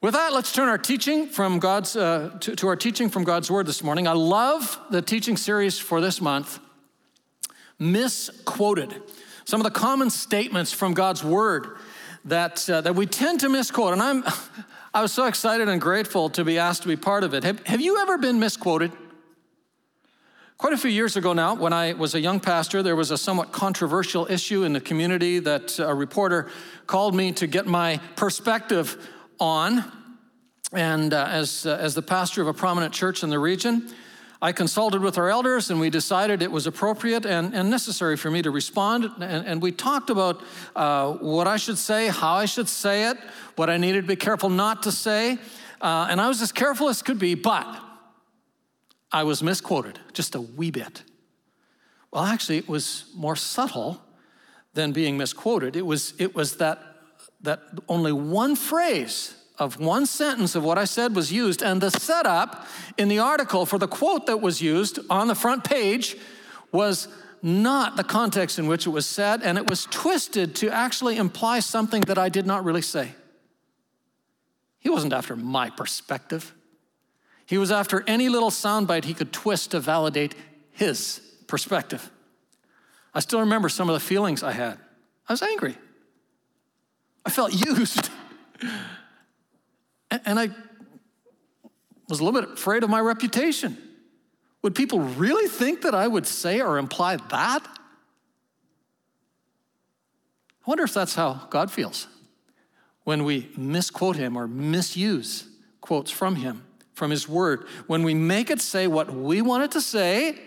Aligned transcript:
With 0.00 0.14
that, 0.14 0.32
let's 0.32 0.52
turn 0.52 0.68
our 0.68 0.78
teaching 0.78 1.26
from 1.26 1.58
God's 1.58 1.96
uh, 1.96 2.30
to, 2.38 2.54
to 2.54 2.68
our 2.68 2.76
teaching 2.76 3.08
from 3.08 3.24
God's 3.24 3.50
Word 3.50 3.66
this 3.66 3.82
morning. 3.82 4.06
I 4.06 4.12
love 4.12 4.78
the 4.90 5.02
teaching 5.02 5.36
series 5.36 5.76
for 5.76 6.00
this 6.00 6.20
month, 6.20 6.60
misquoted. 7.80 8.94
Some 9.44 9.60
of 9.60 9.64
the 9.64 9.72
common 9.72 10.10
statements 10.10 10.72
from 10.72 10.94
God's 10.94 11.24
Word 11.24 11.78
that 12.24 12.70
uh, 12.70 12.80
that 12.82 12.94
we 12.94 13.06
tend 13.06 13.40
to 13.40 13.48
misquote, 13.48 13.92
and 13.92 14.00
I'm 14.00 14.22
I 14.94 15.02
was 15.02 15.10
so 15.10 15.24
excited 15.24 15.68
and 15.68 15.80
grateful 15.80 16.30
to 16.30 16.44
be 16.44 16.58
asked 16.58 16.82
to 16.82 16.88
be 16.88 16.96
part 16.96 17.24
of 17.24 17.34
it. 17.34 17.42
Have, 17.42 17.66
have 17.66 17.80
you 17.80 17.98
ever 17.98 18.18
been 18.18 18.38
misquoted? 18.38 18.92
Quite 20.58 20.74
a 20.74 20.78
few 20.78 20.90
years 20.90 21.16
ago 21.16 21.32
now, 21.32 21.54
when 21.54 21.72
I 21.72 21.94
was 21.94 22.14
a 22.14 22.20
young 22.20 22.38
pastor, 22.38 22.84
there 22.84 22.96
was 22.96 23.10
a 23.10 23.18
somewhat 23.18 23.50
controversial 23.50 24.30
issue 24.30 24.62
in 24.62 24.74
the 24.74 24.80
community 24.80 25.40
that 25.40 25.80
a 25.80 25.92
reporter 25.92 26.48
called 26.86 27.16
me 27.16 27.32
to 27.32 27.48
get 27.48 27.66
my 27.66 28.00
perspective 28.14 28.96
on. 29.40 29.84
And 30.72 31.14
uh, 31.14 31.26
as, 31.30 31.66
uh, 31.66 31.78
as 31.80 31.94
the 31.94 32.02
pastor 32.02 32.42
of 32.42 32.48
a 32.48 32.54
prominent 32.54 32.92
church 32.92 33.22
in 33.22 33.30
the 33.30 33.38
region, 33.38 33.90
I 34.40 34.52
consulted 34.52 35.02
with 35.02 35.18
our 35.18 35.28
elders 35.30 35.70
and 35.70 35.80
we 35.80 35.90
decided 35.90 36.42
it 36.42 36.52
was 36.52 36.66
appropriate 36.66 37.26
and, 37.26 37.54
and 37.54 37.70
necessary 37.70 38.16
for 38.16 38.30
me 38.30 38.40
to 38.42 38.50
respond. 38.50 39.10
And, 39.20 39.46
and 39.46 39.62
we 39.62 39.72
talked 39.72 40.10
about 40.10 40.42
uh, 40.76 41.12
what 41.14 41.48
I 41.48 41.56
should 41.56 41.78
say, 41.78 42.08
how 42.08 42.34
I 42.34 42.44
should 42.44 42.68
say 42.68 43.10
it, 43.10 43.16
what 43.56 43.68
I 43.68 43.78
needed 43.78 44.02
to 44.02 44.06
be 44.06 44.16
careful 44.16 44.48
not 44.48 44.84
to 44.84 44.92
say. 44.92 45.38
Uh, 45.80 46.06
and 46.10 46.20
I 46.20 46.28
was 46.28 46.40
as 46.40 46.52
careful 46.52 46.88
as 46.88 47.02
could 47.02 47.18
be, 47.18 47.34
but 47.34 47.66
I 49.10 49.24
was 49.24 49.42
misquoted 49.42 49.98
just 50.12 50.34
a 50.34 50.40
wee 50.40 50.70
bit. 50.70 51.02
Well, 52.12 52.24
actually, 52.24 52.58
it 52.58 52.68
was 52.68 53.10
more 53.14 53.36
subtle 53.36 54.00
than 54.74 54.92
being 54.92 55.16
misquoted. 55.16 55.76
It 55.76 55.84
was, 55.84 56.14
it 56.18 56.34
was 56.34 56.58
that, 56.58 56.87
that 57.40 57.60
only 57.88 58.12
one 58.12 58.56
phrase 58.56 59.34
of 59.58 59.80
one 59.80 60.06
sentence 60.06 60.54
of 60.54 60.64
what 60.64 60.78
I 60.78 60.84
said 60.84 61.16
was 61.16 61.32
used, 61.32 61.62
and 61.62 61.80
the 61.80 61.90
setup 61.90 62.66
in 62.96 63.08
the 63.08 63.18
article 63.18 63.66
for 63.66 63.78
the 63.78 63.88
quote 63.88 64.26
that 64.26 64.40
was 64.40 64.62
used 64.62 64.98
on 65.10 65.26
the 65.28 65.34
front 65.34 65.64
page 65.64 66.16
was 66.72 67.08
not 67.42 67.96
the 67.96 68.04
context 68.04 68.58
in 68.58 68.66
which 68.66 68.86
it 68.86 68.90
was 68.90 69.06
said, 69.06 69.42
and 69.42 69.58
it 69.58 69.68
was 69.68 69.84
twisted 69.84 70.54
to 70.56 70.70
actually 70.70 71.16
imply 71.16 71.60
something 71.60 72.02
that 72.02 72.18
I 72.18 72.28
did 72.28 72.46
not 72.46 72.64
really 72.64 72.82
say. 72.82 73.14
He 74.78 74.90
wasn't 74.90 75.12
after 75.12 75.36
my 75.36 75.70
perspective. 75.70 76.54
He 77.46 77.58
was 77.58 77.70
after 77.70 78.04
any 78.06 78.28
little 78.28 78.50
soundbite 78.50 79.04
he 79.04 79.14
could 79.14 79.32
twist 79.32 79.72
to 79.72 79.80
validate 79.80 80.34
his 80.70 81.20
perspective. 81.46 82.10
I 83.14 83.20
still 83.20 83.40
remember 83.40 83.68
some 83.68 83.88
of 83.88 83.94
the 83.94 84.00
feelings 84.00 84.42
I 84.42 84.52
had. 84.52 84.78
I 85.28 85.32
was 85.32 85.42
angry. 85.42 85.76
I 87.28 87.30
felt 87.30 87.52
used. 87.52 88.08
and 90.10 90.40
I 90.40 90.48
was 92.08 92.20
a 92.20 92.24
little 92.24 92.40
bit 92.40 92.52
afraid 92.52 92.82
of 92.82 92.88
my 92.88 93.00
reputation. 93.00 93.76
Would 94.62 94.74
people 94.74 95.00
really 95.00 95.46
think 95.46 95.82
that 95.82 95.94
I 95.94 96.08
would 96.08 96.26
say 96.26 96.62
or 96.62 96.78
imply 96.78 97.16
that? 97.16 97.62
I 100.56 100.64
wonder 100.64 100.84
if 100.84 100.94
that's 100.94 101.14
how 101.14 101.46
God 101.50 101.70
feels 101.70 102.06
when 103.04 103.24
we 103.24 103.50
misquote 103.58 104.16
him 104.16 104.34
or 104.34 104.48
misuse 104.48 105.46
quotes 105.82 106.10
from 106.10 106.36
him 106.36 106.64
from 106.94 107.10
His 107.10 107.28
Word. 107.28 107.66
When 107.88 108.04
we 108.04 108.14
make 108.14 108.48
it 108.48 108.62
say 108.62 108.86
what 108.86 109.12
we 109.12 109.42
want 109.42 109.64
it 109.64 109.72
to 109.72 109.82
say 109.82 110.38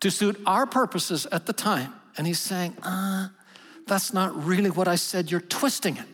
to 0.00 0.10
suit 0.10 0.40
our 0.46 0.64
purposes 0.64 1.26
at 1.30 1.44
the 1.44 1.52
time. 1.52 1.92
And 2.16 2.26
He's 2.26 2.40
saying, 2.40 2.78
uh, 2.82 3.28
that's 3.86 4.14
not 4.14 4.46
really 4.46 4.70
what 4.70 4.88
I 4.88 4.94
said, 4.94 5.30
you're 5.30 5.42
twisting 5.42 5.98
it. 5.98 6.06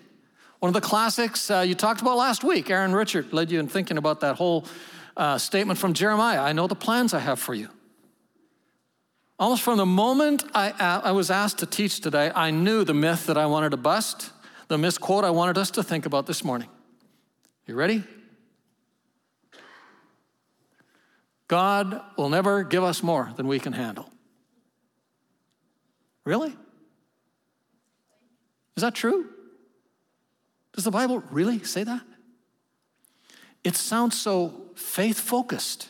One 0.60 0.68
of 0.68 0.74
the 0.74 0.86
classics 0.86 1.50
uh, 1.50 1.60
you 1.60 1.74
talked 1.74 2.02
about 2.02 2.18
last 2.18 2.44
week, 2.44 2.68
Aaron 2.68 2.92
Richard 2.92 3.32
led 3.32 3.50
you 3.50 3.58
in 3.58 3.66
thinking 3.66 3.96
about 3.96 4.20
that 4.20 4.36
whole 4.36 4.66
uh, 5.16 5.38
statement 5.38 5.78
from 5.78 5.94
Jeremiah 5.94 6.40
I 6.40 6.52
know 6.52 6.66
the 6.66 6.74
plans 6.74 7.14
I 7.14 7.18
have 7.18 7.40
for 7.40 7.54
you. 7.54 7.68
Almost 9.38 9.62
from 9.62 9.78
the 9.78 9.86
moment 9.86 10.44
I, 10.54 11.00
I 11.02 11.12
was 11.12 11.30
asked 11.30 11.58
to 11.60 11.66
teach 11.66 12.00
today, 12.00 12.30
I 12.34 12.50
knew 12.50 12.84
the 12.84 12.92
myth 12.92 13.24
that 13.26 13.38
I 13.38 13.46
wanted 13.46 13.70
to 13.70 13.78
bust, 13.78 14.32
the 14.68 14.76
misquote 14.76 15.24
I 15.24 15.30
wanted 15.30 15.56
us 15.56 15.70
to 15.72 15.82
think 15.82 16.04
about 16.04 16.26
this 16.26 16.44
morning. 16.44 16.68
You 17.66 17.74
ready? 17.74 18.04
God 21.48 22.02
will 22.18 22.28
never 22.28 22.64
give 22.64 22.84
us 22.84 23.02
more 23.02 23.32
than 23.36 23.48
we 23.48 23.58
can 23.58 23.72
handle. 23.72 24.10
Really? 26.26 26.54
Is 28.76 28.82
that 28.82 28.94
true? 28.94 29.26
Does 30.74 30.84
the 30.84 30.90
Bible 30.90 31.22
really 31.30 31.62
say 31.64 31.84
that? 31.84 32.02
It 33.64 33.76
sounds 33.76 34.20
so 34.20 34.70
faith 34.74 35.18
focused, 35.20 35.88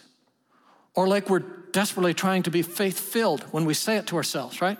or 0.94 1.06
like 1.06 1.30
we're 1.30 1.44
desperately 1.72 2.14
trying 2.14 2.42
to 2.44 2.50
be 2.50 2.62
faith 2.62 2.98
filled 2.98 3.42
when 3.52 3.64
we 3.64 3.74
say 3.74 3.96
it 3.96 4.08
to 4.08 4.16
ourselves, 4.16 4.60
right? 4.60 4.78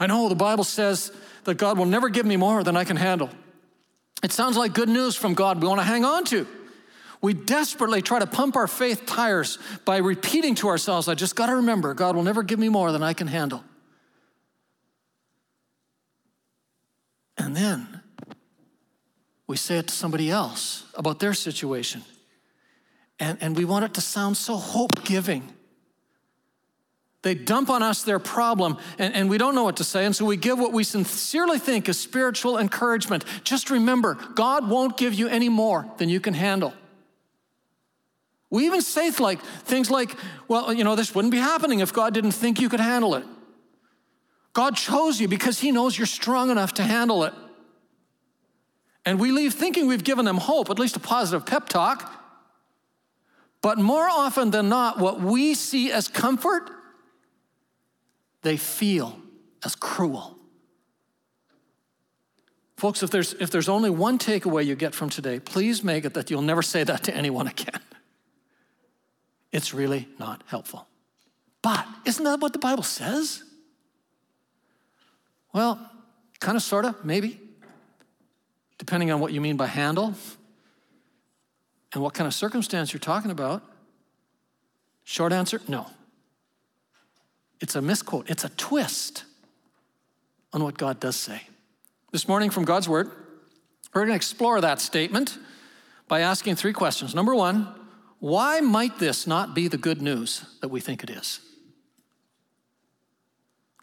I 0.00 0.06
know 0.06 0.28
the 0.28 0.34
Bible 0.34 0.64
says 0.64 1.12
that 1.44 1.54
God 1.54 1.78
will 1.78 1.86
never 1.86 2.08
give 2.08 2.26
me 2.26 2.36
more 2.36 2.64
than 2.64 2.76
I 2.76 2.84
can 2.84 2.96
handle. 2.96 3.30
It 4.22 4.32
sounds 4.32 4.56
like 4.56 4.72
good 4.72 4.88
news 4.88 5.14
from 5.14 5.34
God 5.34 5.60
we 5.60 5.68
want 5.68 5.80
to 5.80 5.84
hang 5.84 6.04
on 6.04 6.24
to. 6.26 6.46
We 7.20 7.34
desperately 7.34 8.02
try 8.02 8.18
to 8.18 8.26
pump 8.26 8.56
our 8.56 8.66
faith 8.66 9.06
tires 9.06 9.58
by 9.84 9.98
repeating 9.98 10.54
to 10.56 10.68
ourselves, 10.68 11.08
I 11.08 11.14
just 11.14 11.36
got 11.36 11.46
to 11.46 11.56
remember, 11.56 11.94
God 11.94 12.16
will 12.16 12.22
never 12.22 12.42
give 12.42 12.58
me 12.58 12.68
more 12.68 12.90
than 12.92 13.02
I 13.02 13.12
can 13.12 13.28
handle. 13.28 13.62
And 17.38 17.56
then 17.56 17.93
we 19.46 19.56
say 19.56 19.78
it 19.78 19.88
to 19.88 19.94
somebody 19.94 20.30
else 20.30 20.84
about 20.94 21.18
their 21.18 21.34
situation. 21.34 22.02
And, 23.20 23.38
and 23.40 23.56
we 23.56 23.64
want 23.64 23.84
it 23.84 23.94
to 23.94 24.00
sound 24.00 24.36
so 24.36 24.56
hope 24.56 25.04
giving. 25.04 25.52
They 27.22 27.34
dump 27.34 27.70
on 27.70 27.82
us 27.82 28.02
their 28.02 28.18
problem, 28.18 28.76
and, 28.98 29.14
and 29.14 29.30
we 29.30 29.38
don't 29.38 29.54
know 29.54 29.64
what 29.64 29.78
to 29.78 29.84
say, 29.84 30.04
and 30.04 30.14
so 30.14 30.26
we 30.26 30.36
give 30.36 30.58
what 30.58 30.72
we 30.72 30.84
sincerely 30.84 31.58
think 31.58 31.88
is 31.88 31.98
spiritual 31.98 32.58
encouragement. 32.58 33.24
Just 33.44 33.70
remember, 33.70 34.18
God 34.34 34.68
won't 34.68 34.98
give 34.98 35.14
you 35.14 35.28
any 35.28 35.48
more 35.48 35.86
than 35.96 36.10
you 36.10 36.20
can 36.20 36.34
handle. 36.34 36.74
We 38.50 38.66
even 38.66 38.82
say 38.82 39.10
like, 39.18 39.40
things 39.40 39.90
like, 39.90 40.14
well, 40.48 40.72
you 40.72 40.84
know, 40.84 40.96
this 40.96 41.14
wouldn't 41.14 41.32
be 41.32 41.38
happening 41.38 41.80
if 41.80 41.92
God 41.92 42.12
didn't 42.12 42.32
think 42.32 42.60
you 42.60 42.68
could 42.68 42.80
handle 42.80 43.14
it. 43.14 43.24
God 44.52 44.76
chose 44.76 45.18
you 45.18 45.26
because 45.26 45.58
He 45.58 45.72
knows 45.72 45.96
you're 45.96 46.06
strong 46.06 46.50
enough 46.50 46.74
to 46.74 46.82
handle 46.82 47.24
it. 47.24 47.32
And 49.06 49.20
we 49.20 49.32
leave 49.32 49.54
thinking 49.54 49.86
we've 49.86 50.04
given 50.04 50.24
them 50.24 50.38
hope, 50.38 50.70
at 50.70 50.78
least 50.78 50.96
a 50.96 51.00
positive 51.00 51.46
pep 51.46 51.68
talk. 51.68 52.10
But 53.60 53.78
more 53.78 54.08
often 54.08 54.50
than 54.50 54.68
not, 54.68 54.98
what 54.98 55.20
we 55.20 55.54
see 55.54 55.90
as 55.90 56.08
comfort, 56.08 56.70
they 58.42 58.56
feel 58.56 59.18
as 59.64 59.74
cruel. 59.74 60.38
Folks, 62.76 63.02
if 63.02 63.10
there's, 63.10 63.34
if 63.34 63.50
there's 63.50 63.68
only 63.68 63.88
one 63.88 64.18
takeaway 64.18 64.64
you 64.66 64.74
get 64.74 64.94
from 64.94 65.08
today, 65.08 65.38
please 65.38 65.84
make 65.84 66.04
it 66.04 66.14
that 66.14 66.30
you'll 66.30 66.42
never 66.42 66.62
say 66.62 66.84
that 66.84 67.04
to 67.04 67.14
anyone 67.14 67.46
again 67.46 67.80
it's 69.54 69.72
really 69.72 70.08
not 70.18 70.42
helpful. 70.46 70.86
But 71.62 71.86
isn't 72.04 72.24
that 72.24 72.40
what 72.40 72.52
the 72.52 72.58
Bible 72.58 72.82
says? 72.82 73.44
Well, 75.52 75.78
kind 76.40 76.56
of, 76.56 76.62
sort 76.62 76.84
of, 76.84 77.04
maybe, 77.04 77.40
depending 78.78 79.10
on 79.10 79.20
what 79.20 79.32
you 79.32 79.40
mean 79.40 79.56
by 79.56 79.66
handle 79.66 80.14
and 81.92 82.02
what 82.02 82.14
kind 82.14 82.26
of 82.26 82.34
circumstance 82.34 82.92
you're 82.92 83.00
talking 83.00 83.30
about. 83.30 83.62
Short 85.04 85.32
answer 85.32 85.60
no. 85.68 85.86
It's 87.60 87.76
a 87.76 87.82
misquote, 87.82 88.28
it's 88.28 88.44
a 88.44 88.48
twist 88.50 89.24
on 90.52 90.62
what 90.62 90.76
God 90.76 91.00
does 91.00 91.16
say. 91.16 91.42
This 92.12 92.28
morning 92.28 92.50
from 92.50 92.64
God's 92.64 92.88
Word, 92.88 93.10
we're 93.92 94.02
going 94.02 94.08
to 94.08 94.16
explore 94.16 94.60
that 94.60 94.80
statement 94.80 95.38
by 96.08 96.20
asking 96.20 96.56
three 96.56 96.72
questions. 96.72 97.14
Number 97.14 97.34
one, 97.34 97.68
why 98.18 98.60
might 98.60 98.98
this 98.98 99.26
not 99.26 99.54
be 99.54 99.68
the 99.68 99.76
good 99.76 100.02
news 100.02 100.44
that 100.60 100.68
we 100.68 100.80
think 100.80 101.02
it 101.02 101.10
is? 101.10 101.40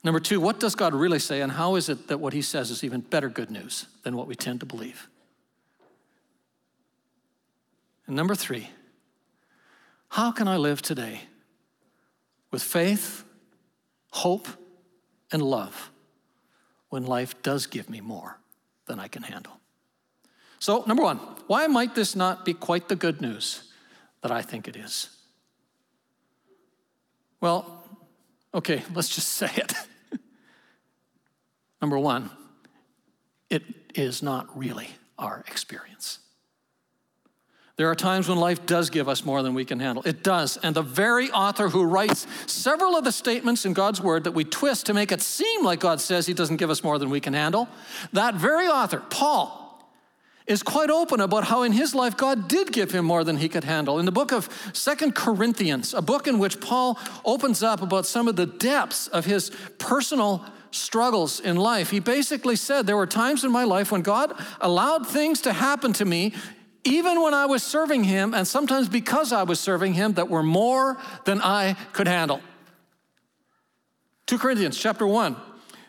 Number 0.03 0.19
two, 0.19 0.39
what 0.39 0.59
does 0.59 0.73
God 0.73 0.95
really 0.95 1.19
say, 1.19 1.41
and 1.41 1.51
how 1.51 1.75
is 1.75 1.87
it 1.87 2.07
that 2.07 2.19
what 2.19 2.33
he 2.33 2.41
says 2.41 2.71
is 2.71 2.83
even 2.83 3.01
better 3.01 3.29
good 3.29 3.51
news 3.51 3.85
than 4.03 4.15
what 4.15 4.27
we 4.27 4.35
tend 4.35 4.59
to 4.61 4.65
believe? 4.65 5.07
And 8.07 8.15
number 8.15 8.33
three, 8.33 8.69
how 10.09 10.31
can 10.31 10.47
I 10.47 10.57
live 10.57 10.81
today 10.81 11.21
with 12.49 12.63
faith, 12.63 13.23
hope, 14.09 14.47
and 15.31 15.41
love 15.41 15.91
when 16.89 17.05
life 17.05 17.41
does 17.43 17.67
give 17.67 17.89
me 17.89 18.01
more 18.01 18.39
than 18.87 18.99
I 18.99 19.07
can 19.07 19.23
handle? 19.23 19.61
So, 20.59 20.83
number 20.87 21.03
one, 21.03 21.17
why 21.47 21.67
might 21.67 21.95
this 21.95 22.15
not 22.15 22.43
be 22.43 22.53
quite 22.53 22.89
the 22.89 22.95
good 22.95 23.21
news 23.21 23.71
that 24.21 24.31
I 24.31 24.41
think 24.41 24.67
it 24.67 24.75
is? 24.75 25.09
Well, 27.39 27.83
okay, 28.53 28.83
let's 28.93 29.13
just 29.13 29.29
say 29.41 29.51
it. 29.55 29.73
Number 31.81 31.97
one, 31.97 32.29
it 33.49 33.63
is 33.95 34.21
not 34.21 34.57
really 34.57 34.89
our 35.17 35.43
experience. 35.47 36.19
There 37.77 37.89
are 37.89 37.95
times 37.95 38.27
when 38.27 38.37
life 38.37 38.65
does 38.67 38.91
give 38.91 39.09
us 39.09 39.25
more 39.25 39.41
than 39.41 39.55
we 39.55 39.65
can 39.65 39.79
handle. 39.79 40.03
It 40.05 40.23
does. 40.23 40.57
And 40.57 40.75
the 40.75 40.83
very 40.83 41.31
author 41.31 41.69
who 41.69 41.83
writes 41.83 42.27
several 42.45 42.95
of 42.95 43.03
the 43.03 43.11
statements 43.11 43.65
in 43.65 43.73
God's 43.73 43.99
word 43.99 44.25
that 44.25 44.33
we 44.33 44.43
twist 44.43 44.85
to 44.85 44.93
make 44.93 45.11
it 45.11 45.21
seem 45.21 45.63
like 45.63 45.79
God 45.79 45.99
says 45.99 46.27
he 46.27 46.33
doesn't 46.33 46.57
give 46.57 46.69
us 46.69 46.83
more 46.83 46.99
than 46.99 47.09
we 47.09 47.19
can 47.19 47.33
handle, 47.33 47.67
that 48.13 48.35
very 48.35 48.67
author, 48.67 49.01
Paul, 49.09 49.57
is 50.45 50.61
quite 50.61 50.89
open 50.89 51.21
about 51.21 51.45
how 51.45 51.63
in 51.63 51.71
his 51.71 51.95
life 51.95 52.17
God 52.17 52.47
did 52.47 52.71
give 52.71 52.91
him 52.91 53.05
more 53.05 53.23
than 53.23 53.37
he 53.37 53.49
could 53.49 53.63
handle. 53.63 53.99
In 53.99 54.05
the 54.05 54.11
book 54.11 54.31
of 54.31 54.49
Second 54.73 55.15
Corinthians, 55.15 55.93
a 55.93 56.01
book 56.01 56.27
in 56.27 56.39
which 56.39 56.59
Paul 56.59 56.99
opens 57.25 57.63
up 57.63 57.81
about 57.81 58.05
some 58.05 58.27
of 58.27 58.35
the 58.35 58.45
depths 58.45 59.07
of 59.07 59.25
his 59.25 59.49
personal 59.79 60.45
struggles 60.71 61.39
in 61.39 61.57
life, 61.57 61.91
he 61.91 61.99
basically 61.99 62.55
said, 62.55 62.87
There 62.87 62.97
were 62.97 63.07
times 63.07 63.43
in 63.43 63.51
my 63.51 63.65
life 63.65 63.91
when 63.91 64.01
God 64.01 64.33
allowed 64.59 65.07
things 65.07 65.41
to 65.41 65.53
happen 65.53 65.93
to 65.93 66.05
me 66.05 66.33
even 66.83 67.21
when 67.21 67.33
I 67.33 67.45
was 67.45 67.63
serving 67.63 68.03
him, 68.03 68.33
and 68.33 68.47
sometimes 68.47 68.89
because 68.89 69.31
I 69.31 69.43
was 69.43 69.59
serving 69.59 69.93
him, 69.93 70.13
that 70.13 70.29
were 70.29 70.43
more 70.43 70.97
than 71.25 71.41
I 71.41 71.75
could 71.93 72.07
handle. 72.07 72.41
2 74.27 74.39
Corinthians 74.39 74.77
chapter 74.77 75.05
1. 75.05 75.35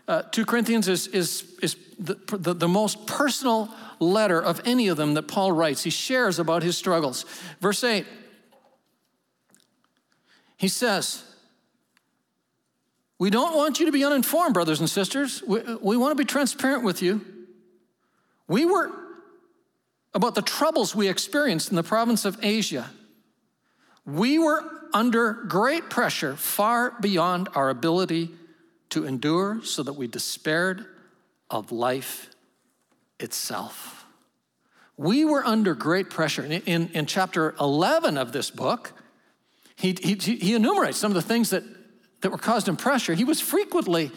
Uh, 0.06 0.23
2 0.23 0.44
Corinthians 0.44 0.88
is, 0.88 1.06
is, 1.08 1.56
is 1.62 1.76
the, 1.99 2.14
the, 2.37 2.55
the 2.55 2.69
most 2.69 3.06
personal 3.06 3.70
letter 4.00 4.43
of 4.43 4.61
any 4.64 4.88
of 4.88 4.96
them 4.96 5.14
that 5.14 5.28
Paul 5.28 5.52
writes. 5.52 5.85
He 5.85 5.90
shares 5.90 6.38
about 6.38 6.62
his 6.62 6.76
struggles. 6.76 7.25
Verse 7.61 7.82
8, 7.85 8.05
he 10.56 10.69
says, 10.69 11.25
We 13.19 13.31
don't 13.31 13.55
want 13.56 13.79
you 13.79 13.87
to 13.87 13.93
be 13.93 14.05
uninformed, 14.05 14.55
brothers 14.55 14.81
and 14.81 14.91
sisters. 14.91 15.43
We, 15.47 15.61
we 15.81 15.97
want 15.97 16.12
to 16.12 16.17
be 16.17 16.25
transparent 16.25 16.85
with 16.85 17.03
you. 17.03 17.25
We 18.49 18.64
were 18.64 18.91
about 20.14 20.35
the 20.35 20.43
troubles 20.43 20.94
we 20.94 21.09
experienced 21.09 21.70
in 21.70 21.76
the 21.76 21.82
province 21.82 22.25
of 22.25 22.38
Asia. 22.43 22.91
We 24.05 24.38
were 24.38 24.64
under 24.93 25.32
great 25.32 25.88
pressure, 25.88 26.37
far 26.37 26.94
beyond 27.00 27.49
our 27.55 27.70
ability 27.70 28.31
to 28.91 29.06
endure, 29.06 29.62
so 29.62 29.82
that 29.82 29.94
we 29.94 30.06
despaired 30.06 30.85
of 31.49 31.73
life 31.73 32.29
itself. 33.19 34.05
We 34.97 35.25
were 35.25 35.44
under 35.44 35.75
great 35.75 36.11
pressure. 36.11 36.44
In, 36.44 36.53
in, 36.62 36.91
in 36.93 37.06
chapter 37.06 37.55
11 37.59 38.19
of 38.19 38.32
this 38.32 38.50
book, 38.50 38.93
he, 39.76 39.97
he, 40.03 40.14
he 40.14 40.55
enumerates 40.55 40.99
some 40.99 41.11
of 41.11 41.14
the 41.14 41.23
things 41.23 41.50
that, 41.50 41.64
that 42.22 42.30
were 42.30 42.38
caused 42.38 42.69
in 42.69 42.76
pressure. 42.76 43.14
He 43.14 43.24
was 43.24 43.40
frequently 43.40 44.10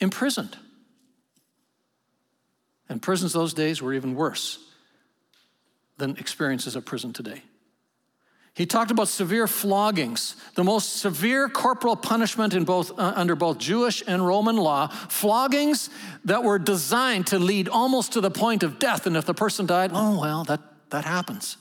imprisoned. 0.00 0.56
And 2.88 3.02
prisons 3.02 3.32
those 3.32 3.54
days 3.54 3.82
were 3.82 3.92
even 3.94 4.14
worse 4.14 4.58
than 5.96 6.16
experiences 6.16 6.76
of 6.76 6.84
prison 6.84 7.12
today. 7.12 7.42
He 8.54 8.66
talked 8.66 8.90
about 8.90 9.06
severe 9.06 9.46
floggings, 9.46 10.34
the 10.54 10.64
most 10.64 10.96
severe 10.96 11.48
corporal 11.48 11.94
punishment 11.94 12.54
in 12.54 12.64
both, 12.64 12.90
uh, 12.98 13.12
under 13.14 13.36
both 13.36 13.58
Jewish 13.58 14.02
and 14.04 14.26
Roman 14.26 14.56
law, 14.56 14.88
floggings 14.88 15.90
that 16.24 16.42
were 16.42 16.58
designed 16.58 17.28
to 17.28 17.38
lead 17.38 17.68
almost 17.68 18.14
to 18.14 18.20
the 18.20 18.32
point 18.32 18.64
of 18.64 18.80
death. 18.80 19.06
And 19.06 19.16
if 19.16 19.26
the 19.26 19.34
person 19.34 19.66
died, 19.66 19.92
oh, 19.94 20.20
well, 20.20 20.42
that, 20.44 20.60
that 20.90 21.04
happens. 21.04 21.56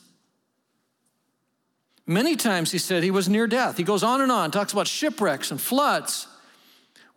Many 2.09 2.37
times 2.37 2.71
he 2.71 2.77
said 2.77 3.03
he 3.03 3.11
was 3.11 3.27
near 3.27 3.47
death. 3.47 3.75
He 3.75 3.83
goes 3.83 4.01
on 4.01 4.21
and 4.21 4.31
on, 4.31 4.49
talks 4.49 4.71
about 4.71 4.87
shipwrecks 4.87 5.51
and 5.51 5.59
floods. 5.59 6.27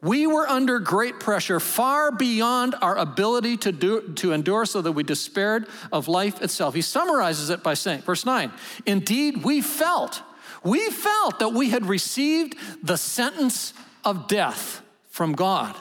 We 0.02 0.26
were 0.26 0.48
under 0.48 0.80
great 0.80 1.20
pressure, 1.20 1.60
far 1.60 2.10
beyond 2.10 2.74
our 2.82 2.96
ability 2.96 3.58
to, 3.58 3.72
do, 3.72 4.12
to 4.16 4.32
endure, 4.32 4.64
so 4.64 4.82
that 4.82 4.92
we 4.92 5.04
despaired 5.04 5.66
of 5.92 6.08
life 6.08 6.42
itself. 6.42 6.74
He 6.74 6.80
summarizes 6.80 7.50
it 7.50 7.62
by 7.62 7.74
saying, 7.74 8.00
verse 8.00 8.26
9, 8.26 8.50
indeed, 8.84 9.44
we 9.44 9.60
felt, 9.60 10.22
we 10.64 10.90
felt 10.90 11.38
that 11.38 11.50
we 11.50 11.70
had 11.70 11.86
received 11.86 12.56
the 12.82 12.96
sentence 12.96 13.74
of 14.04 14.26
death 14.26 14.82
from 15.10 15.34
God. 15.34 15.76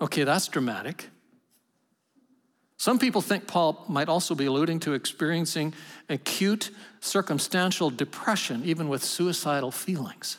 Okay, 0.00 0.24
that's 0.24 0.48
dramatic. 0.48 1.09
Some 2.80 2.98
people 2.98 3.20
think 3.20 3.46
Paul 3.46 3.84
might 3.88 4.08
also 4.08 4.34
be 4.34 4.46
alluding 4.46 4.80
to 4.80 4.94
experiencing 4.94 5.74
acute 6.08 6.70
circumstantial 7.00 7.90
depression, 7.90 8.62
even 8.64 8.88
with 8.88 9.04
suicidal 9.04 9.70
feelings. 9.70 10.38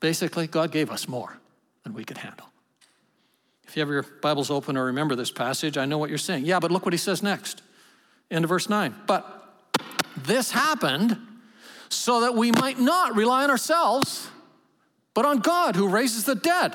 Basically, 0.00 0.46
God 0.46 0.72
gave 0.72 0.90
us 0.90 1.06
more 1.06 1.36
than 1.82 1.92
we 1.92 2.02
could 2.02 2.16
handle. 2.16 2.46
If 3.68 3.76
you 3.76 3.80
have 3.80 3.90
your 3.90 4.04
Bibles 4.22 4.50
open 4.50 4.78
or 4.78 4.86
remember 4.86 5.14
this 5.14 5.30
passage, 5.30 5.76
I 5.76 5.84
know 5.84 5.98
what 5.98 6.08
you're 6.08 6.16
saying. 6.16 6.46
Yeah, 6.46 6.60
but 6.60 6.70
look 6.70 6.86
what 6.86 6.94
he 6.94 6.98
says 6.98 7.22
next. 7.22 7.60
End 8.30 8.42
of 8.42 8.48
verse 8.48 8.70
9. 8.70 8.94
But 9.06 9.46
this 10.16 10.50
happened 10.50 11.18
so 11.90 12.22
that 12.22 12.34
we 12.36 12.52
might 12.52 12.80
not 12.80 13.14
rely 13.14 13.44
on 13.44 13.50
ourselves, 13.50 14.30
but 15.12 15.26
on 15.26 15.40
God 15.40 15.76
who 15.76 15.88
raises 15.88 16.24
the 16.24 16.34
dead. 16.34 16.74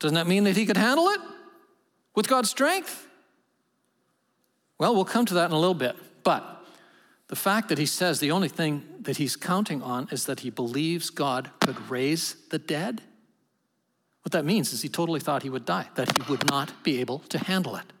Doesn't 0.00 0.16
that 0.16 0.26
mean 0.26 0.42
that 0.42 0.56
he 0.56 0.66
could 0.66 0.76
handle 0.76 1.10
it 1.10 1.20
with 2.14 2.28
God's 2.28 2.50
strength? 2.50 3.06
Well, 4.78 4.94
we'll 4.94 5.04
come 5.04 5.26
to 5.26 5.34
that 5.34 5.46
in 5.46 5.52
a 5.52 5.58
little 5.58 5.74
bit. 5.74 5.96
But 6.24 6.64
the 7.28 7.36
fact 7.36 7.68
that 7.68 7.78
he 7.78 7.86
says 7.86 8.20
the 8.20 8.30
only 8.30 8.48
thing 8.48 8.82
that 9.00 9.16
he's 9.16 9.36
counting 9.36 9.82
on 9.82 10.08
is 10.10 10.26
that 10.26 10.40
he 10.40 10.50
believes 10.50 11.10
God 11.10 11.50
could 11.60 11.90
raise 11.90 12.36
the 12.50 12.58
dead. 12.58 13.02
What 14.22 14.32
that 14.32 14.44
means 14.44 14.72
is 14.72 14.82
he 14.82 14.88
totally 14.88 15.20
thought 15.20 15.42
he 15.42 15.50
would 15.50 15.64
die, 15.64 15.88
that 15.96 16.16
he 16.16 16.30
would 16.30 16.48
not 16.48 16.82
be 16.82 17.00
able 17.00 17.18
to 17.20 17.38
handle 17.38 17.76
it, 17.76 17.92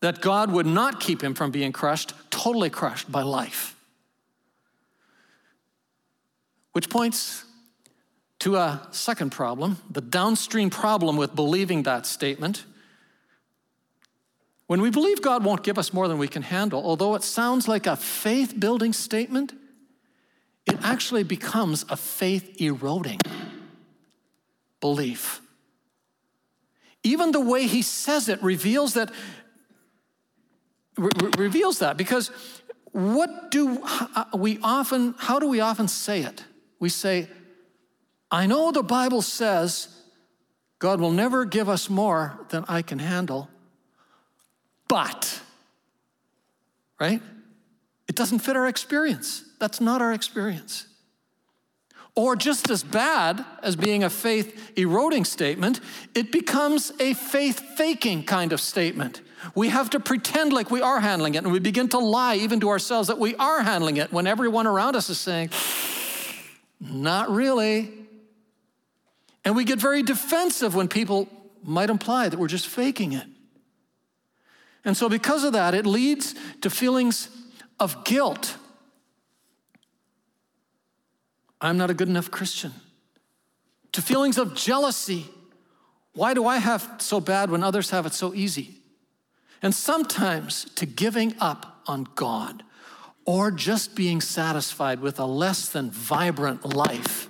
that 0.00 0.20
God 0.20 0.50
would 0.50 0.66
not 0.66 1.00
keep 1.00 1.22
him 1.22 1.34
from 1.34 1.50
being 1.50 1.70
crushed, 1.70 2.14
totally 2.30 2.70
crushed 2.70 3.12
by 3.12 3.22
life. 3.22 3.76
Which 6.72 6.88
points 6.88 7.44
to 8.38 8.56
a 8.56 8.88
second 8.90 9.30
problem, 9.30 9.76
the 9.90 10.00
downstream 10.00 10.70
problem 10.70 11.16
with 11.16 11.34
believing 11.34 11.82
that 11.84 12.06
statement. 12.06 12.64
When 14.72 14.80
we 14.80 14.88
believe 14.88 15.20
God 15.20 15.44
won't 15.44 15.62
give 15.62 15.76
us 15.76 15.92
more 15.92 16.08
than 16.08 16.16
we 16.16 16.28
can 16.28 16.40
handle, 16.40 16.82
although 16.82 17.14
it 17.14 17.22
sounds 17.22 17.68
like 17.68 17.86
a 17.86 17.94
faith 17.94 18.58
building 18.58 18.94
statement, 18.94 19.52
it 20.64 20.78
actually 20.82 21.24
becomes 21.24 21.84
a 21.90 21.96
faith 21.98 22.58
eroding 22.58 23.18
belief. 24.80 25.42
Even 27.02 27.32
the 27.32 27.40
way 27.40 27.66
he 27.66 27.82
says 27.82 28.30
it 28.30 28.42
reveals 28.42 28.94
that 28.94 29.12
re- 30.96 31.10
reveals 31.36 31.80
that 31.80 31.98
because 31.98 32.30
what 32.92 33.50
do 33.50 33.78
uh, 33.84 34.24
we 34.34 34.58
often 34.62 35.14
how 35.18 35.38
do 35.38 35.48
we 35.48 35.60
often 35.60 35.86
say 35.86 36.22
it? 36.22 36.44
We 36.78 36.88
say 36.88 37.28
I 38.30 38.46
know 38.46 38.72
the 38.72 38.82
Bible 38.82 39.20
says 39.20 39.88
God 40.78 40.98
will 40.98 41.12
never 41.12 41.44
give 41.44 41.68
us 41.68 41.90
more 41.90 42.40
than 42.48 42.64
I 42.68 42.80
can 42.80 43.00
handle 43.00 43.50
but, 44.92 45.40
right? 47.00 47.22
It 48.08 48.14
doesn't 48.14 48.40
fit 48.40 48.56
our 48.56 48.66
experience. 48.66 49.42
That's 49.58 49.80
not 49.80 50.02
our 50.02 50.12
experience. 50.12 50.86
Or 52.14 52.36
just 52.36 52.68
as 52.68 52.84
bad 52.84 53.42
as 53.62 53.74
being 53.74 54.04
a 54.04 54.10
faith 54.10 54.72
eroding 54.76 55.24
statement, 55.24 55.80
it 56.14 56.30
becomes 56.30 56.92
a 57.00 57.14
faith 57.14 57.58
faking 57.78 58.24
kind 58.24 58.52
of 58.52 58.60
statement. 58.60 59.22
We 59.54 59.70
have 59.70 59.88
to 59.90 59.98
pretend 59.98 60.52
like 60.52 60.70
we 60.70 60.82
are 60.82 61.00
handling 61.00 61.36
it, 61.36 61.44
and 61.44 61.50
we 61.50 61.58
begin 61.58 61.88
to 61.88 61.98
lie 61.98 62.34
even 62.34 62.60
to 62.60 62.68
ourselves 62.68 63.08
that 63.08 63.18
we 63.18 63.34
are 63.36 63.62
handling 63.62 63.96
it 63.96 64.12
when 64.12 64.26
everyone 64.26 64.66
around 64.66 64.94
us 64.94 65.08
is 65.08 65.18
saying, 65.18 65.48
Not 66.78 67.30
really. 67.30 67.90
And 69.42 69.56
we 69.56 69.64
get 69.64 69.78
very 69.78 70.02
defensive 70.02 70.74
when 70.74 70.86
people 70.86 71.30
might 71.64 71.88
imply 71.88 72.28
that 72.28 72.38
we're 72.38 72.46
just 72.46 72.66
faking 72.68 73.14
it. 73.14 73.24
And 74.84 74.96
so, 74.96 75.08
because 75.08 75.44
of 75.44 75.52
that, 75.52 75.74
it 75.74 75.86
leads 75.86 76.34
to 76.60 76.70
feelings 76.70 77.28
of 77.78 78.04
guilt. 78.04 78.56
I'm 81.60 81.78
not 81.78 81.90
a 81.90 81.94
good 81.94 82.08
enough 82.08 82.30
Christian. 82.30 82.72
To 83.92 84.02
feelings 84.02 84.38
of 84.38 84.54
jealousy. 84.54 85.26
Why 86.14 86.34
do 86.34 86.46
I 86.46 86.58
have 86.58 86.96
so 86.98 87.20
bad 87.20 87.50
when 87.50 87.62
others 87.62 87.90
have 87.90 88.04
it 88.04 88.12
so 88.12 88.34
easy? 88.34 88.76
And 89.62 89.74
sometimes 89.74 90.64
to 90.74 90.84
giving 90.84 91.34
up 91.38 91.82
on 91.86 92.08
God 92.16 92.64
or 93.24 93.50
just 93.50 93.94
being 93.94 94.20
satisfied 94.20 95.00
with 95.00 95.20
a 95.20 95.24
less 95.24 95.68
than 95.68 95.90
vibrant 95.90 96.74
life 96.74 97.28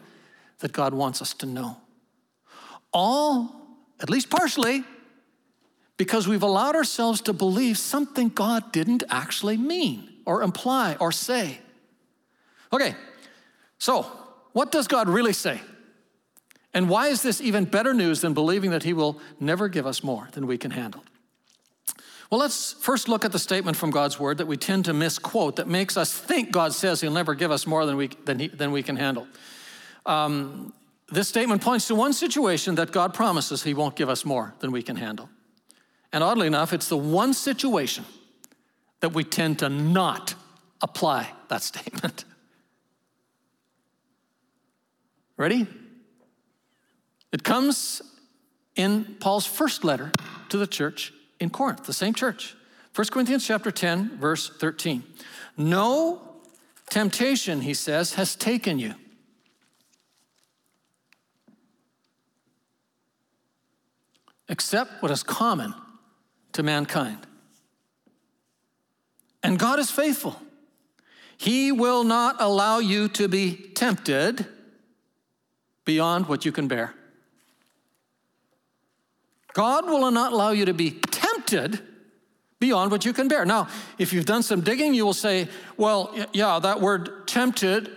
that 0.61 0.73
God 0.73 0.95
wants 0.95 1.21
us 1.21 1.35
to 1.35 1.47
know. 1.47 1.77
All, 2.93 3.55
at 4.01 4.09
least 4.09 4.31
partially, 4.31 4.85
because 6.03 6.27
we've 6.27 6.43
allowed 6.43 6.75
ourselves 6.75 7.21
to 7.21 7.33
believe 7.33 7.79
something 7.79 8.29
God 8.29 8.73
didn't 8.73 9.05
actually 9.09 9.57
mean 9.57 10.09
or 10.27 10.43
imply 10.43 10.97
or 10.99 11.13
say. 11.13 11.61
Okay, 12.73 12.97
so 13.79 14.03
what 14.53 14.73
does 14.73 14.89
God 14.89 15.09
really 15.09 15.33
say? 15.33 15.61
And 16.75 16.89
why 16.89 17.07
is 17.07 17.23
this 17.23 17.41
even 17.41 17.67
better 17.67 17.95
news 17.95 18.21
than 18.21 18.35
believing 18.35 18.73
that 18.73 18.83
He 18.83 18.93
will 18.93 19.21
never 19.39 19.69
give 19.69 19.87
us 19.87 20.03
more 20.03 20.29
than 20.33 20.49
we 20.49 20.59
can 20.59 20.73
handle? 20.73 21.05
Well, 22.31 22.41
let's 22.41 22.73
first 22.73 23.09
look 23.09 23.25
at 23.25 23.31
the 23.31 23.39
statement 23.39 23.77
from 23.77 23.93
God's 23.93 24.19
word 24.19 24.39
that 24.39 24.47
we 24.49 24.57
tend 24.57 24.87
to 24.87 24.93
misquote 24.93 25.55
that 25.55 25.69
makes 25.69 25.97
us 25.97 26.13
think 26.13 26.51
God 26.51 26.73
says 26.73 27.01
he'll 27.01 27.13
never 27.13 27.37
give 27.37 27.53
us 27.53 27.65
more 27.65 27.87
than 27.87 27.97
we, 27.97 28.09
than 28.25 28.41
he, 28.41 28.49
than 28.49 28.73
we 28.73 28.83
can 28.83 28.97
handle. 28.97 29.29
Um, 30.05 30.73
this 31.13 31.29
statement 31.29 31.63
points 31.63 31.87
to 31.87 31.95
one 31.95 32.13
situation 32.13 32.75
that 32.75 32.91
God 32.91 33.15
promises 33.15 33.63
he 33.63 33.73
won't 33.73 33.95
give 33.95 34.09
us 34.09 34.25
more 34.25 34.53
than 34.59 34.73
we 34.73 34.83
can 34.83 34.97
handle. 34.97 35.29
And 36.13 36.23
oddly 36.23 36.47
enough, 36.47 36.73
it's 36.73 36.89
the 36.89 36.97
one 36.97 37.33
situation 37.33 38.05
that 39.01 39.15
we 39.15 39.25
tend 39.25 39.61
to 39.61 39.69
not 39.69 40.35
apply 40.81 41.31
that 41.49 41.63
statement. 41.63 42.25
Ready? 45.37 45.67
It 47.33 47.43
comes 47.43 48.03
in 48.77 49.17
Paul's 49.21 49.47
first 49.47 49.85
letter 49.85 50.13
to 50.51 50.59
the 50.59 50.67
church 50.67 51.13
in 51.41 51.51
Corinth, 51.51 51.85
the 51.85 51.93
same 51.93 52.15
church. 52.15 52.55
1 52.95 53.09
Corinthians 53.09 53.47
chapter 53.47 53.71
10, 53.71 54.19
verse 54.19 54.51
13. 54.51 55.03
No 55.57 56.21
temptation, 56.91 57.63
he 57.63 57.73
says, 57.73 58.15
has 58.15 58.37
taken 58.37 58.79
you. 58.79 58.95
Except 64.49 65.03
what 65.03 65.11
is 65.11 65.23
common 65.23 65.75
to 66.53 66.63
mankind. 66.63 67.19
And 69.43 69.59
God 69.59 69.79
is 69.79 69.91
faithful. 69.91 70.41
He 71.37 71.73
will 71.73 72.05
not 72.05 72.37
allow 72.39 72.79
you 72.79 73.09
to 73.09 73.27
be 73.27 73.55
tempted 73.75 74.47
beyond 75.85 76.29
what 76.29 76.45
you 76.45 76.53
can 76.53 76.69
bear. 76.69 76.95
God 79.53 79.87
will 79.87 80.11
not 80.11 80.33
allow 80.33 80.51
you 80.51 80.65
to 80.67 80.75
be 80.75 80.93
tempted 80.93 81.81
beyond 82.61 82.93
what 82.93 83.05
you 83.05 83.13
can 83.13 83.27
bear. 83.27 83.45
Now, 83.45 83.67
if 83.99 84.13
you've 84.13 84.25
done 84.25 84.45
some 84.45 84.61
digging, 84.61 84.95
you 84.95 85.05
will 85.05 85.13
say, 85.13 85.49
well, 85.77 86.15
yeah, 86.33 86.61
that 86.61 86.81
word 86.81 87.27
tempted 87.27 87.91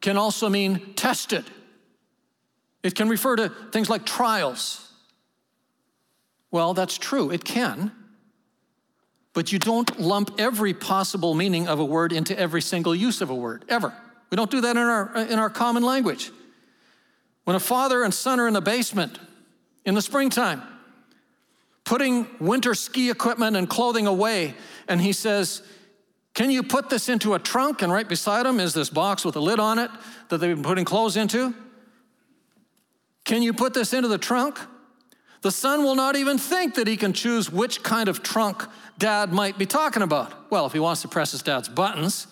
can 0.00 0.16
also 0.16 0.48
mean 0.48 0.94
tested. 0.94 1.44
It 2.82 2.94
can 2.94 3.08
refer 3.08 3.36
to 3.36 3.50
things 3.70 3.90
like 3.90 4.06
trials. 4.06 4.87
Well, 6.50 6.74
that's 6.74 6.96
true, 6.96 7.30
it 7.30 7.44
can. 7.44 7.92
But 9.34 9.52
you 9.52 9.58
don't 9.58 10.00
lump 10.00 10.32
every 10.38 10.74
possible 10.74 11.34
meaning 11.34 11.68
of 11.68 11.78
a 11.78 11.84
word 11.84 12.12
into 12.12 12.38
every 12.38 12.62
single 12.62 12.94
use 12.94 13.20
of 13.20 13.30
a 13.30 13.34
word, 13.34 13.64
ever. 13.68 13.94
We 14.30 14.36
don't 14.36 14.50
do 14.50 14.60
that 14.62 14.76
in 14.76 14.82
our, 14.82 15.16
uh, 15.16 15.24
in 15.26 15.38
our 15.38 15.50
common 15.50 15.82
language. 15.82 16.30
When 17.44 17.56
a 17.56 17.60
father 17.60 18.02
and 18.02 18.12
son 18.12 18.40
are 18.40 18.48
in 18.48 18.54
the 18.54 18.60
basement 18.60 19.18
in 19.84 19.94
the 19.94 20.02
springtime, 20.02 20.62
putting 21.88 22.26
winter 22.38 22.74
ski 22.74 23.08
equipment 23.08 23.56
and 23.56 23.68
clothing 23.68 24.06
away. 24.06 24.54
And 24.88 25.00
he 25.00 25.14
says, 25.14 25.62
Can 26.34 26.50
you 26.50 26.62
put 26.62 26.90
this 26.90 27.08
into 27.08 27.32
a 27.32 27.38
trunk? 27.38 27.80
And 27.80 27.90
right 27.90 28.06
beside 28.06 28.44
him 28.44 28.60
is 28.60 28.74
this 28.74 28.90
box 28.90 29.24
with 29.24 29.36
a 29.36 29.40
lid 29.40 29.58
on 29.58 29.78
it 29.78 29.90
that 30.28 30.38
they've 30.38 30.54
been 30.54 30.62
putting 30.62 30.84
clothes 30.84 31.16
into. 31.16 31.54
Can 33.24 33.40
you 33.40 33.54
put 33.54 33.72
this 33.72 33.94
into 33.94 34.08
the 34.08 34.18
trunk? 34.18 34.58
The 35.42 35.50
son 35.50 35.84
will 35.84 35.94
not 35.94 36.16
even 36.16 36.36
think 36.36 36.74
that 36.74 36.86
he 36.86 36.96
can 36.96 37.12
choose 37.12 37.50
which 37.50 37.82
kind 37.82 38.08
of 38.08 38.22
trunk 38.22 38.64
dad 38.98 39.32
might 39.32 39.56
be 39.56 39.66
talking 39.66 40.02
about. 40.02 40.50
Well, 40.50 40.66
if 40.66 40.72
he 40.72 40.80
wants 40.80 41.02
to 41.02 41.08
press 41.08 41.32
his 41.32 41.42
dad's 41.42 41.68
buttons, 41.68 42.26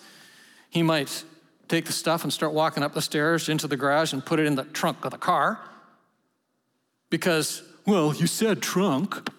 he 0.69 0.83
might 0.83 1.23
take 1.67 1.85
the 1.85 1.93
stuff 1.93 2.23
and 2.23 2.31
start 2.31 2.53
walking 2.53 2.83
up 2.83 2.93
the 2.93 3.01
stairs 3.01 3.49
into 3.49 3.67
the 3.67 3.77
garage 3.77 4.13
and 4.13 4.25
put 4.25 4.39
it 4.39 4.45
in 4.45 4.55
the 4.55 4.63
trunk 4.65 5.05
of 5.05 5.11
the 5.11 5.17
car. 5.17 5.59
Because, 7.09 7.63
well, 7.85 8.13
you 8.13 8.27
said 8.27 8.61
trunk. 8.61 9.29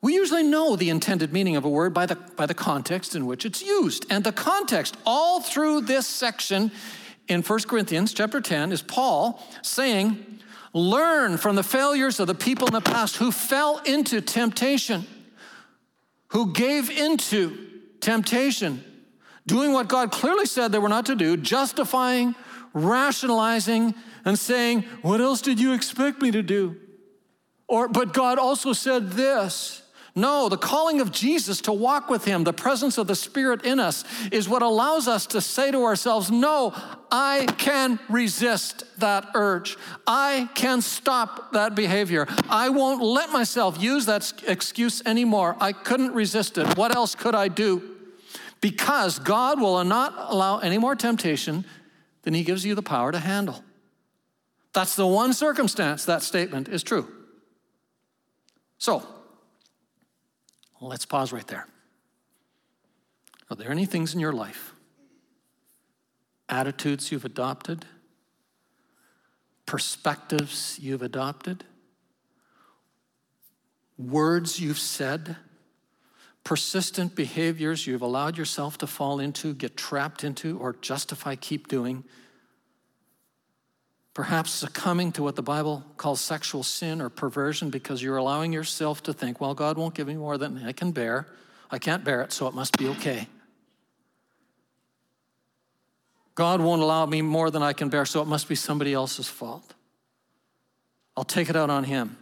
We 0.00 0.14
usually 0.14 0.44
know 0.44 0.76
the 0.76 0.90
intended 0.90 1.32
meaning 1.32 1.56
of 1.56 1.64
a 1.64 1.68
word 1.68 1.92
by 1.92 2.06
the, 2.06 2.14
by 2.14 2.46
the 2.46 2.54
context 2.54 3.16
in 3.16 3.26
which 3.26 3.44
it's 3.44 3.62
used. 3.62 4.06
And 4.08 4.22
the 4.22 4.30
context 4.30 4.96
all 5.04 5.40
through 5.40 5.82
this 5.82 6.06
section 6.06 6.70
in 7.26 7.42
1 7.42 7.58
Corinthians 7.62 8.12
chapter 8.14 8.40
10 8.40 8.70
is 8.70 8.82
Paul 8.82 9.44
saying, 9.62 10.35
Learn 10.76 11.38
from 11.38 11.56
the 11.56 11.62
failures 11.62 12.20
of 12.20 12.26
the 12.26 12.34
people 12.34 12.66
in 12.66 12.74
the 12.74 12.82
past 12.82 13.16
who 13.16 13.32
fell 13.32 13.78
into 13.86 14.20
temptation, 14.20 15.06
who 16.28 16.52
gave 16.52 16.90
into 16.90 17.56
temptation, 18.02 18.84
doing 19.46 19.72
what 19.72 19.88
God 19.88 20.12
clearly 20.12 20.44
said 20.44 20.72
they 20.72 20.78
were 20.78 20.90
not 20.90 21.06
to 21.06 21.14
do, 21.14 21.38
justifying, 21.38 22.34
rationalizing, 22.74 23.94
and 24.26 24.38
saying, 24.38 24.82
What 25.00 25.22
else 25.22 25.40
did 25.40 25.58
you 25.58 25.72
expect 25.72 26.20
me 26.20 26.30
to 26.32 26.42
do? 26.42 26.76
Or, 27.68 27.88
but 27.88 28.12
God 28.12 28.38
also 28.38 28.74
said 28.74 29.12
this. 29.12 29.80
No, 30.18 30.48
the 30.48 30.56
calling 30.56 31.02
of 31.02 31.12
Jesus 31.12 31.60
to 31.60 31.72
walk 31.74 32.08
with 32.08 32.24
Him, 32.24 32.42
the 32.42 32.52
presence 32.54 32.96
of 32.96 33.06
the 33.06 33.14
Spirit 33.14 33.66
in 33.66 33.78
us, 33.78 34.02
is 34.32 34.48
what 34.48 34.62
allows 34.62 35.06
us 35.06 35.26
to 35.26 35.42
say 35.42 35.70
to 35.70 35.84
ourselves, 35.84 36.30
No, 36.30 36.72
I 37.10 37.46
can 37.58 38.00
resist 38.08 38.84
that 38.98 39.28
urge. 39.34 39.76
I 40.06 40.48
can 40.54 40.80
stop 40.80 41.52
that 41.52 41.74
behavior. 41.74 42.26
I 42.48 42.70
won't 42.70 43.02
let 43.02 43.30
myself 43.30 43.80
use 43.80 44.06
that 44.06 44.32
excuse 44.46 45.02
anymore. 45.04 45.54
I 45.60 45.72
couldn't 45.72 46.14
resist 46.14 46.56
it. 46.56 46.78
What 46.78 46.96
else 46.96 47.14
could 47.14 47.34
I 47.34 47.48
do? 47.48 47.82
Because 48.62 49.18
God 49.18 49.60
will 49.60 49.84
not 49.84 50.14
allow 50.32 50.60
any 50.60 50.78
more 50.78 50.96
temptation 50.96 51.66
than 52.22 52.32
He 52.32 52.42
gives 52.42 52.64
you 52.64 52.74
the 52.74 52.82
power 52.82 53.12
to 53.12 53.18
handle. 53.18 53.62
That's 54.72 54.96
the 54.96 55.06
one 55.06 55.34
circumstance 55.34 56.06
that 56.06 56.22
statement 56.22 56.68
is 56.68 56.82
true. 56.82 57.06
So, 58.78 59.06
Let's 60.80 61.06
pause 61.06 61.32
right 61.32 61.46
there. 61.46 61.66
Are 63.50 63.56
there 63.56 63.70
any 63.70 63.86
things 63.86 64.14
in 64.14 64.20
your 64.20 64.32
life, 64.32 64.74
attitudes 66.48 67.12
you've 67.12 67.24
adopted, 67.24 67.86
perspectives 69.64 70.78
you've 70.80 71.02
adopted, 71.02 71.64
words 73.98 74.60
you've 74.60 74.78
said, 74.78 75.36
persistent 76.44 77.14
behaviors 77.14 77.86
you've 77.86 78.02
allowed 78.02 78.36
yourself 78.36 78.78
to 78.78 78.86
fall 78.86 79.18
into, 79.18 79.54
get 79.54 79.76
trapped 79.76 80.24
into, 80.24 80.58
or 80.58 80.74
justify, 80.80 81.34
keep 81.36 81.68
doing? 81.68 82.04
Perhaps 84.16 84.50
succumbing 84.50 85.12
to 85.12 85.22
what 85.22 85.36
the 85.36 85.42
Bible 85.42 85.84
calls 85.98 86.22
sexual 86.22 86.62
sin 86.62 87.02
or 87.02 87.10
perversion 87.10 87.68
because 87.68 88.02
you're 88.02 88.16
allowing 88.16 88.50
yourself 88.50 89.02
to 89.02 89.12
think, 89.12 89.42
well, 89.42 89.52
God 89.52 89.76
won't 89.76 89.92
give 89.92 90.06
me 90.06 90.14
more 90.14 90.38
than 90.38 90.64
I 90.64 90.72
can 90.72 90.90
bear. 90.90 91.26
I 91.70 91.78
can't 91.78 92.02
bear 92.02 92.22
it, 92.22 92.32
so 92.32 92.48
it 92.48 92.54
must 92.54 92.78
be 92.78 92.88
okay. 92.88 93.28
God 96.34 96.62
won't 96.62 96.80
allow 96.80 97.04
me 97.04 97.20
more 97.20 97.50
than 97.50 97.62
I 97.62 97.74
can 97.74 97.90
bear, 97.90 98.06
so 98.06 98.22
it 98.22 98.26
must 98.26 98.48
be 98.48 98.54
somebody 98.54 98.94
else's 98.94 99.28
fault. 99.28 99.74
I'll 101.14 101.22
take 101.22 101.50
it 101.50 101.56
out 101.56 101.68
on 101.68 101.84
Him. 101.84 102.16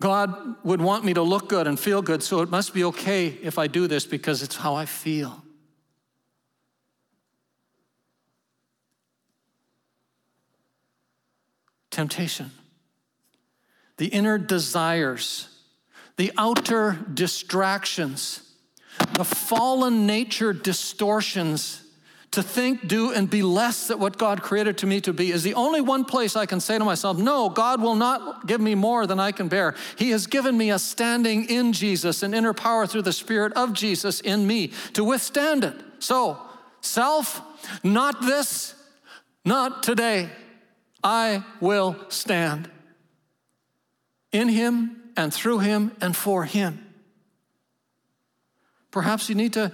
God 0.00 0.56
would 0.64 0.82
want 0.82 1.02
me 1.02 1.14
to 1.14 1.22
look 1.22 1.48
good 1.48 1.66
and 1.66 1.80
feel 1.80 2.02
good, 2.02 2.22
so 2.22 2.42
it 2.42 2.50
must 2.50 2.74
be 2.74 2.84
okay 2.84 3.28
if 3.28 3.58
I 3.58 3.68
do 3.68 3.86
this 3.86 4.04
because 4.04 4.42
it's 4.42 4.56
how 4.56 4.74
I 4.74 4.84
feel. 4.84 5.41
Temptation, 11.92 12.50
the 13.98 14.08
inner 14.08 14.38
desires, 14.38 15.48
the 16.16 16.32
outer 16.36 16.98
distractions, 17.14 18.42
the 19.14 19.24
fallen 19.24 20.06
nature 20.06 20.52
distortions 20.52 21.82
to 22.32 22.42
think, 22.42 22.88
do, 22.88 23.12
and 23.12 23.28
be 23.28 23.42
less 23.42 23.88
than 23.88 23.98
what 23.98 24.16
God 24.16 24.42
created 24.42 24.78
to 24.78 24.86
me 24.86 25.02
to 25.02 25.12
be 25.12 25.30
is 25.30 25.42
the 25.42 25.52
only 25.52 25.82
one 25.82 26.04
place 26.04 26.34
I 26.34 26.46
can 26.46 26.60
say 26.60 26.78
to 26.78 26.84
myself, 26.84 27.18
No, 27.18 27.50
God 27.50 27.82
will 27.82 27.94
not 27.94 28.46
give 28.46 28.60
me 28.60 28.74
more 28.74 29.06
than 29.06 29.20
I 29.20 29.32
can 29.32 29.48
bear. 29.48 29.74
He 29.96 30.10
has 30.10 30.26
given 30.26 30.56
me 30.56 30.70
a 30.70 30.78
standing 30.78 31.44
in 31.44 31.74
Jesus, 31.74 32.22
an 32.22 32.32
inner 32.32 32.54
power 32.54 32.86
through 32.86 33.02
the 33.02 33.12
Spirit 33.12 33.52
of 33.52 33.74
Jesus 33.74 34.20
in 34.20 34.46
me 34.46 34.72
to 34.94 35.04
withstand 35.04 35.62
it. 35.62 35.76
So, 35.98 36.38
self, 36.80 37.42
not 37.84 38.22
this, 38.22 38.74
not 39.44 39.82
today. 39.82 40.30
I 41.02 41.44
will 41.60 41.96
stand 42.08 42.70
in 44.30 44.48
him 44.48 45.02
and 45.16 45.32
through 45.32 45.60
him 45.60 45.92
and 46.00 46.16
for 46.16 46.44
him. 46.44 46.86
Perhaps 48.90 49.28
you 49.28 49.34
need 49.34 49.54
to 49.54 49.72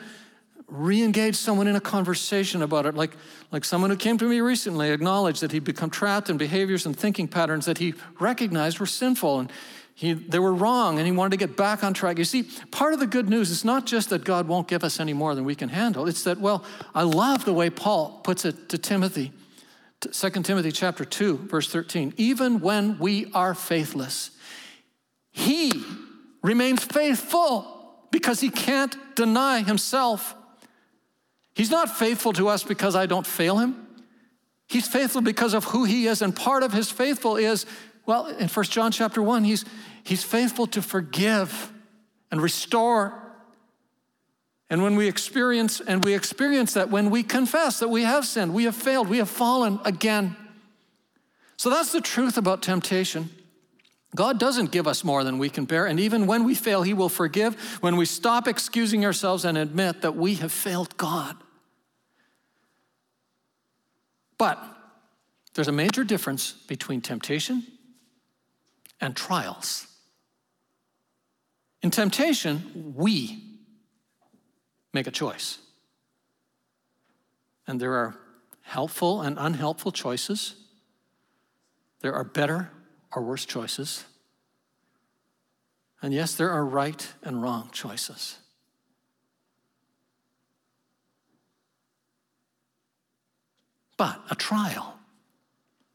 re 0.69 1.03
engage 1.03 1.35
someone 1.35 1.67
in 1.67 1.77
a 1.77 1.81
conversation 1.81 2.63
about 2.63 2.87
it, 2.87 2.95
like, 2.95 3.17
like 3.51 3.65
someone 3.65 3.91
who 3.91 3.97
came 3.97 4.19
to 4.19 4.29
me 4.29 4.41
recently 4.41 4.91
acknowledged 4.91 5.41
that 5.41 5.51
he'd 5.51 5.65
become 5.65 5.91
trapped 5.91 6.29
in 6.29 6.37
behaviors 6.37 6.85
and 6.85 6.97
thinking 6.97 7.27
patterns 7.27 7.65
that 7.67 7.79
he 7.79 7.95
recognized 8.21 8.79
were 8.79 8.87
sinful 8.87 9.41
and 9.41 9.53
he, 9.95 10.13
they 10.13 10.39
were 10.39 10.55
wrong 10.55 10.99
and 10.99 11.07
he 11.07 11.13
wanted 11.13 11.31
to 11.31 11.37
get 11.39 11.57
back 11.57 11.83
on 11.83 11.95
track. 11.95 12.19
You 12.19 12.25
see, 12.25 12.45
part 12.71 12.93
of 12.93 13.01
the 13.01 13.07
good 13.07 13.29
news 13.29 13.51
is 13.51 13.65
not 13.65 13.87
just 13.87 14.11
that 14.11 14.25
God 14.25 14.47
won't 14.47 14.69
give 14.69 14.85
us 14.85 15.01
any 15.01 15.13
more 15.13 15.35
than 15.35 15.45
we 15.45 15.55
can 15.55 15.71
handle, 15.71 16.07
it's 16.07 16.23
that, 16.25 16.39
well, 16.39 16.65
I 16.95 17.03
love 17.03 17.45
the 17.45 17.53
way 17.53 17.71
Paul 17.71 18.21
puts 18.23 18.45
it 18.45 18.69
to 18.69 18.79
Timothy. 18.79 19.33
2 20.00 20.31
Timothy 20.31 20.73
chapter 20.73 21.05
2 21.05 21.49
verse 21.49 21.71
13 21.71 22.14
even 22.17 22.61
when 22.61 22.99
we 22.99 23.31
are 23.33 23.55
faithless 23.55 24.31
he 25.31 25.73
remains 26.43 26.83
faithful 26.83 27.78
because 28.11 28.40
he 28.40 28.50
can't 28.50 28.97
deny 29.14 29.62
himself. 29.62 30.35
He's 31.55 31.71
not 31.71 31.97
faithful 31.97 32.33
to 32.35 32.49
us 32.49 32.62
because 32.62 32.97
I 32.97 33.07
don't 33.07 33.26
fail 33.26 33.59
him. 33.59 33.87
He's 34.67 34.87
faithful 34.87 35.23
because 35.23 35.55
of 35.55 35.64
who 35.64 35.85
he 35.85 36.07
is, 36.07 36.21
and 36.21 36.35
part 36.35 36.62
of 36.62 36.73
his 36.73 36.90
faithful 36.90 37.37
is, 37.37 37.67
well, 38.05 38.26
in 38.26 38.49
1 38.49 38.64
John 38.67 38.93
chapter 38.93 39.23
1, 39.23 39.45
he's, 39.45 39.64
he's 40.05 40.23
faithful 40.25 40.67
to 40.69 40.83
forgive 40.83 41.73
and 42.31 42.43
restore. 42.43 43.28
And 44.71 44.83
when 44.83 44.97
we 44.97 45.09
experience, 45.09 45.81
and 45.81 46.05
we 46.05 46.15
experience 46.15 46.75
that 46.75 46.91
when 46.91 47.11
we 47.11 47.23
confess 47.23 47.79
that 47.79 47.89
we 47.89 48.03
have 48.03 48.27
sinned, 48.27 48.53
we 48.53 48.65
have 48.65 48.77
failed, 48.77 49.09
we 49.09 49.19
have 49.19 49.31
fallen 49.31 49.81
again. 49.85 50.37
So 51.57 51.71
that's 51.71 51.91
the 51.91 52.03
truth 52.03 52.37
about 52.37 52.63
temptation. 52.63 53.31
God 54.15 54.39
doesn't 54.39 54.71
give 54.71 54.87
us 54.87 55.05
more 55.05 55.25
than 55.25 55.39
we 55.39 55.49
can 55.49 55.65
bear, 55.65 55.87
and 55.87 55.99
even 55.99 56.27
when 56.27 56.45
we 56.45 56.55
fail, 56.55 56.83
He 56.83 56.95
will 56.95 57.09
forgive 57.09 57.55
when 57.83 57.97
we 57.97 58.05
stop 58.05 58.47
excusing 58.47 59.05
ourselves 59.05 59.45
and 59.45 59.57
admit 59.57 60.03
that 60.03 60.17
we 60.17 60.35
have 60.37 60.53
failed 60.53 60.97
God. 60.97 61.37
But 64.39 64.63
there's 65.55 65.69
a 65.69 65.73
major 65.73 66.05
difference 66.05 66.53
between 66.53 67.01
temptation 67.01 67.67
and 69.01 69.17
trials. 69.17 69.87
In 71.83 71.91
temptation, 71.91 72.95
we 72.97 73.48
make 74.99 75.07
a 75.07 75.12
choice. 75.12 75.59
And 77.69 77.81
there 77.81 77.95
are 77.95 78.19
helpful 78.62 79.21
and 79.21 79.37
unhelpful 79.38 79.93
choices. 79.93 80.57
There 82.00 82.12
are 82.12 82.25
better 82.25 82.71
or 83.14 83.23
worse 83.23 83.45
choices. 83.45 84.05
And 86.02 86.12
yes, 86.12 86.35
there 86.35 86.50
are 86.50 86.64
right 86.64 87.07
and 87.23 87.40
wrong 87.40 87.71
choices. 87.73 88.38
But 93.97 94.21
a 94.33 94.35
trial 94.35 94.99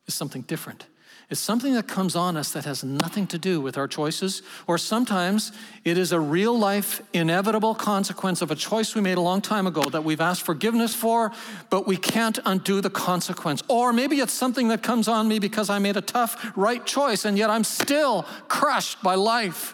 is 0.08 0.14
something 0.14 0.44
different. 0.44 0.86
It's 1.34 1.42
something 1.42 1.74
that 1.74 1.88
comes 1.88 2.16
on 2.16 2.38
us 2.38 2.52
that 2.52 2.66
has 2.66 2.84
nothing 2.84 3.26
to 3.26 3.40
do 3.40 3.60
with 3.60 3.76
our 3.76 3.88
choices, 3.88 4.44
or 4.68 4.78
sometimes 4.78 5.52
it 5.84 5.98
is 5.98 6.12
a 6.12 6.20
real 6.20 6.56
life, 6.56 7.02
inevitable 7.12 7.74
consequence 7.74 8.44
of 8.44 8.52
a 8.52 8.56
choice 8.56 8.94
we 8.94 9.02
made 9.02 9.18
a 9.18 9.22
long 9.22 9.42
time 9.42 9.66
ago 9.66 9.82
that 9.82 10.04
we've 10.04 10.22
asked 10.22 10.44
forgiveness 10.44 10.94
for, 10.94 11.32
but 11.72 11.88
we 11.88 11.98
can't 11.98 12.38
undo 12.46 12.82
the 12.82 12.90
consequence. 12.92 13.64
Or 13.68 13.92
maybe 13.92 14.20
it's 14.20 14.32
something 14.32 14.68
that 14.68 14.84
comes 14.84 15.08
on 15.08 15.28
me 15.28 15.40
because 15.40 15.72
I 15.72 15.80
made 15.80 15.98
a 15.98 16.02
tough, 16.02 16.56
right 16.56 16.86
choice, 16.86 17.26
and 17.26 17.36
yet 17.36 17.50
I'm 17.50 17.64
still 17.64 18.28
crushed 18.48 19.02
by 19.02 19.16
life 19.16 19.74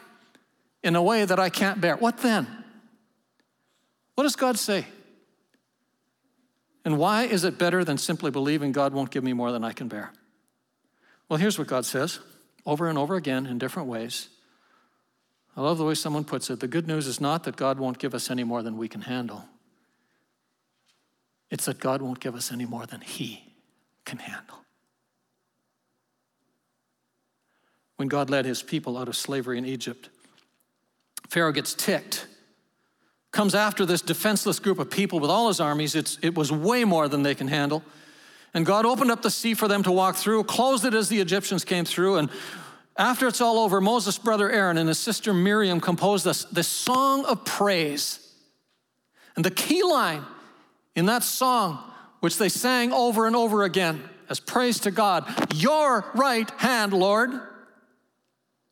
in 0.82 0.96
a 0.96 1.04
way 1.04 1.26
that 1.26 1.40
I 1.40 1.50
can't 1.50 1.82
bear. 1.82 1.98
What 1.98 2.20
then? 2.20 2.48
What 4.16 4.24
does 4.24 4.38
God 4.38 4.58
say? 4.58 4.86
And 6.86 6.98
why 6.98 7.24
is 7.24 7.44
it 7.44 7.58
better 7.58 7.84
than 7.84 7.98
simply 7.98 8.32
believing 8.32 8.72
God 8.72 8.94
won't 8.94 9.12
give 9.12 9.26
me 9.26 9.34
more 9.34 9.52
than 9.52 9.66
I 9.66 9.74
can 9.74 9.90
bear? 9.90 10.14
Well, 11.30 11.38
here's 11.38 11.58
what 11.60 11.68
God 11.68 11.86
says 11.86 12.20
over 12.66 12.90
and 12.90 12.98
over 12.98 13.16
again 13.16 13.46
in 13.46 13.58
different 13.58 13.88
ways. 13.88 14.28
I 15.56 15.62
love 15.62 15.78
the 15.78 15.86
way 15.86 15.94
someone 15.94 16.24
puts 16.24 16.50
it. 16.50 16.60
The 16.60 16.68
good 16.68 16.88
news 16.88 17.08
is 17.08 17.22
not 17.22 17.44
that 17.44 17.56
God 17.56 17.80
won't 17.80 18.00
give 18.00 18.14
us 18.14 18.30
any 18.30 18.44
more 18.44 18.62
than 18.62 18.78
we 18.78 18.88
can 18.88 19.02
handle, 19.02 19.46
it's 21.50 21.66
that 21.66 21.80
God 21.80 22.02
won't 22.02 22.20
give 22.20 22.36
us 22.36 22.52
any 22.52 22.66
more 22.66 22.86
than 22.86 23.02
He 23.02 23.44
can 24.06 24.20
handle. 24.20 24.58
When 27.96 28.08
God 28.08 28.30
led 28.30 28.46
His 28.46 28.64
people 28.64 28.98
out 28.98 29.08
of 29.08 29.16
slavery 29.16 29.58
in 29.58 29.66
Egypt, 29.66 30.10
Pharaoh 31.30 31.52
gets 31.52 31.74
ticked 31.74 32.26
comes 33.32 33.54
after 33.54 33.86
this 33.86 34.02
defenseless 34.02 34.60
group 34.60 34.80
of 34.80 34.90
people 34.90 35.20
with 35.20 35.30
all 35.30 35.48
his 35.48 35.60
armies. 35.60 35.96
It's, 35.96 36.18
it 36.22 36.36
was 36.36 36.52
way 36.52 36.84
more 36.84 37.08
than 37.08 37.24
they 37.24 37.36
can 37.36 37.48
handle. 37.48 37.84
And 38.54 38.66
God 38.66 38.86
opened 38.86 39.12
up 39.12 39.22
the 39.22 39.30
sea 39.30 39.54
for 39.54 39.68
them 39.68 39.84
to 39.84 39.92
walk 39.92 40.16
through, 40.16 40.44
closed 40.46 40.86
it 40.86 40.94
as 40.94 41.10
the 41.10 41.20
Egyptians 41.20 41.64
came 41.64 41.86
through. 41.86 42.18
And 42.18 42.30
after 42.98 43.28
it's 43.28 43.42
all 43.42 43.60
over, 43.60 43.80
Moses' 43.80 44.18
brother 44.18 44.50
Aaron 44.50 44.78
and 44.78 44.88
his 44.88 45.00
sister 45.00 45.34
Miriam 45.34 45.80
composed 45.80 46.26
this, 46.26 46.46
this 46.46 46.68
song 46.68 47.26
of 47.26 47.46
praise. 47.46 48.34
And 49.36 49.46
the 49.46 49.52
key 49.52 49.84
line 49.84 50.26
in 50.96 51.06
that 51.06 51.24
song, 51.24 51.80
which 52.22 52.38
they 52.38 52.50
sang 52.50 52.92
over 52.92 53.28
and 53.28 53.36
over 53.36 53.64
again 53.64 54.04
as 54.30 54.40
praise 54.40 54.80
to 54.82 54.92
God, 54.92 55.26
Your 55.56 56.06
right 56.14 56.50
hand, 56.52 56.92
Lord 56.92 57.32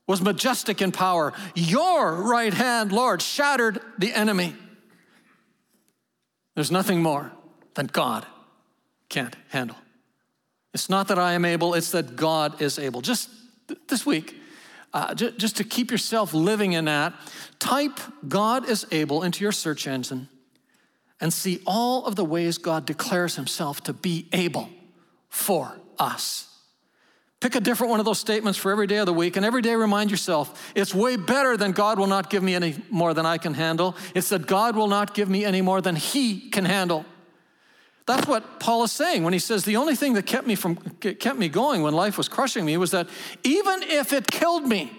was 0.07 0.21
majestic 0.21 0.81
in 0.81 0.91
power. 0.91 1.33
Your 1.53 2.13
right 2.13 2.53
hand, 2.53 2.91
Lord, 2.91 3.21
shattered 3.21 3.81
the 3.97 4.13
enemy. 4.13 4.55
There's 6.55 6.71
nothing 6.71 7.01
more 7.01 7.31
than 7.75 7.87
God 7.87 8.25
can't 9.09 9.35
handle. 9.49 9.77
It's 10.73 10.89
not 10.89 11.07
that 11.07 11.17
I 11.17 11.33
am 11.33 11.45
able, 11.45 11.73
it's 11.73 11.91
that 11.91 12.15
God 12.15 12.61
is 12.61 12.77
able. 12.77 13.01
Just 13.01 13.29
this 13.87 14.05
week, 14.05 14.35
uh, 14.93 15.13
just 15.13 15.57
to 15.57 15.63
keep 15.63 15.91
yourself 15.91 16.33
living 16.33 16.73
in 16.73 16.85
that, 16.85 17.13
type 17.59 17.99
God 18.27 18.69
is 18.69 18.85
able 18.91 19.23
into 19.23 19.43
your 19.43 19.51
search 19.51 19.87
engine 19.87 20.29
and 21.19 21.33
see 21.33 21.61
all 21.65 22.05
of 22.05 22.15
the 22.15 22.25
ways 22.25 22.57
God 22.57 22.85
declares 22.85 23.35
himself 23.35 23.81
to 23.85 23.93
be 23.93 24.27
able 24.31 24.69
for 25.29 25.79
us. 25.99 26.47
Pick 27.39 27.55
a 27.55 27.59
different 27.59 27.91
one 27.91 27.99
of 27.99 28.05
those 28.05 28.19
statements 28.19 28.57
for 28.57 28.71
every 28.71 28.87
day 28.87 28.97
of 28.97 29.05
the 29.05 29.13
week, 29.13 29.35
and 29.35 29.45
every 29.45 29.61
day 29.61 29.75
remind 29.75 30.09
yourself 30.09 30.71
it's 30.75 30.93
way 30.93 31.17
better 31.17 31.55
than 31.55 31.71
God 31.71 31.99
will 31.99 32.07
not 32.07 32.29
give 32.29 32.41
me 32.41 32.55
any 32.55 32.75
more 32.89 33.13
than 33.13 33.25
I 33.25 33.37
can 33.37 33.53
handle. 33.53 33.95
It's 34.15 34.29
that 34.29 34.47
God 34.47 34.75
will 34.75 34.87
not 34.87 35.13
give 35.13 35.29
me 35.29 35.45
any 35.45 35.61
more 35.61 35.79
than 35.81 35.95
He 35.95 36.49
can 36.49 36.65
handle. 36.65 37.05
That's 38.07 38.25
what 38.25 38.59
Paul 38.59 38.83
is 38.83 38.91
saying 38.91 39.23
when 39.23 39.33
he 39.33 39.39
says 39.39 39.63
the 39.63 39.75
only 39.75 39.95
thing 39.95 40.13
that 40.13 40.25
kept 40.25 40.47
me 40.47 40.55
from 40.55 40.77
kept 40.99 41.37
me 41.37 41.49
going 41.49 41.83
when 41.83 41.93
life 41.93 42.17
was 42.17 42.27
crushing 42.27 42.65
me 42.65 42.77
was 42.77 42.91
that 42.91 43.07
even 43.43 43.83
if 43.83 44.13
it 44.13 44.27
killed 44.27 44.65
me, 44.65 44.91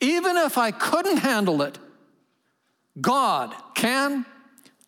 even 0.00 0.36
if 0.36 0.58
I 0.58 0.70
couldn't 0.70 1.18
handle 1.18 1.62
it, 1.62 1.78
God 3.00 3.54
can, 3.74 4.24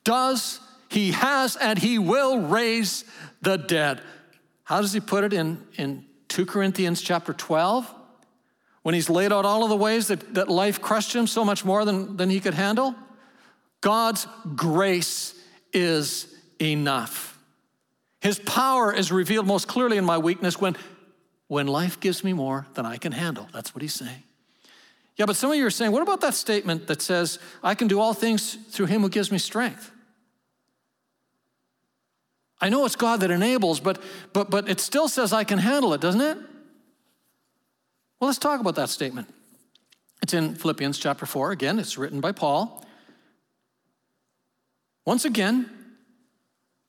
does, 0.04 0.58
He 0.88 1.12
has, 1.12 1.56
and 1.56 1.78
He 1.78 1.98
will 1.98 2.40
raise 2.40 3.04
the 3.42 3.56
dead. 3.56 4.00
How 4.64 4.80
does 4.80 4.92
he 4.92 5.00
put 5.00 5.24
it 5.24 5.32
in, 5.32 5.66
in 5.76 6.04
2 6.28 6.46
Corinthians 6.46 7.02
chapter 7.02 7.32
12, 7.32 7.92
when 8.82 8.94
he's 8.94 9.10
laid 9.10 9.32
out 9.32 9.44
all 9.44 9.64
of 9.64 9.68
the 9.68 9.76
ways 9.76 10.06
that, 10.08 10.34
that 10.34 10.48
life 10.48 10.80
crushed 10.80 11.14
him 11.14 11.26
so 11.26 11.44
much 11.44 11.64
more 11.64 11.84
than, 11.84 12.16
than 12.16 12.30
he 12.30 12.38
could 12.38 12.54
handle? 12.54 12.94
God's 13.80 14.28
grace 14.54 15.34
is 15.72 16.32
enough. 16.60 17.29
His 18.20 18.38
power 18.38 18.92
is 18.92 19.10
revealed 19.10 19.46
most 19.46 19.66
clearly 19.66 19.96
in 19.96 20.04
my 20.04 20.18
weakness 20.18 20.60
when, 20.60 20.76
when 21.48 21.66
life 21.66 21.98
gives 22.00 22.22
me 22.22 22.32
more 22.32 22.66
than 22.74 22.84
I 22.84 22.98
can 22.98 23.12
handle. 23.12 23.48
That's 23.52 23.74
what 23.74 23.82
he's 23.82 23.94
saying. 23.94 24.22
Yeah, 25.16 25.26
but 25.26 25.36
some 25.36 25.50
of 25.50 25.56
you 25.56 25.66
are 25.66 25.70
saying, 25.70 25.92
what 25.92 26.02
about 26.02 26.20
that 26.22 26.34
statement 26.34 26.86
that 26.86 27.02
says, 27.02 27.38
I 27.62 27.74
can 27.74 27.88
do 27.88 28.00
all 28.00 28.14
things 28.14 28.54
through 28.70 28.86
him 28.86 29.02
who 29.02 29.08
gives 29.08 29.32
me 29.32 29.38
strength? 29.38 29.90
I 32.60 32.68
know 32.68 32.84
it's 32.84 32.96
God 32.96 33.20
that 33.20 33.30
enables, 33.30 33.80
but, 33.80 34.02
but, 34.32 34.50
but 34.50 34.68
it 34.68 34.80
still 34.80 35.08
says 35.08 35.32
I 35.32 35.44
can 35.44 35.58
handle 35.58 35.94
it, 35.94 36.00
doesn't 36.00 36.20
it? 36.20 36.36
Well, 38.18 38.28
let's 38.28 38.38
talk 38.38 38.60
about 38.60 38.74
that 38.74 38.90
statement. 38.90 39.32
It's 40.22 40.34
in 40.34 40.54
Philippians 40.54 40.98
chapter 40.98 41.24
4. 41.24 41.52
Again, 41.52 41.78
it's 41.78 41.96
written 41.96 42.20
by 42.20 42.32
Paul. 42.32 42.84
Once 45.06 45.24
again, 45.24 45.70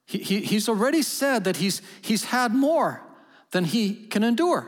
he, 0.05 0.19
he, 0.19 0.41
he's 0.41 0.67
already 0.67 1.01
said 1.01 1.43
that 1.43 1.57
he's, 1.57 1.81
he's 2.01 2.25
had 2.25 2.53
more 2.53 3.01
than 3.51 3.65
he 3.65 3.93
can 4.07 4.23
endure. 4.23 4.67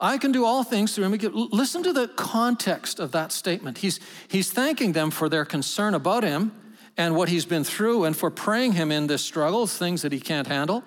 I 0.00 0.16
can 0.18 0.30
do 0.30 0.44
all 0.44 0.62
things 0.62 0.94
through 0.94 1.12
him. 1.12 1.48
Listen 1.50 1.82
to 1.82 1.92
the 1.92 2.06
context 2.08 3.00
of 3.00 3.12
that 3.12 3.32
statement. 3.32 3.78
He's, 3.78 3.98
he's 4.28 4.50
thanking 4.50 4.92
them 4.92 5.10
for 5.10 5.28
their 5.28 5.44
concern 5.44 5.94
about 5.94 6.22
him 6.22 6.52
and 6.96 7.16
what 7.16 7.28
he's 7.28 7.44
been 7.44 7.64
through 7.64 8.04
and 8.04 8.16
for 8.16 8.30
praying 8.30 8.72
him 8.72 8.92
in 8.92 9.08
this 9.08 9.24
struggle, 9.24 9.66
things 9.66 10.02
that 10.02 10.12
he 10.12 10.20
can't 10.20 10.46
handle. 10.46 10.84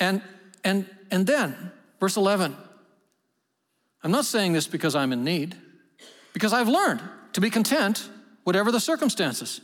And, 0.00 0.22
and, 0.64 0.86
and 1.10 1.26
then, 1.26 1.72
verse 2.00 2.16
11, 2.16 2.56
I'm 4.02 4.10
not 4.10 4.24
saying 4.24 4.52
this 4.52 4.66
because 4.66 4.94
I'm 4.94 5.12
in 5.12 5.24
need, 5.24 5.56
because 6.32 6.52
I've 6.52 6.68
learned 6.68 7.02
to 7.32 7.40
be 7.40 7.50
content, 7.50 8.08
whatever 8.44 8.72
the 8.72 8.80
circumstances. 8.80 9.60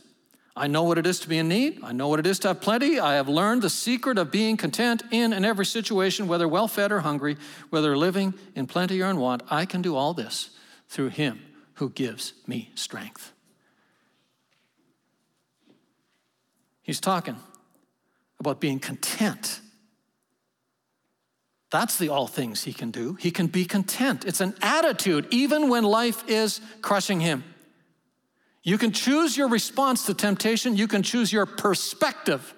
I 0.55 0.67
know 0.67 0.83
what 0.83 0.99
it 0.99 1.07
is 1.07 1.19
to 1.21 1.29
be 1.29 1.39
in 1.39 1.47
need. 1.47 1.79
I 1.83 1.93
know 1.93 2.07
what 2.09 2.19
it 2.19 2.27
is 2.27 2.37
to 2.39 2.49
have 2.49 2.61
plenty. 2.61 2.99
I 2.99 3.15
have 3.15 3.27
learned 3.27 3.63
the 3.63 3.71
secret 3.71 4.19
of 4.19 4.29
being 4.29 4.55
content 4.55 5.01
in 5.09 5.33
and 5.33 5.43
every 5.45 5.65
situation, 5.65 6.27
whether 6.27 6.47
well 6.47 6.67
fed 6.67 6.91
or 6.91 6.99
hungry, 6.99 7.37
whether 7.71 7.97
living 7.97 8.35
in 8.55 8.67
plenty 8.67 9.01
or 9.01 9.09
in 9.09 9.17
want. 9.17 9.41
I 9.49 9.65
can 9.65 9.81
do 9.81 9.95
all 9.95 10.13
this 10.13 10.51
through 10.89 11.09
him 11.09 11.41
who 11.75 11.89
gives 11.89 12.33
me 12.45 12.69
strength. 12.75 13.33
He's 16.83 16.99
talking 16.99 17.37
about 18.39 18.59
being 18.59 18.79
content. 18.79 19.59
That's 21.71 21.97
the 21.97 22.09
all 22.09 22.27
things 22.27 22.63
he 22.63 22.73
can 22.73 22.91
do. 22.91 23.15
He 23.15 23.31
can 23.31 23.47
be 23.47 23.65
content. 23.65 24.25
It's 24.25 24.41
an 24.41 24.53
attitude, 24.61 25.25
even 25.31 25.69
when 25.69 25.83
life 25.83 26.23
is 26.27 26.61
crushing 26.83 27.21
him. 27.21 27.43
You 28.63 28.77
can 28.77 28.93
choose 28.93 29.35
your 29.35 29.49
response 29.49 30.05
to 30.05 30.13
temptation, 30.13 30.77
you 30.77 30.87
can 30.87 31.03
choose 31.03 31.31
your 31.33 31.45
perspective 31.45 32.53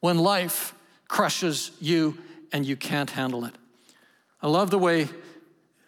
when 0.00 0.18
life 0.18 0.74
crushes 1.08 1.72
you 1.80 2.16
and 2.52 2.64
you 2.64 2.76
can't 2.76 3.10
handle 3.10 3.44
it. 3.44 3.54
I 4.40 4.48
love 4.48 4.70
the 4.70 4.78
way, 4.78 5.08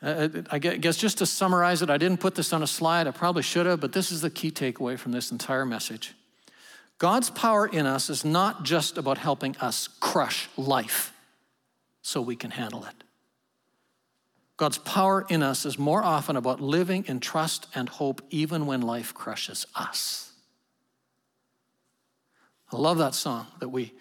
uh, 0.02 0.28
I 0.50 0.58
guess 0.58 0.96
just 0.96 1.18
to 1.18 1.26
summarize 1.26 1.82
it, 1.82 1.90
I 1.90 1.98
didn't 1.98 2.18
put 2.18 2.34
this 2.34 2.52
on 2.52 2.62
a 2.62 2.66
slide, 2.66 3.06
I 3.06 3.12
probably 3.12 3.42
should 3.42 3.66
have, 3.66 3.80
but 3.80 3.92
this 3.92 4.10
is 4.10 4.22
the 4.22 4.30
key 4.30 4.50
takeaway 4.50 4.98
from 4.98 5.12
this 5.12 5.30
entire 5.30 5.64
message. 5.64 6.14
God's 6.98 7.30
power 7.30 7.66
in 7.66 7.86
us 7.86 8.10
is 8.10 8.24
not 8.24 8.64
just 8.64 8.98
about 8.98 9.18
helping 9.18 9.56
us 9.58 9.88
crush 10.00 10.48
life 10.56 11.12
so 12.02 12.20
we 12.20 12.34
can 12.34 12.50
handle 12.50 12.84
it. 12.84 13.05
God's 14.56 14.78
power 14.78 15.26
in 15.28 15.42
us 15.42 15.66
is 15.66 15.78
more 15.78 16.02
often 16.02 16.36
about 16.36 16.60
living 16.60 17.04
in 17.08 17.20
trust 17.20 17.66
and 17.74 17.88
hope 17.88 18.22
even 18.30 18.66
when 18.66 18.80
life 18.80 19.12
crushes 19.12 19.66
us. 19.74 20.32
I 22.72 22.76
love 22.76 22.98
that 22.98 23.14
song 23.14 23.46
that 23.60 23.68
we 23.68 23.92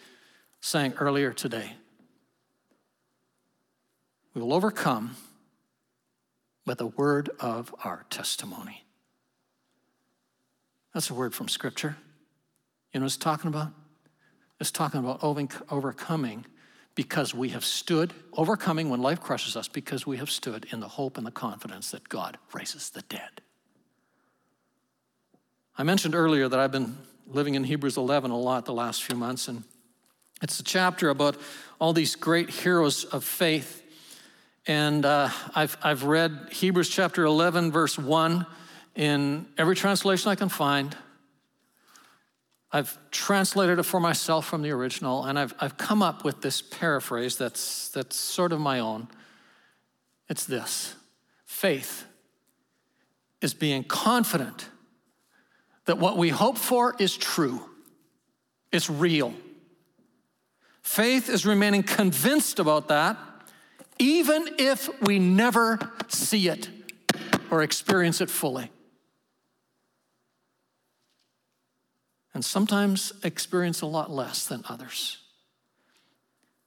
sang 0.62 0.94
earlier 0.94 1.34
today. 1.34 1.74
We 4.34 4.42
will 4.42 4.54
overcome 4.54 5.16
by 6.66 6.74
the 6.74 6.88
word 6.88 7.30
of 7.40 7.76
our 7.84 8.06
testimony. 8.10 8.84
That's 10.94 11.10
a 11.10 11.14
word 11.14 11.36
from 11.36 11.50
Scripture. 11.50 11.98
You 12.92 13.00
know 13.00 13.04
what 13.04 13.08
it's 13.08 13.18
talking 13.18 13.50
about? 13.50 13.72
It's 14.60 14.72
talking 14.72 15.02
about 15.02 15.22
overcoming 15.22 16.46
because 16.96 17.36
we 17.36 17.50
have 17.50 17.66
stood, 17.66 18.14
overcoming 18.34 18.90
when 18.90 19.02
life 19.02 19.20
crushes 19.20 19.58
us, 19.58 19.68
because 19.68 20.08
we 20.08 20.18
have 20.18 20.30
stood 20.32 20.66
in 20.72 20.80
the 20.80 20.88
hope 20.88 21.18
and 21.18 21.28
the 21.28 21.32
confidence 21.32 21.92
that 21.92 22.08
God 22.08 22.38
raises 22.54 22.90
the 22.90 23.02
dead. 23.04 23.42
I 25.78 25.84
mentioned 25.84 26.16
earlier 26.16 26.48
that 26.48 26.58
I've 26.58 26.72
been 26.72 26.98
living 27.28 27.56
in 27.56 27.66
Hebrews 27.66 27.98
11 27.98 28.32
a 28.32 28.38
lot 28.38 28.66
the 28.66 28.74
last 28.74 29.04
few 29.04 29.18
months, 29.18 29.50
and 29.50 29.64
it's 30.42 30.60
a 30.60 30.64
chapter 30.64 31.10
about 31.10 31.36
all 31.80 31.92
these 31.92 32.16
great 32.16 32.50
heroes 32.50 33.04
of 33.04 33.26
faith. 33.26 33.84
And 34.66 35.06
uh, 35.06 35.30
I've, 35.54 35.78
I've 35.84 36.04
read 36.04 36.48
Hebrews 36.52 36.90
chapter 36.90 37.26
11, 37.26 37.72
verse 37.72 37.98
1 37.98 38.46
in 38.96 39.48
every 39.58 39.76
translation 39.76 40.32
I 40.32 40.36
can 40.36 40.50
find. 40.50 40.96
I've 42.76 42.98
translated 43.10 43.80
it 43.80 43.84
for 43.84 44.02
myself 44.02 44.46
from 44.46 44.62
the 44.62 44.72
original, 44.72 45.24
and 45.24 45.40
I've, 45.40 45.54
I've 45.62 45.78
come 45.78 46.04
up 46.04 46.26
with 46.26 46.42
this 46.42 46.62
paraphrase 46.62 47.38
that's, 47.38 47.88
that's 47.88 48.18
sort 48.18 48.52
of 48.52 48.60
my 48.60 48.80
own. 48.80 49.08
It's 50.28 50.44
this 50.44 50.94
faith 51.46 52.06
is 53.40 53.54
being 53.54 53.86
confident 53.86 54.68
that 55.86 56.00
what 56.00 56.18
we 56.18 56.28
hope 56.28 56.58
for 56.58 56.98
is 57.00 57.16
true, 57.16 57.62
it's 58.74 58.90
real. 58.90 59.34
Faith 60.82 61.30
is 61.30 61.46
remaining 61.46 61.82
convinced 61.82 62.60
about 62.60 62.90
that, 62.90 63.16
even 64.00 64.50
if 64.60 64.90
we 65.02 65.18
never 65.18 65.80
see 66.10 66.50
it 66.50 66.68
or 67.50 67.64
experience 67.64 68.20
it 68.20 68.30
fully. 68.30 68.70
And 72.36 72.44
sometimes 72.44 73.14
experience 73.24 73.82
a 73.82 73.86
lot 73.86 74.12
less 74.12 74.46
than 74.46 74.62
others. 74.68 75.20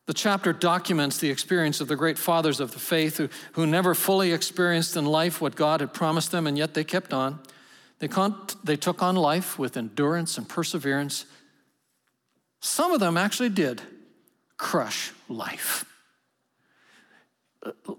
The 0.07 0.15
chapter 0.15 0.55
documents 0.55 1.19
the 1.19 1.31
experience 1.31 1.83
of 1.83 1.89
the 1.89 1.95
great 1.95 2.17
fathers 2.17 2.59
of 2.59 2.73
the 2.73 2.79
faith 2.79 3.19
who, 3.19 3.29
who 3.53 3.67
never 3.67 3.95
fully 3.95 4.33
experienced 4.33 4.97
in 4.97 5.05
life 5.05 5.43
what 5.43 5.55
God 5.55 5.81
had 5.81 5.93
promised 5.93 6.33
them, 6.33 6.47
and 6.47 6.57
yet 6.57 6.73
they 6.73 6.85
kept 6.85 7.13
on. 7.13 7.41
They, 7.99 8.09
they 8.65 8.77
took 8.77 9.03
on 9.03 9.15
life 9.15 9.59
with 9.59 9.77
endurance 9.77 10.39
and 10.39 10.49
perseverance. 10.49 11.27
Some 12.61 12.93
of 12.93 13.01
them 13.01 13.19
actually 13.19 13.51
did 13.51 13.83
crush 14.57 15.13
life. 15.29 15.85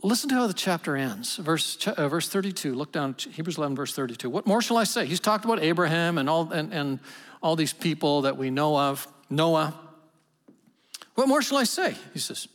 Listen 0.02 0.30
to 0.30 0.36
how 0.36 0.48
the 0.48 0.54
chapter 0.54 0.96
ends. 0.96 1.36
Verse, 1.36 1.86
uh, 1.86 2.08
verse 2.08 2.30
32, 2.30 2.74
look 2.74 2.92
down, 2.92 3.16
Hebrews 3.20 3.58
11, 3.60 3.76
verse 3.76 3.94
32. 3.94 4.28
What 4.28 4.48
more 4.48 4.64
shall 4.64 4.78
I 4.78 4.86
say? 4.86 5.06
He's 5.06 5.20
talked 5.20 5.46
about 5.46 5.62
Abraham 5.62 6.18
and 6.18 6.28
all, 6.28 6.52
and, 6.52 6.74
and 6.74 7.00
all 7.42 7.56
these 7.56 7.74
people 7.74 8.24
that 8.24 8.38
we 8.38 8.50
know 8.50 8.78
of, 8.78 9.08
Noah. 9.30 9.74
What 11.16 11.28
more 11.28 11.42
shall 11.42 11.58
I 11.58 11.64
say? 11.64 11.96
He 12.14 12.20
says, 12.20 12.48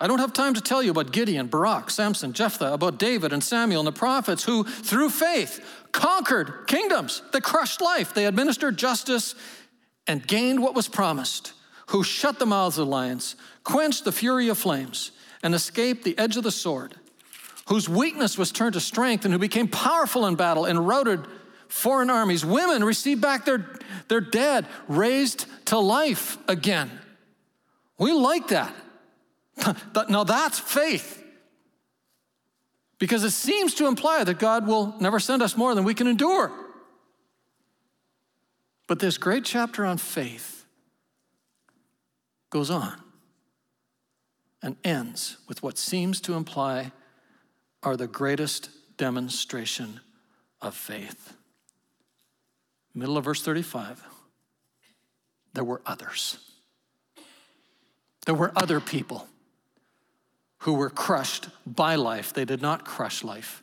I 0.00 0.06
don't 0.06 0.18
have 0.18 0.32
time 0.32 0.54
to 0.54 0.60
tell 0.60 0.82
you 0.82 0.90
about 0.90 1.12
Gideon, 1.12 1.46
Barak, 1.46 1.88
Samson, 1.88 2.32
Jephthah, 2.32 2.72
about 2.72 2.98
David 2.98 3.32
and 3.32 3.42
Samuel 3.42 3.80
and 3.80 3.86
the 3.86 3.92
prophets 3.92 4.44
who, 4.44 4.64
through 4.64 5.10
faith, 5.10 5.64
conquered 5.92 6.66
kingdoms. 6.66 7.22
They 7.32 7.40
crushed 7.40 7.80
life. 7.80 8.12
They 8.12 8.26
administered 8.26 8.76
justice 8.76 9.34
and 10.06 10.26
gained 10.26 10.60
what 10.62 10.74
was 10.74 10.88
promised, 10.88 11.52
who 11.86 12.02
shut 12.02 12.38
the 12.38 12.46
mouths 12.46 12.78
of 12.78 12.88
lions, 12.88 13.36
quenched 13.62 14.04
the 14.04 14.12
fury 14.12 14.48
of 14.48 14.58
flames, 14.58 15.12
and 15.42 15.54
escaped 15.54 16.04
the 16.04 16.18
edge 16.18 16.36
of 16.36 16.42
the 16.42 16.50
sword, 16.50 16.96
whose 17.68 17.88
weakness 17.88 18.36
was 18.36 18.52
turned 18.52 18.74
to 18.74 18.80
strength, 18.80 19.24
and 19.24 19.32
who 19.32 19.38
became 19.38 19.68
powerful 19.68 20.26
in 20.26 20.34
battle 20.34 20.64
and 20.64 20.86
routed 20.86 21.24
foreign 21.74 22.08
armies. 22.08 22.44
Women 22.44 22.84
received 22.84 23.20
back 23.20 23.44
their, 23.44 23.68
their 24.06 24.20
dead, 24.20 24.66
raised 24.86 25.46
to 25.66 25.78
life 25.78 26.38
again. 26.46 26.88
We 27.98 28.12
like 28.12 28.48
that. 28.48 28.72
now 30.08 30.22
that's 30.22 30.60
faith. 30.60 31.22
Because 33.00 33.24
it 33.24 33.32
seems 33.32 33.74
to 33.74 33.88
imply 33.88 34.22
that 34.22 34.38
God 34.38 34.68
will 34.68 34.94
never 35.00 35.18
send 35.18 35.42
us 35.42 35.56
more 35.56 35.74
than 35.74 35.82
we 35.82 35.94
can 35.94 36.06
endure. 36.06 36.52
But 38.86 39.00
this 39.00 39.18
great 39.18 39.44
chapter 39.44 39.84
on 39.84 39.98
faith 39.98 40.64
goes 42.50 42.70
on 42.70 43.00
and 44.62 44.76
ends 44.84 45.38
with 45.48 45.60
what 45.62 45.76
seems 45.76 46.20
to 46.20 46.34
imply 46.34 46.92
are 47.82 47.96
the 47.96 48.06
greatest 48.06 48.70
demonstration 48.96 50.00
of 50.62 50.76
faith. 50.76 51.34
Middle 52.94 53.16
of 53.16 53.24
verse 53.24 53.42
35. 53.42 54.02
There 55.54 55.64
were 55.64 55.82
others. 55.86 56.38
There 58.26 58.34
were 58.34 58.52
other 58.56 58.80
people 58.80 59.28
who 60.58 60.74
were 60.74 60.90
crushed 60.90 61.48
by 61.66 61.96
life. 61.96 62.32
They 62.32 62.44
did 62.44 62.62
not 62.62 62.84
crush 62.84 63.22
life, 63.22 63.62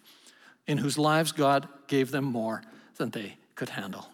in 0.67 0.77
whose 0.77 0.97
lives 0.97 1.31
God 1.31 1.67
gave 1.87 2.11
them 2.11 2.25
more 2.25 2.61
than 2.97 3.09
they 3.09 3.37
could 3.55 3.69
handle. 3.69 4.07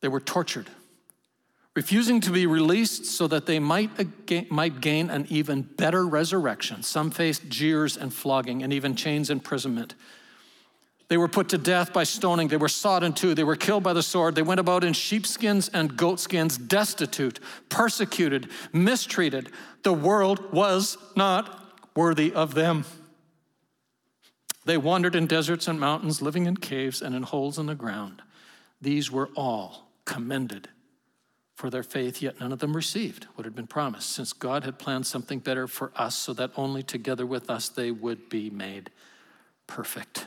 They 0.00 0.08
were 0.08 0.20
tortured 0.20 0.68
refusing 1.78 2.20
to 2.20 2.32
be 2.32 2.44
released 2.44 3.04
so 3.04 3.28
that 3.28 3.46
they 3.46 3.60
might, 3.60 3.88
might 4.50 4.80
gain 4.80 5.08
an 5.10 5.24
even 5.28 5.62
better 5.62 6.04
resurrection. 6.04 6.82
Some 6.82 7.12
faced 7.12 7.48
jeers 7.48 7.96
and 7.96 8.12
flogging 8.12 8.64
and 8.64 8.72
even 8.72 8.96
chains 8.96 9.30
imprisonment. 9.30 9.94
They 11.08 11.16
were 11.16 11.28
put 11.28 11.48
to 11.50 11.58
death 11.58 11.92
by 11.92 12.04
stoning. 12.04 12.48
They 12.48 12.58
were 12.58 12.68
sawed 12.68 13.02
in 13.02 13.14
two. 13.14 13.34
They 13.34 13.44
were 13.44 13.56
killed 13.56 13.82
by 13.82 13.94
the 13.94 14.02
sword. 14.02 14.34
They 14.34 14.42
went 14.42 14.60
about 14.60 14.84
in 14.84 14.92
sheepskins 14.92 15.70
and 15.70 15.96
goatskins, 15.96 16.58
destitute, 16.58 17.40
persecuted, 17.70 18.48
mistreated. 18.72 19.50
The 19.84 19.94
world 19.94 20.52
was 20.52 20.98
not 21.16 21.74
worthy 21.96 22.32
of 22.32 22.54
them. 22.54 22.84
They 24.66 24.76
wandered 24.76 25.16
in 25.16 25.26
deserts 25.26 25.66
and 25.66 25.80
mountains, 25.80 26.20
living 26.20 26.44
in 26.44 26.58
caves 26.58 27.00
and 27.00 27.14
in 27.14 27.22
holes 27.22 27.58
in 27.58 27.64
the 27.64 27.74
ground. 27.74 28.20
These 28.82 29.10
were 29.10 29.30
all 29.34 29.88
commended 30.04 30.68
for 31.54 31.70
their 31.70 31.82
faith, 31.82 32.20
yet 32.20 32.38
none 32.38 32.52
of 32.52 32.58
them 32.58 32.76
received 32.76 33.24
what 33.34 33.46
had 33.46 33.56
been 33.56 33.66
promised, 33.66 34.10
since 34.10 34.34
God 34.34 34.64
had 34.64 34.78
planned 34.78 35.06
something 35.06 35.38
better 35.38 35.66
for 35.66 35.90
us, 35.96 36.14
so 36.14 36.34
that 36.34 36.50
only 36.54 36.82
together 36.82 37.24
with 37.24 37.48
us 37.48 37.70
they 37.70 37.90
would 37.90 38.28
be 38.28 38.50
made 38.50 38.90
perfect. 39.66 40.26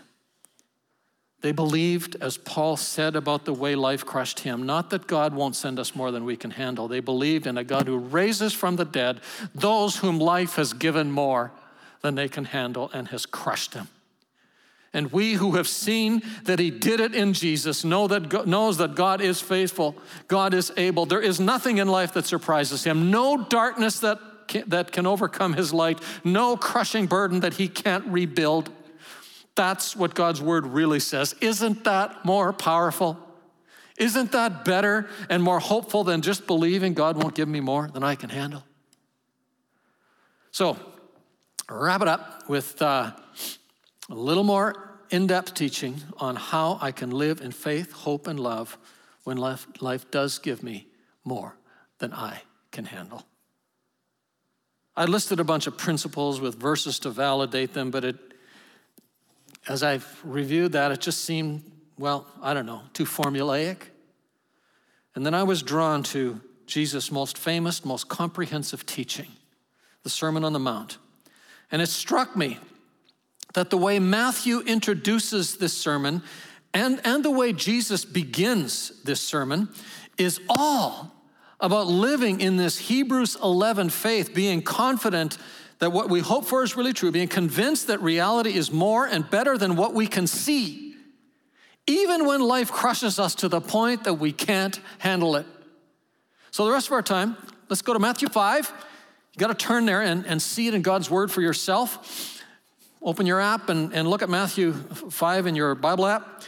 They 1.41 1.51
believed, 1.51 2.15
as 2.21 2.37
Paul 2.37 2.77
said 2.77 3.15
about 3.15 3.45
the 3.45 3.53
way 3.53 3.73
life 3.73 4.05
crushed 4.05 4.41
him, 4.41 4.63
not 4.63 4.91
that 4.91 5.07
God 5.07 5.33
won't 5.33 5.55
send 5.55 5.79
us 5.79 5.95
more 5.95 6.11
than 6.11 6.23
we 6.23 6.37
can 6.37 6.51
handle. 6.51 6.87
They 6.87 6.99
believed 6.99 7.47
in 7.47 7.57
a 7.57 7.63
God 7.63 7.87
who 7.87 7.97
raises 7.97 8.53
from 8.53 8.75
the 8.75 8.85
dead 8.85 9.21
those 9.55 9.97
whom 9.97 10.19
life 10.19 10.55
has 10.55 10.73
given 10.73 11.11
more 11.11 11.51
than 12.01 12.13
they 12.13 12.27
can 12.27 12.45
handle 12.45 12.91
and 12.93 13.07
has 13.07 13.25
crushed 13.25 13.73
them. 13.73 13.87
And 14.93 15.11
we 15.11 15.33
who 15.33 15.53
have 15.53 15.67
seen 15.67 16.21
that 16.43 16.59
he 16.59 16.69
did 16.69 16.99
it 16.99 17.15
in 17.15 17.33
Jesus 17.33 17.83
know 17.83 18.07
that 18.07 18.29
God, 18.29 18.45
knows 18.45 18.77
that 18.77 18.93
God 18.93 19.21
is 19.21 19.41
faithful, 19.41 19.95
God 20.27 20.53
is 20.53 20.71
able. 20.75 21.05
There 21.05 21.21
is 21.21 21.39
nothing 21.39 21.77
in 21.77 21.87
life 21.87 22.13
that 22.13 22.25
surprises 22.25 22.83
him. 22.83 23.09
No 23.09 23.37
darkness 23.37 23.99
that 24.01 24.19
can, 24.47 24.67
that 24.67 24.91
can 24.91 25.07
overcome 25.07 25.53
his 25.53 25.73
light, 25.73 25.99
no 26.23 26.57
crushing 26.57 27.07
burden 27.07 27.39
that 27.39 27.53
he 27.53 27.67
can't 27.67 28.05
rebuild. 28.05 28.69
That's 29.55 29.95
what 29.95 30.15
God's 30.15 30.41
word 30.41 30.65
really 30.65 30.99
says. 30.99 31.35
Isn't 31.41 31.83
that 31.83 32.23
more 32.25 32.53
powerful? 32.53 33.17
Isn't 33.97 34.31
that 34.31 34.65
better 34.65 35.09
and 35.29 35.43
more 35.43 35.59
hopeful 35.59 36.03
than 36.03 36.21
just 36.21 36.47
believing 36.47 36.93
God 36.93 37.21
won't 37.21 37.35
give 37.35 37.47
me 37.47 37.59
more 37.59 37.87
than 37.87 38.03
I 38.03 38.15
can 38.15 38.29
handle? 38.29 38.63
So, 40.51 40.77
wrap 41.69 42.01
it 42.01 42.07
up 42.07 42.49
with 42.49 42.81
uh, 42.81 43.11
a 44.09 44.13
little 44.13 44.43
more 44.43 44.91
in 45.09 45.27
depth 45.27 45.53
teaching 45.53 46.01
on 46.17 46.35
how 46.35 46.79
I 46.81 46.91
can 46.91 47.11
live 47.11 47.41
in 47.41 47.51
faith, 47.51 47.91
hope, 47.91 48.27
and 48.27 48.39
love 48.39 48.77
when 49.23 49.37
life, 49.37 49.67
life 49.81 50.09
does 50.09 50.39
give 50.39 50.63
me 50.63 50.87
more 51.23 51.55
than 51.99 52.13
I 52.13 52.41
can 52.71 52.85
handle. 52.85 53.25
I 54.95 55.05
listed 55.05 55.39
a 55.39 55.43
bunch 55.43 55.67
of 55.67 55.77
principles 55.77 56.41
with 56.41 56.55
verses 56.55 56.99
to 56.99 57.09
validate 57.09 57.73
them, 57.73 57.91
but 57.91 58.03
it, 58.03 58.30
as 59.67 59.83
I've 59.83 60.19
reviewed 60.23 60.71
that, 60.73 60.91
it 60.91 61.01
just 61.01 61.23
seemed, 61.23 61.63
well, 61.97 62.27
I 62.41 62.53
don't 62.53 62.65
know, 62.65 62.81
too 62.93 63.05
formulaic. 63.05 63.77
And 65.15 65.25
then 65.25 65.33
I 65.33 65.43
was 65.43 65.61
drawn 65.61 66.03
to 66.03 66.39
Jesus' 66.65 67.11
most 67.11 67.37
famous, 67.37 67.83
most 67.83 68.07
comprehensive 68.07 68.85
teaching, 68.85 69.27
the 70.03 70.09
Sermon 70.09 70.43
on 70.43 70.53
the 70.53 70.59
Mount. 70.59 70.97
And 71.71 71.81
it 71.81 71.87
struck 71.87 72.35
me 72.35 72.57
that 73.53 73.69
the 73.69 73.77
way 73.77 73.99
Matthew 73.99 74.59
introduces 74.61 75.57
this 75.57 75.77
sermon 75.77 76.23
and, 76.73 77.01
and 77.03 77.23
the 77.23 77.31
way 77.31 77.51
Jesus 77.51 78.05
begins 78.05 78.93
this 79.03 79.19
sermon 79.19 79.69
is 80.17 80.39
all 80.47 81.11
about 81.59 81.87
living 81.87 82.41
in 82.41 82.57
this 82.57 82.79
Hebrews 82.79 83.37
11 83.43 83.89
faith, 83.89 84.33
being 84.33 84.61
confident 84.61 85.37
that 85.81 85.91
what 85.91 86.11
we 86.11 86.19
hope 86.19 86.45
for 86.45 86.61
is 86.61 86.77
really 86.77 86.93
true, 86.93 87.11
being 87.11 87.27
convinced 87.27 87.87
that 87.87 87.99
reality 88.03 88.53
is 88.53 88.71
more 88.71 89.07
and 89.07 89.27
better 89.31 89.57
than 89.57 89.75
what 89.75 89.95
we 89.95 90.05
can 90.05 90.27
see, 90.27 90.95
even 91.87 92.27
when 92.27 92.39
life 92.39 92.71
crushes 92.71 93.17
us 93.17 93.33
to 93.33 93.47
the 93.47 93.59
point 93.59 94.03
that 94.03 94.13
we 94.13 94.31
can't 94.31 94.79
handle 94.99 95.35
it. 95.35 95.47
So, 96.51 96.65
the 96.65 96.71
rest 96.71 96.85
of 96.85 96.93
our 96.93 97.01
time, 97.01 97.35
let's 97.67 97.81
go 97.81 97.93
to 97.93 97.99
Matthew 97.99 98.29
5. 98.29 98.71
You 99.33 99.39
got 99.39 99.47
to 99.47 99.55
turn 99.55 99.87
there 99.87 100.03
and, 100.03 100.23
and 100.27 100.39
see 100.39 100.67
it 100.67 100.75
in 100.75 100.83
God's 100.83 101.09
word 101.09 101.31
for 101.31 101.41
yourself. 101.41 102.43
Open 103.01 103.25
your 103.25 103.41
app 103.41 103.69
and, 103.69 103.91
and 103.91 104.07
look 104.07 104.21
at 104.21 104.29
Matthew 104.29 104.73
5 104.73 105.47
in 105.47 105.55
your 105.55 105.73
Bible 105.73 106.05
app. 106.05 106.43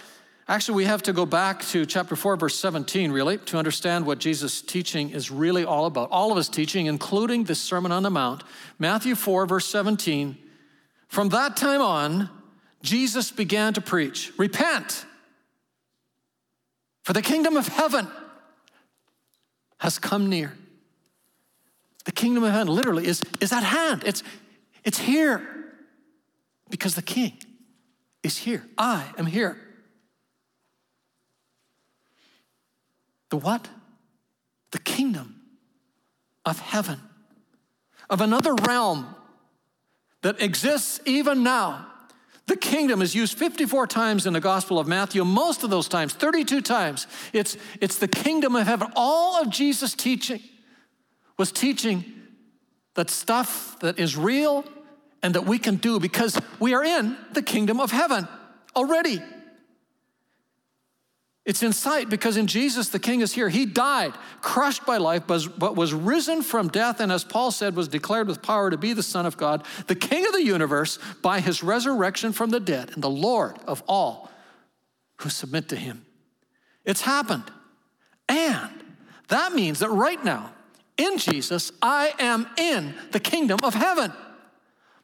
Actually, 0.48 0.76
we 0.76 0.86
have 0.86 1.02
to 1.04 1.14
go 1.14 1.26
back 1.26 1.62
to 1.68 1.86
chapter 1.86 2.18
4, 2.18 2.36
verse 2.36 2.60
17, 2.60 3.12
really, 3.12 3.38
to 3.38 3.58
understand 3.58 4.06
what 4.06 4.20
Jesus' 4.20 4.62
teaching 4.62 5.10
is 5.12 5.32
really 5.32 5.64
all 5.64 5.86
about. 5.86 6.10
All 6.12 6.32
of 6.32 6.38
his 6.38 6.50
teaching, 6.50 6.88
including 6.88 7.46
the 7.46 7.56
Sermon 7.56 7.94
on 7.94 8.04
the 8.04 8.10
Mount. 8.10 8.44
Matthew 8.78 9.16
4, 9.16 9.46
verse 9.46 9.66
17. 9.68 10.38
From 11.08 11.30
that 11.30 11.56
time 11.56 11.82
on, 11.82 12.30
Jesus 12.82 13.32
began 13.32 13.74
to 13.74 13.82
preach 13.82 14.34
Repent, 14.38 15.06
for 17.04 17.14
the 17.14 17.22
kingdom 17.22 17.56
of 17.56 17.68
heaven 17.68 18.08
has 19.78 19.98
come 20.00 20.30
near. 20.30 20.58
The 22.06 22.12
kingdom 22.12 22.44
of 22.44 22.52
heaven 22.52 22.74
literally 22.74 23.08
is, 23.08 23.22
is 23.40 23.54
at 23.54 23.64
hand. 23.64 24.04
It's, 24.06 24.24
it's 24.84 24.98
here 25.00 25.48
because 26.70 26.96
the 26.96 27.02
king 27.02 27.38
is 28.24 28.38
here. 28.38 28.66
I 28.78 29.06
am 29.18 29.26
here. 29.26 29.58
The 33.34 33.38
what? 33.38 33.68
The 34.70 34.78
kingdom 34.78 35.42
of 36.46 36.60
heaven, 36.60 37.00
of 38.08 38.22
another 38.22 38.54
realm 38.54 39.08
that 40.22 40.40
exists 40.40 41.00
even 41.08 41.42
now. 41.42 41.88
The 42.46 42.56
kingdom 42.56 43.02
is 43.02 43.16
used 43.16 43.36
54 43.36 43.88
times 43.88 44.28
in 44.28 44.34
the 44.34 44.40
Gospel 44.40 44.78
of 44.78 44.86
Matthew. 44.86 45.26
Most 45.26 45.64
of 45.64 45.72
those 45.72 45.88
times, 45.88 46.14
32 46.14 46.62
times, 46.62 47.08
it's, 47.34 47.58
it's 47.82 47.98
the 47.98 48.08
kingdom 48.08 48.56
of 48.56 48.68
heaven. 48.68 48.90
All 48.96 49.42
of 49.42 49.50
Jesus' 49.50 49.96
teaching 49.96 50.42
was 51.36 51.52
teaching 51.52 52.06
that 52.94 53.10
stuff 53.10 53.80
that 53.80 53.98
is 53.98 54.16
real 54.16 54.64
and 55.24 55.34
that 55.34 55.48
we 55.48 55.58
can 55.58 55.78
do 55.78 56.00
because 56.00 56.40
we 56.60 56.76
are 56.76 56.84
in 56.84 57.18
the 57.32 57.42
kingdom 57.42 57.80
of 57.80 57.90
heaven 57.90 58.28
already. 58.76 59.24
It's 61.46 61.62
in 61.62 61.74
sight 61.74 62.10
because 62.10 62.38
in 62.38 62.48
Jesus, 62.48 62.88
the 62.90 63.00
King 63.00 63.20
is 63.20 63.34
here. 63.34 63.50
He 63.50 63.66
died, 63.66 64.14
crushed 64.40 64.86
by 64.86 64.96
life, 64.98 65.24
but 65.28 65.76
was 65.76 65.94
risen 65.94 66.42
from 66.42 66.70
death, 66.70 67.02
and 67.02 67.12
as 67.12 67.26
Paul 67.26 67.52
said, 67.52 67.76
was 67.76 67.90
declared 67.90 68.28
with 68.28 68.42
power 68.42 68.70
to 68.70 68.78
be 68.78 68.94
the 68.94 69.04
Son 69.04 69.26
of 69.26 69.36
God, 69.36 69.66
the 69.88 69.96
King 69.96 70.26
of 70.26 70.32
the 70.32 70.44
universe, 70.44 71.00
by 71.22 71.42
his 71.42 71.62
resurrection 71.62 72.32
from 72.32 72.50
the 72.50 72.62
dead, 72.62 72.92
and 72.94 73.04
the 73.04 73.10
Lord 73.10 73.58
of 73.68 73.84
all 73.88 74.32
who 75.18 75.30
submit 75.30 75.68
to 75.70 75.76
him. 75.76 76.06
It's 76.86 77.02
happened. 77.02 77.52
And 78.30 78.72
that 79.28 79.54
means 79.54 79.80
that 79.80 79.90
right 79.90 80.24
now, 80.24 80.54
in 80.96 81.18
Jesus, 81.18 81.74
I 81.82 82.14
am 82.20 82.48
in 82.58 82.94
the 83.12 83.20
kingdom 83.20 83.60
of 83.64 83.74
heaven. 83.74 84.14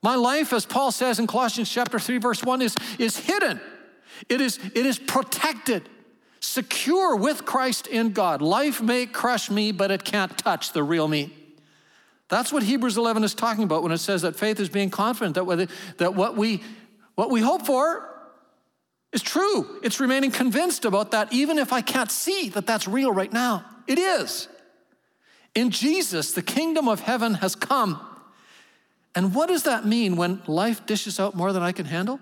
My 0.01 0.15
life, 0.15 0.53
as 0.53 0.65
Paul 0.65 0.91
says 0.93 1.19
in 1.19 1.27
Colossians 1.27 1.69
chapter 1.69 1.99
3, 1.99 2.17
verse 2.19 2.43
1, 2.43 2.61
is, 2.61 2.77
is 2.97 3.17
hidden. 3.17 3.59
It 4.29 4.39
is, 4.39 4.57
it 4.73 4.85
is 4.85 4.99
protected 4.99 5.89
secure 6.39 7.15
with 7.15 7.45
Christ 7.45 7.87
in 7.87 8.11
God. 8.11 8.41
Life 8.41 8.81
may 8.81 9.05
crush 9.05 9.49
me, 9.49 9.71
but 9.71 9.91
it 9.91 10.03
can't 10.03 10.37
touch 10.37 10.73
the 10.73 10.83
real 10.83 11.07
me. 11.07 11.33
That's 12.29 12.53
what 12.53 12.63
Hebrews 12.63 12.97
11 12.97 13.23
is 13.23 13.33
talking 13.33 13.63
about 13.63 13.83
when 13.83 13.91
it 13.91 13.97
says 13.97 14.21
that 14.21 14.35
faith 14.35 14.59
is 14.59 14.69
being 14.69 14.89
confident 14.89 15.35
that, 15.35 15.69
that 15.97 16.15
what, 16.15 16.37
we, 16.37 16.61
what 17.15 17.31
we 17.31 17.41
hope 17.41 17.65
for 17.65 18.07
is 19.11 19.21
true. 19.21 19.79
It's 19.83 19.99
remaining 19.99 20.31
convinced 20.31 20.85
about 20.85 21.11
that, 21.11 21.33
even 21.33 21.57
if 21.57 21.73
I 21.73 21.81
can't 21.81 22.11
see 22.11 22.49
that 22.49 22.67
that's 22.67 22.87
real 22.87 23.11
right 23.11 23.33
now. 23.33 23.65
It 23.87 23.97
is. 23.97 24.47
In 25.55 25.71
Jesus, 25.71 26.31
the 26.31 26.43
kingdom 26.43 26.87
of 26.87 26.99
heaven 26.99 27.35
has 27.35 27.55
come. 27.55 27.99
And 29.15 29.33
what 29.33 29.49
does 29.49 29.63
that 29.63 29.85
mean 29.85 30.15
when 30.15 30.43
life 30.45 30.85
dishes 30.85 31.19
out 31.19 31.33
more 31.33 31.51
than 31.51 31.63
I 31.63 31.71
can 31.71 31.85
handle? 31.85 32.19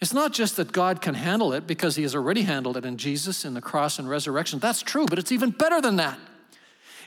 It's 0.00 0.12
not 0.12 0.32
just 0.32 0.56
that 0.56 0.72
God 0.72 1.00
can 1.00 1.14
handle 1.14 1.52
it 1.52 1.66
because 1.66 1.96
he 1.96 2.02
has 2.02 2.14
already 2.14 2.42
handled 2.42 2.76
it 2.76 2.84
in 2.84 2.98
Jesus 2.98 3.44
in 3.44 3.54
the 3.54 3.62
cross 3.62 3.98
and 3.98 4.08
resurrection. 4.08 4.58
That's 4.58 4.82
true, 4.82 5.06
but 5.06 5.18
it's 5.18 5.32
even 5.32 5.50
better 5.50 5.80
than 5.80 5.96
that. 5.96 6.18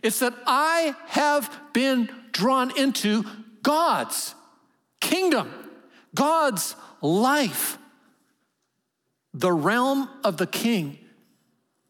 It's 0.02 0.20
that 0.20 0.34
I 0.48 0.96
have 1.08 1.56
been 1.74 2.10
drawn 2.32 2.76
into 2.78 3.26
God's 3.62 4.34
kingdom, 5.02 5.52
God's 6.16 6.76
life, 7.02 7.78
the 9.34 9.52
realm 9.52 10.10
of 10.24 10.38
the 10.38 10.48
king 10.48 10.98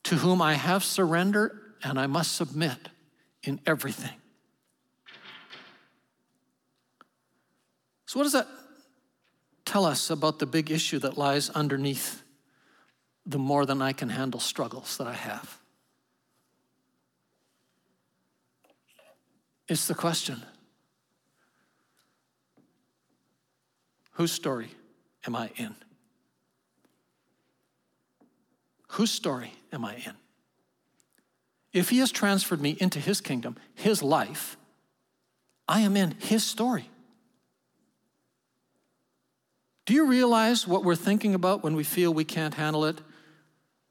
to 0.04 0.16
whom 0.16 0.42
I 0.42 0.56
have 0.56 0.84
surrendered 0.84 1.58
and 1.84 2.00
I 2.00 2.08
must 2.08 2.36
submit 2.36 2.90
in 3.44 3.62
everything. 3.66 4.16
So, 8.06 8.20
what 8.20 8.24
does 8.24 8.34
that 8.34 8.48
tell 9.70 9.86
us 9.86 10.10
about 10.10 10.40
the 10.40 10.48
big 10.48 10.72
issue 10.72 10.98
that 10.98 11.16
lies 11.16 11.52
underneath 11.52 12.24
the 13.24 13.38
more 13.38 13.68
than 13.68 13.84
I 13.84 13.94
can 13.94 14.10
handle 14.10 14.40
struggles 14.40 14.98
that 14.98 15.06
I 15.06 15.14
have? 15.14 15.60
It's 19.68 19.88
the 19.88 19.94
question 19.94 20.44
Whose 24.14 24.32
story 24.32 24.72
am 25.28 25.36
I 25.36 25.52
in? 25.56 25.76
Whose 28.88 29.12
story 29.12 29.54
am 29.72 29.86
I 29.86 29.98
in? 29.98 30.14
If 31.74 31.90
he 31.90 32.00
has 32.00 32.12
transferred 32.12 32.60
me 32.60 32.76
into 32.80 33.00
his 33.00 33.22
kingdom, 33.22 33.56
his 33.76 34.02
life, 34.02 34.58
I 35.68 35.82
am 35.82 35.96
in 35.96 36.16
his 36.20 36.44
story. 36.44 36.90
Do 39.90 39.96
you 39.96 40.06
realize 40.06 40.68
what 40.68 40.84
we're 40.84 40.96
thinking 40.96 41.34
about 41.34 41.64
when 41.64 41.76
we 41.76 41.84
feel 41.84 42.14
we 42.14 42.24
can't 42.24 42.54
handle 42.54 42.86
it? 42.86 43.02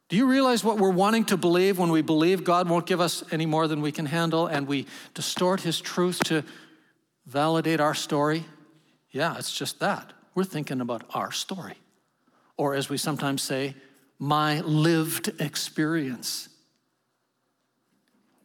Do 0.08 0.14
you 0.14 0.28
realize 0.28 0.62
what 0.62 0.78
we're 0.78 0.92
wanting 0.92 1.24
to 1.24 1.36
believe 1.36 1.76
when 1.76 1.90
we 1.90 2.02
believe 2.02 2.44
God 2.44 2.68
won't 2.68 2.86
give 2.86 3.00
us 3.00 3.24
any 3.32 3.46
more 3.46 3.66
than 3.66 3.80
we 3.80 3.90
can 3.90 4.06
handle 4.06 4.46
and 4.46 4.68
we 4.68 4.86
distort 5.14 5.62
His 5.62 5.80
truth 5.80 6.20
to 6.26 6.44
validate 7.26 7.80
our 7.80 7.94
story? 7.94 8.44
Yeah, 9.10 9.36
it's 9.38 9.52
just 9.52 9.80
that. 9.80 10.12
We're 10.36 10.44
thinking 10.44 10.80
about 10.80 11.02
our 11.14 11.32
story. 11.32 11.74
Or 12.56 12.76
as 12.76 12.88
we 12.88 12.96
sometimes 12.96 13.42
say, 13.42 13.74
my 14.20 14.60
lived 14.60 15.32
experience. 15.40 16.48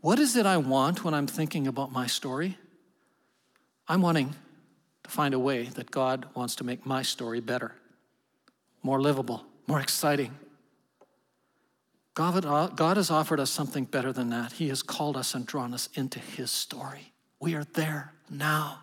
What 0.02 0.18
is 0.18 0.36
it 0.36 0.48
I 0.48 0.58
want 0.58 1.04
when 1.04 1.14
I'm 1.14 1.28
thinking 1.28 1.68
about 1.68 1.92
my 1.92 2.08
story? 2.08 2.58
I'm 3.88 4.02
wanting 4.02 4.34
to 5.04 5.10
find 5.10 5.34
a 5.34 5.40
way 5.40 5.64
that 5.64 5.92
God 5.92 6.26
wants 6.34 6.56
to 6.56 6.64
make 6.64 6.86
my 6.86 7.02
story 7.02 7.40
better, 7.40 7.76
more 8.82 9.02
livable, 9.02 9.46
more 9.68 9.80
exciting. 9.80 10.38
God, 12.14 12.46
uh, 12.46 12.68
God 12.68 12.98
has 12.98 13.10
offered 13.10 13.40
us 13.40 13.50
something 13.50 13.86
better 13.86 14.14
than 14.14 14.30
that. 14.30 14.54
He 14.54 14.70
has 14.70 14.84
called 14.84 15.18
us 15.18 15.34
and 15.34 15.46
drawn 15.46 15.74
us 15.74 15.90
into 15.96 16.20
His 16.20 16.52
story. 16.52 17.14
We 17.40 17.56
are 17.56 17.64
there 17.74 18.14
now. 18.30 18.80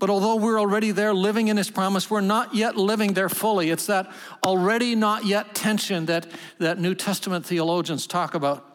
But 0.00 0.10
although 0.10 0.36
we're 0.36 0.58
already 0.60 0.90
there 0.90 1.14
living 1.14 1.48
in 1.48 1.56
His 1.56 1.70
promise, 1.70 2.10
we're 2.10 2.20
not 2.20 2.54
yet 2.54 2.76
living 2.76 3.14
there 3.14 3.28
fully. 3.28 3.70
It's 3.70 3.86
that 3.86 4.10
already 4.42 4.96
not 4.96 5.24
yet 5.24 5.54
tension 5.54 6.06
that, 6.06 6.26
that 6.58 6.80
New 6.80 6.94
Testament 6.94 7.46
theologians 7.46 8.06
talk 8.06 8.34
about. 8.34 8.66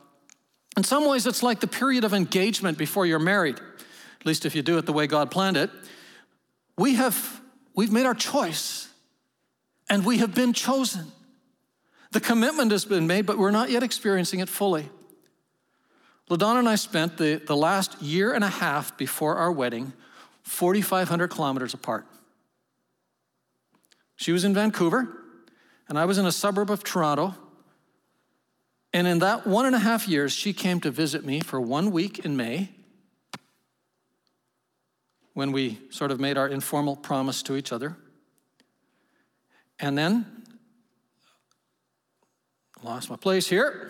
In 0.77 0.83
some 0.83 1.05
ways, 1.05 1.27
it's 1.27 1.43
like 1.43 1.59
the 1.59 1.67
period 1.67 2.05
of 2.05 2.13
engagement 2.13 2.77
before 2.77 3.05
you're 3.05 3.19
married 3.19 3.59
at 4.19 4.25
least 4.25 4.45
if 4.45 4.55
you 4.55 4.61
do 4.61 4.77
it 4.77 4.85
the 4.85 4.93
way 4.93 5.07
God 5.07 5.31
planned 5.31 5.57
it. 5.57 5.69
we 6.77 6.95
have 6.95 7.41
we've 7.73 7.91
made 7.91 8.05
our 8.05 8.15
choice 8.15 8.89
and 9.89 10.05
we 10.05 10.17
have 10.17 10.35
been 10.35 10.53
chosen. 10.53 11.11
The 12.11 12.19
commitment 12.19 12.71
has 12.71 12.85
been 12.85 13.07
made, 13.07 13.25
but 13.25 13.37
we're 13.37 13.51
not 13.51 13.69
yet 13.69 13.83
experiencing 13.83 14.39
it 14.39 14.49
fully. 14.49 14.89
LaDonna 16.29 16.59
and 16.59 16.69
I 16.69 16.75
spent 16.75 17.17
the, 17.17 17.41
the 17.45 17.55
last 17.55 18.01
year 18.01 18.33
and 18.33 18.43
a 18.43 18.49
half 18.49 18.97
before 18.97 19.35
our 19.35 19.51
wedding 19.51 19.93
4,500 20.43 21.29
kilometers 21.29 21.73
apart. 21.73 22.05
She 24.15 24.31
was 24.31 24.43
in 24.43 24.53
Vancouver, 24.53 25.07
and 25.87 25.97
I 25.97 26.05
was 26.05 26.17
in 26.17 26.25
a 26.25 26.31
suburb 26.31 26.69
of 26.69 26.83
Toronto. 26.83 27.35
And 28.91 29.07
in 29.07 29.19
that 29.19 29.47
one 29.47 29.65
and 29.65 29.75
a 29.75 29.79
half 29.79 30.07
years, 30.07 30.33
she 30.33 30.51
came 30.51 30.81
to 30.81 30.91
visit 30.91 31.25
me 31.25 31.39
for 31.39 31.61
one 31.61 31.91
week 31.91 32.19
in 32.19 32.35
May 32.35 32.69
when 35.39 35.53
we 35.53 35.79
sort 35.89 36.11
of 36.11 36.19
made 36.19 36.37
our 36.37 36.49
informal 36.49 36.97
promise 36.97 37.41
to 37.41 37.55
each 37.55 37.71
other. 37.71 37.95
And 39.79 39.97
then, 39.97 40.25
lost 42.83 43.09
my 43.09 43.15
place 43.15 43.47
here. 43.47 43.89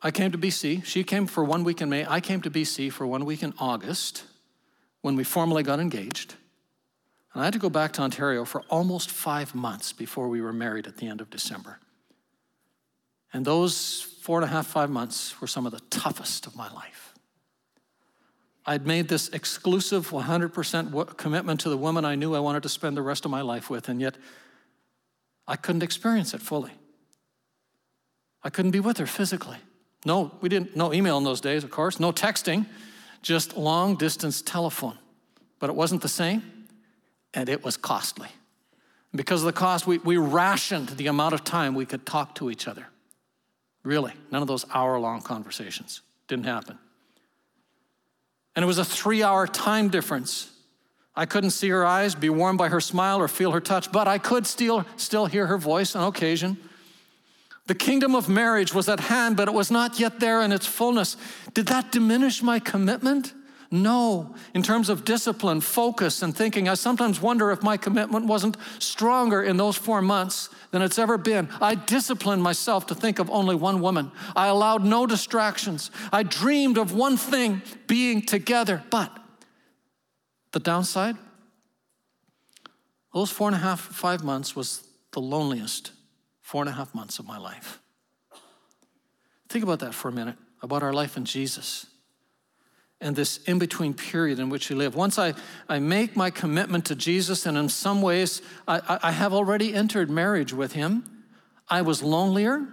I 0.00 0.10
came 0.10 0.32
to 0.32 0.38
BC. 0.38 0.82
She 0.86 1.04
came 1.04 1.26
for 1.26 1.44
one 1.44 1.62
week 1.62 1.82
in 1.82 1.90
May. 1.90 2.06
I 2.06 2.20
came 2.20 2.40
to 2.40 2.50
BC 2.50 2.90
for 2.90 3.06
one 3.06 3.26
week 3.26 3.42
in 3.42 3.52
August 3.58 4.24
when 5.02 5.14
we 5.14 5.22
formally 5.22 5.62
got 5.62 5.78
engaged. 5.78 6.36
And 7.34 7.42
I 7.42 7.44
had 7.44 7.52
to 7.52 7.58
go 7.58 7.68
back 7.68 7.92
to 7.94 8.00
Ontario 8.00 8.46
for 8.46 8.62
almost 8.70 9.10
five 9.10 9.54
months 9.54 9.92
before 9.92 10.30
we 10.30 10.40
were 10.40 10.54
married 10.54 10.86
at 10.86 10.96
the 10.96 11.06
end 11.06 11.20
of 11.20 11.28
December. 11.28 11.80
And 13.30 13.44
those 13.44 14.00
four 14.22 14.38
and 14.38 14.46
a 14.46 14.48
half, 14.48 14.66
five 14.68 14.88
months 14.88 15.38
were 15.38 15.46
some 15.46 15.66
of 15.66 15.72
the 15.72 15.82
toughest 15.90 16.46
of 16.46 16.56
my 16.56 16.72
life. 16.72 17.07
I'd 18.68 18.86
made 18.86 19.08
this 19.08 19.30
exclusive 19.30 20.10
100% 20.10 21.16
commitment 21.16 21.60
to 21.60 21.70
the 21.70 21.76
woman 21.78 22.04
I 22.04 22.16
knew 22.16 22.34
I 22.34 22.40
wanted 22.40 22.62
to 22.64 22.68
spend 22.68 22.98
the 22.98 23.02
rest 23.02 23.24
of 23.24 23.30
my 23.30 23.40
life 23.40 23.70
with, 23.70 23.88
and 23.88 23.98
yet 23.98 24.16
I 25.46 25.56
couldn't 25.56 25.82
experience 25.82 26.34
it 26.34 26.42
fully. 26.42 26.72
I 28.42 28.50
couldn't 28.50 28.72
be 28.72 28.80
with 28.80 28.98
her 28.98 29.06
physically. 29.06 29.56
No, 30.04 30.32
we 30.42 30.50
didn't, 30.50 30.76
no 30.76 30.92
email 30.92 31.16
in 31.16 31.24
those 31.24 31.40
days, 31.40 31.64
of 31.64 31.70
course, 31.70 31.98
no 31.98 32.12
texting, 32.12 32.66
just 33.22 33.56
long 33.56 33.96
distance 33.96 34.42
telephone. 34.42 34.98
But 35.60 35.70
it 35.70 35.74
wasn't 35.74 36.02
the 36.02 36.08
same, 36.10 36.42
and 37.32 37.48
it 37.48 37.64
was 37.64 37.78
costly. 37.78 38.28
because 39.14 39.40
of 39.40 39.46
the 39.46 39.58
cost, 39.58 39.86
we, 39.86 39.96
we 39.96 40.18
rationed 40.18 40.90
the 40.90 41.06
amount 41.06 41.32
of 41.32 41.42
time 41.42 41.74
we 41.74 41.86
could 41.86 42.04
talk 42.04 42.34
to 42.34 42.50
each 42.50 42.68
other. 42.68 42.86
Really, 43.82 44.12
none 44.30 44.42
of 44.42 44.48
those 44.48 44.66
hour 44.74 45.00
long 45.00 45.22
conversations. 45.22 46.02
Didn't 46.26 46.44
happen. 46.44 46.78
And 48.58 48.64
it 48.64 48.66
was 48.66 48.78
a 48.78 48.84
three 48.84 49.22
hour 49.22 49.46
time 49.46 49.88
difference. 49.88 50.50
I 51.14 51.26
couldn't 51.26 51.50
see 51.50 51.68
her 51.68 51.86
eyes, 51.86 52.16
be 52.16 52.28
warmed 52.28 52.58
by 52.58 52.70
her 52.70 52.80
smile, 52.80 53.20
or 53.20 53.28
feel 53.28 53.52
her 53.52 53.60
touch, 53.60 53.92
but 53.92 54.08
I 54.08 54.18
could 54.18 54.48
still, 54.48 54.84
still 54.96 55.26
hear 55.26 55.46
her 55.46 55.58
voice 55.58 55.94
on 55.94 56.08
occasion. 56.08 56.56
The 57.68 57.76
kingdom 57.76 58.16
of 58.16 58.28
marriage 58.28 58.74
was 58.74 58.88
at 58.88 58.98
hand, 58.98 59.36
but 59.36 59.46
it 59.46 59.54
was 59.54 59.70
not 59.70 60.00
yet 60.00 60.18
there 60.18 60.42
in 60.42 60.50
its 60.50 60.66
fullness. 60.66 61.16
Did 61.54 61.68
that 61.68 61.92
diminish 61.92 62.42
my 62.42 62.58
commitment? 62.58 63.32
No. 63.70 64.34
In 64.54 64.62
terms 64.62 64.88
of 64.88 65.04
discipline, 65.04 65.60
focus, 65.60 66.22
and 66.22 66.34
thinking, 66.34 66.68
I 66.68 66.74
sometimes 66.74 67.20
wonder 67.20 67.50
if 67.50 67.62
my 67.62 67.76
commitment 67.76 68.24
wasn't 68.24 68.56
stronger 68.78 69.42
in 69.42 69.58
those 69.58 69.76
four 69.76 70.00
months 70.00 70.48
than 70.70 70.80
it's 70.80 70.98
ever 70.98 71.18
been. 71.18 71.48
I 71.60 71.74
disciplined 71.74 72.42
myself 72.42 72.86
to 72.86 72.94
think 72.94 73.18
of 73.18 73.28
only 73.28 73.54
one 73.54 73.82
woman. 73.82 74.10
I 74.34 74.46
allowed 74.46 74.84
no 74.84 75.06
distractions. 75.06 75.90
I 76.10 76.22
dreamed 76.22 76.78
of 76.78 76.94
one 76.94 77.18
thing 77.18 77.60
being 77.86 78.22
together. 78.22 78.82
But 78.88 79.14
the 80.52 80.60
downside, 80.60 81.16
those 83.12 83.30
four 83.30 83.48
and 83.48 83.54
a 83.54 83.60
half, 83.60 83.80
five 83.80 84.24
months 84.24 84.56
was 84.56 84.82
the 85.12 85.20
loneliest 85.20 85.92
four 86.40 86.62
and 86.62 86.70
a 86.70 86.72
half 86.72 86.94
months 86.94 87.18
of 87.18 87.26
my 87.26 87.36
life. 87.36 87.80
Think 89.50 89.62
about 89.62 89.80
that 89.80 89.92
for 89.92 90.08
a 90.08 90.12
minute, 90.12 90.36
about 90.62 90.82
our 90.82 90.94
life 90.94 91.18
in 91.18 91.26
Jesus 91.26 91.84
and 93.00 93.14
this 93.14 93.38
in 93.44 93.58
between 93.58 93.94
period 93.94 94.38
in 94.38 94.48
which 94.48 94.68
we 94.68 94.76
live. 94.76 94.94
Once 94.94 95.18
I, 95.18 95.34
I 95.68 95.78
make 95.78 96.16
my 96.16 96.30
commitment 96.30 96.84
to 96.86 96.94
Jesus, 96.94 97.46
and 97.46 97.56
in 97.56 97.68
some 97.68 98.02
ways 98.02 98.42
I, 98.66 98.98
I 99.02 99.12
have 99.12 99.32
already 99.32 99.74
entered 99.74 100.10
marriage 100.10 100.52
with 100.52 100.72
Him, 100.72 101.04
I 101.68 101.82
was 101.82 102.02
lonelier, 102.02 102.66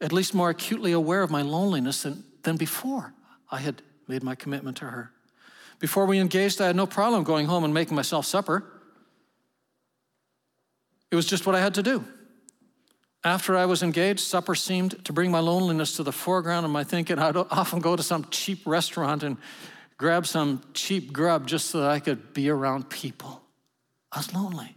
at 0.00 0.12
least 0.12 0.34
more 0.34 0.50
acutely 0.50 0.92
aware 0.92 1.22
of 1.22 1.30
my 1.30 1.42
loneliness 1.42 2.02
than, 2.02 2.24
than 2.42 2.56
before 2.56 3.14
I 3.50 3.58
had 3.58 3.82
made 4.08 4.22
my 4.22 4.34
commitment 4.34 4.76
to 4.78 4.86
her. 4.86 5.12
Before 5.78 6.04
we 6.04 6.18
engaged, 6.18 6.60
I 6.60 6.66
had 6.66 6.76
no 6.76 6.86
problem 6.86 7.24
going 7.24 7.46
home 7.46 7.64
and 7.64 7.72
making 7.72 7.96
myself 7.96 8.26
supper. 8.26 8.64
It 11.10 11.16
was 11.16 11.26
just 11.26 11.46
what 11.46 11.54
I 11.54 11.60
had 11.60 11.74
to 11.74 11.82
do. 11.82 12.04
After 13.22 13.56
I 13.56 13.66
was 13.66 13.82
engaged, 13.82 14.20
supper 14.20 14.54
seemed 14.54 15.04
to 15.04 15.12
bring 15.12 15.30
my 15.30 15.40
loneliness 15.40 15.96
to 15.96 16.02
the 16.02 16.12
foreground 16.12 16.64
of 16.64 16.72
my 16.72 16.84
thinking. 16.84 17.18
I'd 17.18 17.36
often 17.50 17.80
go 17.80 17.94
to 17.94 18.02
some 18.02 18.26
cheap 18.30 18.66
restaurant 18.66 19.22
and 19.22 19.36
grab 19.98 20.26
some 20.26 20.62
cheap 20.72 21.12
grub 21.12 21.46
just 21.46 21.66
so 21.66 21.80
that 21.80 21.90
I 21.90 22.00
could 22.00 22.32
be 22.32 22.48
around 22.48 22.88
people. 22.88 23.42
I 24.10 24.18
was 24.18 24.34
lonely. 24.34 24.74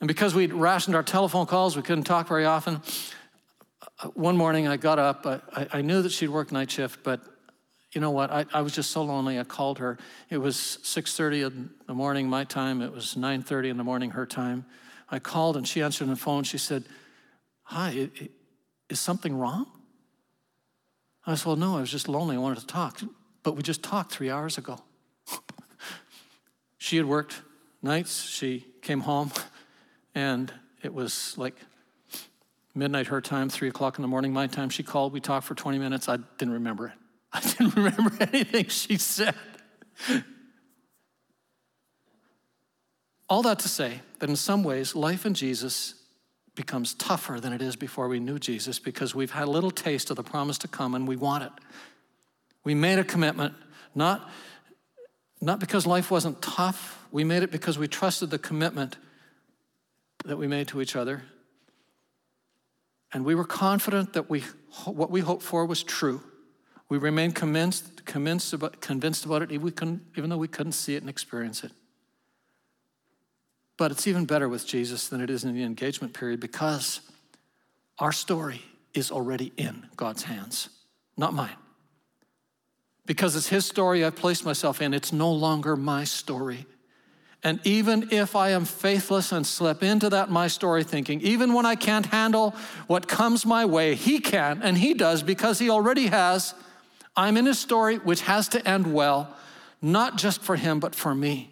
And 0.00 0.08
because 0.08 0.34
we'd 0.34 0.52
rationed 0.52 0.96
our 0.96 1.02
telephone 1.02 1.46
calls, 1.46 1.76
we 1.76 1.82
couldn't 1.82 2.04
talk 2.04 2.26
very 2.26 2.46
often. 2.46 2.80
Uh, 4.00 4.08
one 4.14 4.36
morning 4.36 4.66
I 4.66 4.78
got 4.78 4.98
up. 4.98 5.26
I, 5.26 5.68
I 5.72 5.82
knew 5.82 6.02
that 6.02 6.10
she'd 6.10 6.30
work 6.30 6.50
night 6.50 6.70
shift, 6.70 7.04
but 7.04 7.20
you 7.92 8.00
know 8.00 8.10
what? 8.10 8.30
I, 8.30 8.46
I 8.52 8.62
was 8.62 8.72
just 8.72 8.90
so 8.90 9.02
lonely. 9.02 9.38
I 9.38 9.44
called 9.44 9.78
her. 9.78 9.98
It 10.30 10.38
was 10.38 10.78
6:30 10.82 11.46
in 11.46 11.70
the 11.86 11.94
morning, 11.94 12.28
my 12.28 12.44
time. 12.44 12.80
It 12.80 12.92
was 12.92 13.14
9:30 13.14 13.68
in 13.70 13.76
the 13.76 13.84
morning, 13.84 14.10
her 14.12 14.24
time. 14.24 14.64
I 15.12 15.18
called 15.18 15.58
and 15.58 15.68
she 15.68 15.82
answered 15.82 16.08
the 16.08 16.16
phone. 16.16 16.42
She 16.42 16.56
said, 16.56 16.84
Hi, 17.64 18.08
is 18.88 18.98
something 18.98 19.36
wrong? 19.36 19.66
I 21.26 21.34
said, 21.34 21.46
Well, 21.46 21.56
no, 21.56 21.76
I 21.76 21.80
was 21.80 21.90
just 21.90 22.08
lonely. 22.08 22.34
I 22.34 22.38
wanted 22.38 22.60
to 22.60 22.66
talk. 22.66 23.00
But 23.42 23.54
we 23.54 23.62
just 23.62 23.82
talked 23.82 24.10
three 24.10 24.30
hours 24.30 24.56
ago. 24.56 24.78
she 26.78 26.96
had 26.96 27.04
worked 27.04 27.42
nights. 27.82 28.22
She 28.22 28.66
came 28.80 29.00
home, 29.00 29.30
and 30.14 30.52
it 30.82 30.94
was 30.94 31.36
like 31.36 31.56
midnight 32.74 33.08
her 33.08 33.20
time, 33.20 33.50
three 33.50 33.68
o'clock 33.68 33.98
in 33.98 34.02
the 34.02 34.08
morning 34.08 34.32
my 34.32 34.46
time. 34.46 34.70
She 34.70 34.82
called. 34.82 35.12
We 35.12 35.20
talked 35.20 35.46
for 35.46 35.54
20 35.54 35.78
minutes. 35.78 36.08
I 36.08 36.16
didn't 36.38 36.54
remember 36.54 36.86
it. 36.86 36.92
I 37.34 37.40
didn't 37.40 37.76
remember 37.76 38.12
anything 38.20 38.68
she 38.68 38.96
said. 38.96 39.34
All 43.28 43.42
that 43.42 43.58
to 43.60 43.68
say 43.68 44.00
that 44.22 44.30
in 44.30 44.36
some 44.36 44.62
ways, 44.62 44.94
life 44.94 45.26
in 45.26 45.34
Jesus 45.34 45.96
becomes 46.54 46.94
tougher 46.94 47.40
than 47.40 47.52
it 47.52 47.60
is 47.60 47.74
before 47.74 48.06
we 48.06 48.20
knew 48.20 48.38
Jesus 48.38 48.78
because 48.78 49.16
we've 49.16 49.32
had 49.32 49.48
a 49.48 49.50
little 49.50 49.72
taste 49.72 50.10
of 50.10 50.16
the 50.16 50.22
promise 50.22 50.58
to 50.58 50.68
come 50.68 50.94
and 50.94 51.08
we 51.08 51.16
want 51.16 51.42
it. 51.42 51.50
We 52.62 52.72
made 52.72 53.00
a 53.00 53.04
commitment, 53.04 53.52
not, 53.96 54.30
not 55.40 55.58
because 55.58 55.88
life 55.88 56.08
wasn't 56.08 56.40
tough, 56.40 57.04
we 57.10 57.24
made 57.24 57.42
it 57.42 57.50
because 57.50 57.80
we 57.80 57.88
trusted 57.88 58.30
the 58.30 58.38
commitment 58.38 58.96
that 60.24 60.36
we 60.36 60.46
made 60.46 60.68
to 60.68 60.80
each 60.80 60.94
other. 60.94 61.24
And 63.12 63.24
we 63.24 63.34
were 63.34 63.44
confident 63.44 64.12
that 64.12 64.30
we, 64.30 64.44
what 64.84 65.10
we 65.10 65.18
hoped 65.18 65.42
for 65.42 65.66
was 65.66 65.82
true. 65.82 66.22
We 66.88 66.96
remained 66.96 67.34
convinced, 67.34 68.04
convinced, 68.04 68.52
about, 68.52 68.80
convinced 68.80 69.24
about 69.24 69.42
it, 69.42 69.50
even 69.50 70.30
though 70.30 70.36
we 70.36 70.46
couldn't 70.46 70.74
see 70.74 70.94
it 70.94 71.02
and 71.02 71.10
experience 71.10 71.64
it. 71.64 71.72
But 73.76 73.90
it's 73.90 74.06
even 74.06 74.26
better 74.26 74.48
with 74.48 74.66
Jesus 74.66 75.08
than 75.08 75.20
it 75.20 75.30
is 75.30 75.44
in 75.44 75.54
the 75.54 75.62
engagement 75.62 76.14
period 76.14 76.40
because 76.40 77.00
our 77.98 78.12
story 78.12 78.62
is 78.94 79.10
already 79.10 79.52
in 79.56 79.86
God's 79.96 80.24
hands, 80.24 80.68
not 81.16 81.32
mine. 81.32 81.56
Because 83.06 83.34
it's 83.34 83.48
His 83.48 83.66
story 83.66 84.04
I've 84.04 84.16
placed 84.16 84.44
myself 84.44 84.80
in, 84.80 84.94
it's 84.94 85.12
no 85.12 85.32
longer 85.32 85.76
my 85.76 86.04
story. 86.04 86.66
And 87.44 87.58
even 87.64 88.08
if 88.12 88.36
I 88.36 88.50
am 88.50 88.64
faithless 88.64 89.32
and 89.32 89.44
slip 89.44 89.82
into 89.82 90.08
that 90.10 90.30
my 90.30 90.46
story 90.46 90.84
thinking, 90.84 91.20
even 91.22 91.54
when 91.54 91.66
I 91.66 91.74
can't 91.74 92.06
handle 92.06 92.54
what 92.86 93.08
comes 93.08 93.44
my 93.44 93.64
way, 93.64 93.96
He 93.96 94.20
can, 94.20 94.62
and 94.62 94.78
He 94.78 94.94
does 94.94 95.22
because 95.22 95.58
He 95.58 95.68
already 95.68 96.06
has. 96.06 96.54
I'm 97.16 97.36
in 97.36 97.46
His 97.46 97.58
story, 97.58 97.96
which 97.96 98.20
has 98.22 98.48
to 98.48 98.68
end 98.68 98.94
well, 98.94 99.36
not 99.80 100.16
just 100.18 100.42
for 100.42 100.54
Him, 100.54 100.78
but 100.78 100.94
for 100.94 101.14
me. 101.14 101.51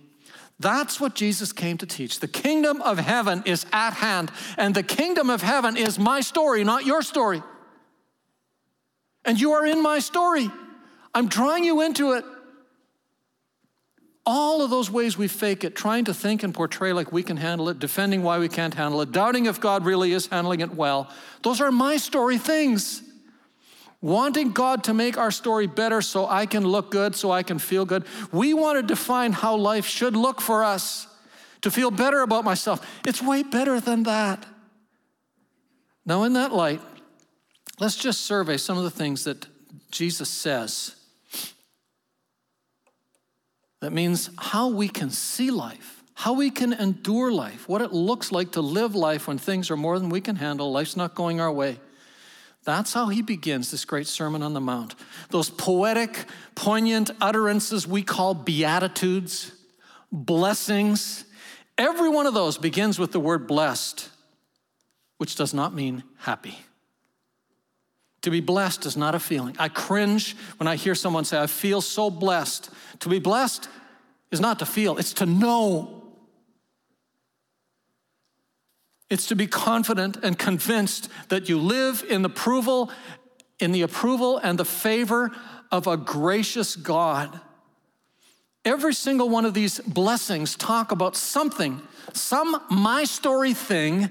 That's 0.61 1.01
what 1.01 1.15
Jesus 1.15 1.55
came 1.55 1.79
to 1.79 1.87
teach. 1.87 2.21
The 2.21 2.29
kingdom 2.29 2.83
of 2.83 2.99
heaven 2.99 3.43
is 3.47 3.65
at 3.73 3.95
hand, 3.95 4.31
and 4.59 4.75
the 4.75 4.83
kingdom 4.83 5.31
of 5.31 5.41
heaven 5.41 5.75
is 5.77 5.99
my 5.99 6.21
story, 6.21 6.65
not 6.65 6.85
your 6.85 7.01
story. 7.01 7.43
And 9.25 9.41
you 9.41 9.53
are 9.53 9.67
in 9.67 9.83
my 9.83 10.01
story. 10.01 10.51
I'm 11.15 11.29
drawing 11.29 11.65
you 11.65 11.81
into 11.81 12.13
it. 12.13 12.25
All 14.27 14.61
of 14.61 14.69
those 14.69 14.91
ways 14.91 15.17
we 15.17 15.29
fake 15.29 15.65
it, 15.65 15.75
trying 15.75 16.05
to 16.05 16.15
think 16.15 16.43
and 16.43 16.53
portray 16.53 16.93
like 16.93 17.11
we 17.11 17.23
can 17.23 17.39
handle 17.39 17.71
it, 17.71 17.79
defending 17.79 18.23
why 18.23 18.39
we 18.39 18.49
can't 18.49 18.75
handle 18.75 19.01
it, 19.01 19.13
doubting 19.13 19.47
if 19.47 19.61
God 19.61 19.87
really 19.87 20.13
is 20.13 20.27
handling 20.27 20.61
it 20.61 20.75
well, 20.75 21.11
those 21.43 21.63
are 21.63 21.73
my 21.73 21.97
story 21.97 22.37
things. 22.37 23.03
Wanting 24.01 24.51
God 24.53 24.85
to 24.85 24.95
make 24.95 25.19
our 25.19 25.31
story 25.31 25.67
better 25.67 26.01
so 26.01 26.27
I 26.27 26.47
can 26.47 26.65
look 26.65 26.91
good, 26.91 27.15
so 27.15 27.31
I 27.31 27.43
can 27.43 27.59
feel 27.59 27.85
good. 27.85 28.05
We 28.33 28.55
want 28.55 28.79
to 28.79 28.83
define 28.83 29.33
how 29.33 29.57
life 29.57 29.87
should 29.87 30.17
look 30.17 30.41
for 30.41 30.65
us, 30.65 31.07
to 31.63 31.71
feel 31.71 31.91
better 31.91 32.21
about 32.21 32.45
myself. 32.45 32.87
It's 33.07 33.23
way 33.23 33.43
better 33.43 33.81
than 33.81 34.05
that. 34.05 34.47
Now, 36.07 36.23
in 36.23 36.33
that 36.33 36.53
light, 36.53 36.81
let's 37.79 37.97
just 37.97 38.23
survey 38.23 38.57
some 38.57 38.79
of 38.79 38.85
the 38.85 38.91
things 38.91 39.25
that 39.25 39.47
Jesus 39.91 40.31
says. 40.31 40.97
That 43.81 43.93
means 43.93 44.31
how 44.39 44.69
we 44.69 44.89
can 44.89 45.11
see 45.11 45.51
life, 45.51 46.03
how 46.15 46.33
we 46.33 46.51
can 46.51 46.73
endure 46.73 47.31
life, 47.31 47.69
what 47.69 47.83
it 47.83 47.93
looks 47.93 48.33
like 48.33 48.53
to 48.53 48.61
live 48.61 48.95
life 48.95 49.29
when 49.29 49.39
things 49.39 49.71
are 49.71 49.77
more 49.77 49.99
than 49.99 50.09
we 50.09 50.21
can 50.21 50.37
handle, 50.37 50.73
life's 50.73 50.97
not 50.97 51.15
going 51.15 51.41
our 51.41 51.53
way. 51.53 51.79
That's 52.65 52.93
how 52.93 53.07
he 53.09 53.23
begins 53.23 53.71
this 53.71 53.85
great 53.85 54.07
Sermon 54.07 54.43
on 54.43 54.53
the 54.53 54.61
Mount. 54.61 54.95
Those 55.31 55.49
poetic, 55.49 56.27
poignant 56.55 57.11
utterances 57.21 57.87
we 57.87 58.03
call 58.03 58.35
beatitudes, 58.35 59.53
blessings. 60.13 61.25
Every 61.79 62.11
one 62.11 62.27
of 62.27 62.35
those 62.35 62.59
begins 62.59 62.99
with 62.99 63.13
the 63.13 63.21
word 63.21 63.47
blessed, 63.47 64.11
which 65.17 65.37
does 65.37 65.55
not 65.55 65.75
mean 65.75 66.05
happy. 66.19 66.59
To 68.23 68.31
be 68.31 68.41
blessed 68.41 68.85
is 68.85 68.99
not 68.99 69.15
a 69.15 69.19
feeling. 69.19 69.57
I 69.59 69.69
cringe 69.69 70.37
when 70.59 70.67
I 70.67 70.77
hear 70.77 70.95
someone 70.95 71.25
say, 71.25 71.41
I 71.41 71.47
feel 71.47 71.81
so 71.81 72.11
blessed. 72.11 72.69
To 73.01 73.09
be 73.09 73.19
blessed 73.19 73.69
is 74.31 74.41
not 74.41 74.59
to 74.59 74.67
feel, 74.67 74.99
it's 74.99 75.15
to 75.15 75.27
know. 75.27 76.00
It's 79.11 79.27
to 79.27 79.37
be 79.37 79.49
confident 79.49 80.17
and 80.23 80.39
convinced 80.39 81.11
that 81.29 81.49
you 81.49 81.59
live 81.59 82.05
in 82.09 82.23
the 82.23 82.29
approval, 82.29 82.93
in 83.59 83.73
the 83.73 83.83
approval 83.83 84.39
and 84.39 84.59
the 84.59 84.65
favor 84.65 85.33
of 85.73 85.89
a 85.89 85.97
gracious 85.97 86.77
God. 86.77 87.41
Every 88.65 88.95
single 88.95 89.29
one 89.29 89.45
of 89.45 89.55
these 89.55 89.81
blessings 89.81 90.55
talk 90.55 90.93
about 90.93 91.17
something, 91.17 91.83
some 92.13 92.63
my 92.71 93.05
story 93.05 93.53
thing 93.53 94.11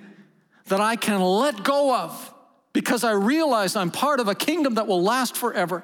that 0.65 0.81
I 0.81 0.95
can 0.95 1.21
let 1.21 1.63
go 1.63 1.95
of 1.95 2.33
because 2.73 3.03
I 3.03 3.11
realize 3.11 3.75
I'm 3.75 3.91
part 3.91 4.19
of 4.19 4.27
a 4.27 4.35
kingdom 4.35 4.75
that 4.75 4.87
will 4.87 5.01
last 5.01 5.37
forever. 5.37 5.83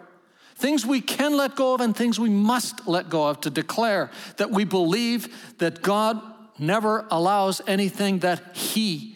Things 0.55 0.85
we 0.85 1.01
can 1.01 1.35
let 1.37 1.55
go 1.55 1.73
of 1.73 1.81
and 1.81 1.95
things 1.95 2.19
we 2.19 2.29
must 2.29 2.87
let 2.87 3.09
go 3.09 3.27
of 3.27 3.41
to 3.41 3.49
declare 3.49 4.09
that 4.37 4.51
we 4.51 4.63
believe 4.63 5.55
that 5.57 5.81
God 5.81 6.21
never 6.57 7.05
allows 7.11 7.61
anything 7.67 8.19
that 8.19 8.55
He 8.55 9.15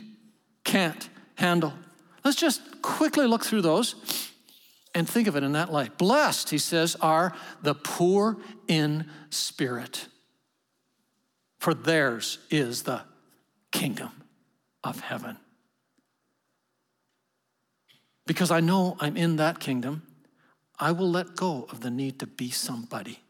can't 0.63 1.09
handle. 1.35 1.73
Let's 2.23 2.37
just 2.37 2.81
quickly 2.81 3.27
look 3.27 3.43
through 3.43 3.61
those 3.61 3.95
and 4.93 5.07
think 5.07 5.27
of 5.27 5.35
it 5.35 5.43
in 5.43 5.53
that 5.53 5.71
light. 5.71 5.97
Blessed, 5.97 6.49
he 6.49 6.57
says, 6.57 6.95
are 7.01 7.33
the 7.61 7.75
poor 7.75 8.37
in 8.67 9.09
spirit, 9.29 10.07
for 11.59 11.73
theirs 11.73 12.39
is 12.49 12.83
the 12.83 13.01
kingdom 13.71 14.09
of 14.83 14.99
heaven 14.99 15.37
because 18.29 18.51
I 18.51 18.59
know 18.59 18.95
I'm 18.99 19.17
in 19.17 19.37
that 19.37 19.59
kingdom, 19.59 20.03
I 20.79 20.91
will 20.91 21.09
let 21.09 21.35
go 21.35 21.65
of 21.71 21.79
the 21.79 21.89
need 21.89 22.19
to 22.19 22.27
be 22.27 22.51
somebody. 22.51 23.21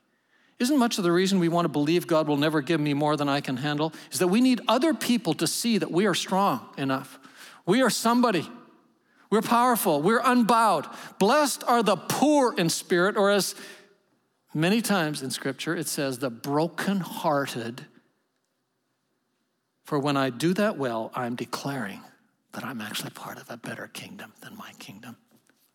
Isn't 0.59 0.77
much 0.77 0.97
of 0.97 1.05
the 1.05 1.11
reason 1.11 1.39
we 1.39 1.47
want 1.47 1.65
to 1.65 1.69
believe 1.69 2.05
God 2.05 2.27
will 2.27 2.37
never 2.37 2.61
give 2.61 2.81
me 2.81 2.93
more 2.93 3.15
than 3.15 3.29
I 3.29 3.39
can 3.39 3.57
handle 3.57 3.93
is 4.11 4.19
that 4.19 4.27
we 4.27 4.41
need 4.41 4.61
other 4.67 4.93
people 4.93 5.33
to 5.35 5.47
see 5.47 5.77
that 5.77 5.89
we 5.89 6.05
are 6.05 6.13
strong 6.13 6.67
enough. 6.77 7.17
We 7.65 7.81
are 7.81 7.89
somebody. 7.89 8.49
We're 9.29 9.41
powerful. 9.41 10.01
We're 10.01 10.21
unbowed. 10.23 10.87
Blessed 11.17 11.63
are 11.65 11.81
the 11.81 11.95
poor 11.95 12.53
in 12.57 12.69
spirit, 12.69 13.15
or 13.15 13.29
as 13.29 13.55
many 14.53 14.81
times 14.81 15.21
in 15.21 15.29
Scripture 15.29 15.75
it 15.75 15.87
says, 15.87 16.19
the 16.19 16.29
brokenhearted. 16.29 17.85
For 19.85 19.97
when 19.97 20.17
I 20.17 20.29
do 20.29 20.53
that 20.55 20.77
well, 20.77 21.11
I'm 21.15 21.35
declaring 21.35 22.01
that 22.51 22.65
I'm 22.65 22.81
actually 22.81 23.11
part 23.11 23.39
of 23.39 23.49
a 23.49 23.57
better 23.57 23.87
kingdom 23.87 24.33
than 24.41 24.57
my 24.57 24.71
kingdom. 24.79 25.15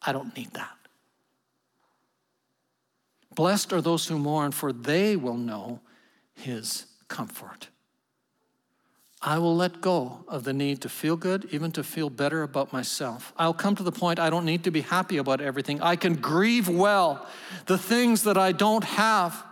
I 0.03 0.13
don't 0.13 0.37
need 0.37 0.53
that. 0.55 0.77
Blessed 3.35 3.73
are 3.73 3.81
those 3.81 4.07
who 4.07 4.19
mourn, 4.19 4.53
for 4.53 4.73
they 4.73 5.17
will 5.17 5.37
know 5.37 5.81
his 6.35 6.87
comfort. 7.09 7.69
I 9.21 9.39
will 9.39 9.57
let 9.57 9.81
go 9.81 10.25
of 10.29 10.45
the 10.45 10.53
need 10.53 10.83
to 10.83 10.89
feel 10.89 11.17
good, 11.17 11.49
even 11.51 11.73
to 11.73 11.83
feel 11.83 12.11
better 12.11 12.43
about 12.43 12.73
myself. 12.73 13.33
I'll 13.39 13.55
come 13.55 13.75
to 13.77 13.83
the 13.83 13.93
point 13.93 14.19
I 14.19 14.29
don't 14.29 14.45
need 14.45 14.65
to 14.65 14.71
be 14.71 14.83
happy 14.83 15.17
about 15.17 15.41
everything. 15.41 15.81
I 15.81 15.97
can 15.97 16.15
grieve 16.15 16.69
well 16.69 17.27
the 17.67 17.79
things 17.79 18.25
that 18.25 18.37
I 18.37 18.53
don't 18.53 18.85
have, 18.85 19.43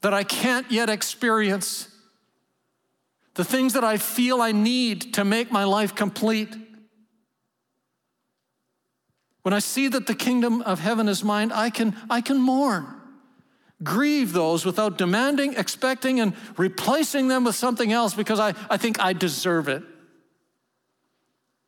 that 0.00 0.12
I 0.12 0.24
can't 0.24 0.70
yet 0.70 0.90
experience 0.90 1.90
the 3.34 3.44
things 3.44 3.72
that 3.74 3.84
I 3.84 3.96
feel 3.96 4.42
I 4.42 4.52
need 4.52 5.14
to 5.14 5.24
make 5.24 5.50
my 5.50 5.64
life 5.64 5.94
complete. 5.94 6.54
When 9.42 9.54
I 9.54 9.58
see 9.58 9.88
that 9.88 10.06
the 10.06 10.14
kingdom 10.14 10.62
of 10.62 10.80
heaven 10.80 11.08
is 11.08 11.24
mine, 11.24 11.50
I 11.52 11.70
can, 11.70 11.96
I 12.10 12.20
can 12.20 12.38
mourn, 12.38 12.86
grieve 13.82 14.32
those 14.32 14.64
without 14.64 14.98
demanding, 14.98 15.54
expecting, 15.54 16.20
and 16.20 16.34
replacing 16.56 17.28
them 17.28 17.44
with 17.44 17.54
something 17.54 17.92
else 17.92 18.14
because 18.14 18.38
I, 18.38 18.54
I 18.68 18.76
think 18.76 19.00
I 19.00 19.12
deserve 19.12 19.68
it. 19.68 19.82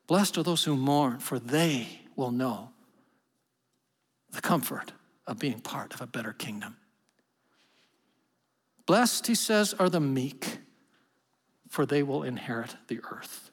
Blessed 0.07 0.37
are 0.39 0.43
those 0.43 0.65
who 0.65 0.77
mourn, 0.77 1.19
for 1.19 1.39
they 1.39 1.89
will 2.17 2.31
know 2.31 2.71
the 4.31 4.41
comfort 4.41 4.93
of 5.27 5.39
being 5.39 5.61
part 5.61 5.95
of 5.95 6.01
a 6.01 6.07
better 6.07 6.33
kingdom. 6.33 6.77
Blessed, 8.85 9.27
he 9.27 9.35
says, 9.35 9.75
are 9.75 9.89
the 9.89 10.01
meek 10.01 10.59
for 11.73 11.87
they 11.87 12.03
will 12.03 12.23
inherit 12.23 12.77
the 12.89 13.01
earth. 13.11 13.51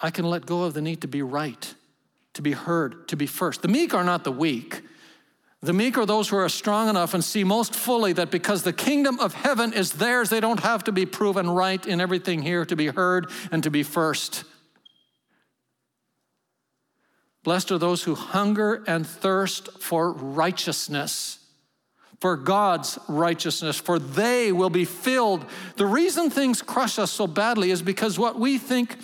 I 0.00 0.10
can 0.10 0.24
let 0.24 0.46
go 0.46 0.62
of 0.62 0.72
the 0.72 0.80
need 0.80 1.02
to 1.02 1.06
be 1.06 1.20
right, 1.20 1.74
to 2.38 2.42
be 2.42 2.52
heard, 2.52 3.08
to 3.08 3.16
be 3.16 3.26
first. 3.26 3.62
The 3.62 3.68
meek 3.68 3.92
are 3.94 4.04
not 4.04 4.22
the 4.22 4.30
weak. 4.30 4.82
The 5.60 5.72
meek 5.72 5.98
are 5.98 6.06
those 6.06 6.28
who 6.28 6.36
are 6.36 6.48
strong 6.48 6.88
enough 6.88 7.12
and 7.12 7.24
see 7.24 7.42
most 7.42 7.74
fully 7.74 8.12
that 8.12 8.30
because 8.30 8.62
the 8.62 8.72
kingdom 8.72 9.18
of 9.18 9.34
heaven 9.34 9.72
is 9.72 9.94
theirs, 9.94 10.30
they 10.30 10.38
don't 10.38 10.60
have 10.60 10.84
to 10.84 10.92
be 10.92 11.04
proven 11.04 11.50
right 11.50 11.84
in 11.84 12.00
everything 12.00 12.42
here 12.42 12.64
to 12.64 12.76
be 12.76 12.86
heard 12.86 13.28
and 13.50 13.64
to 13.64 13.72
be 13.72 13.82
first. 13.82 14.44
Blessed 17.42 17.72
are 17.72 17.78
those 17.78 18.04
who 18.04 18.14
hunger 18.14 18.84
and 18.86 19.04
thirst 19.04 19.82
for 19.82 20.12
righteousness 20.12 21.40
for 22.20 22.36
God's 22.36 22.98
righteousness, 23.08 23.78
for 23.78 23.98
they 23.98 24.50
will 24.50 24.70
be 24.70 24.84
filled. 24.84 25.44
The 25.76 25.86
reason 25.86 26.30
things 26.30 26.62
crush 26.62 26.98
us 26.98 27.12
so 27.12 27.28
badly 27.28 27.70
is 27.70 27.80
because 27.80 28.18
what 28.18 28.38
we 28.38 28.58
think, 28.58 28.96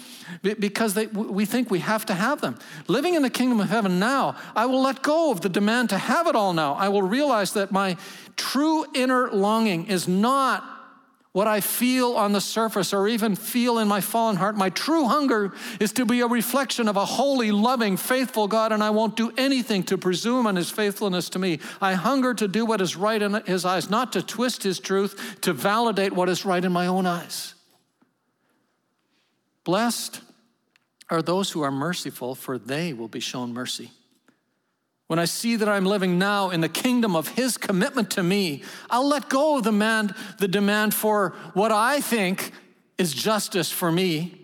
because 0.43 0.95
they, 0.95 1.07
we 1.07 1.45
think 1.45 1.71
we 1.71 1.79
have 1.79 2.05
to 2.07 2.15
have 2.15 2.41
them. 2.41 2.59
Living 2.89 3.15
in 3.15 3.23
the 3.23 3.31
kingdom 3.31 3.61
of 3.61 3.69
heaven 3.69 4.01
now, 4.01 4.37
I 4.57 4.67
will 4.67 4.83
let 4.83 5.03
go 5.03 5.31
of 5.31 5.43
the 5.43 5.49
demand 5.49 5.91
to 5.91 5.99
have 5.99 6.27
it 6.27 6.35
all 6.35 6.53
now. 6.53 6.75
I 6.75 6.89
will 6.89 7.03
realize 7.03 7.53
that 7.53 7.71
my 7.71 7.97
true 8.37 8.85
inner 8.95 9.31
longing 9.31 9.87
is 9.87 10.09
not 10.09 10.74
what 11.35 11.49
I 11.49 11.61
feel 11.61 12.13
on 12.13 12.31
the 12.31 12.41
surface 12.41 12.93
or 12.93 13.09
even 13.09 13.35
feel 13.35 13.81
in 13.81 13.89
my 13.89 14.01
fallen 14.01 14.37
heart. 14.37 14.57
My 14.57 14.71
true 14.71 15.07
hunger 15.07 15.53
is 15.81 15.93
to 15.95 16.07
be 16.07 16.21
a 16.21 16.29
reflection 16.29 16.87
of 16.87 16.97
a 16.97 17.05
holy, 17.05 17.51
loving, 17.51 17.97
faithful 17.97 18.47
God, 18.47 18.71
and 18.71 18.85
I 18.85 18.91
won't 18.91 19.17
do 19.17 19.33
anything 19.37 19.83
to 19.85 19.99
presume 19.99 20.47
on 20.47 20.55
his 20.55 20.71
faithfulness 20.71 21.29
to 21.31 21.41
me. 21.41 21.59
I 21.81 21.95
hunger 21.95 22.35
to 22.35 22.47
do 22.47 22.65
what 22.65 22.81
is 22.81 22.95
right 22.95 23.21
in 23.21 23.35
his 23.47 23.65
eyes, 23.65 23.91
not 23.91 24.13
to 24.13 24.23
twist 24.23 24.63
his 24.63 24.79
truth, 24.79 25.41
to 25.41 25.53
validate 25.53 26.13
what 26.13 26.29
is 26.29 26.45
right 26.45 26.65
in 26.65 26.71
my 26.71 26.87
own 26.87 27.05
eyes. 27.05 27.55
Blessed 29.65 30.21
are 31.11 31.21
those 31.21 31.51
who 31.51 31.63
are 31.63 31.73
merciful, 31.73 32.37
for 32.37 32.59
they 32.59 32.93
will 32.93 33.09
be 33.09 33.19
shown 33.19 33.53
mercy. 33.53 33.91
When 35.07 35.19
I 35.19 35.27
see 35.27 35.57
that 35.57 35.69
I'm 35.69 35.85
living 35.85 36.19
now 36.19 36.51
in 36.51 36.61
the 36.61 36.69
kingdom 36.69 37.15
of 37.15 37.29
his 37.29 37.59
commitment 37.59 38.11
to 38.13 38.23
me, 38.23 38.63
I'll 38.89 39.07
let 39.07 39.29
go 39.29 39.59
of 39.59 39.65
the 39.65 39.71
demand, 39.71 40.15
the 40.39 40.49
demand 40.49 40.95
for 40.95 41.35
what 41.53 41.73
I 41.73 42.01
think 42.01 42.53
is 42.97 43.13
justice 43.13 43.71
for 43.71 43.93
me. 43.93 44.41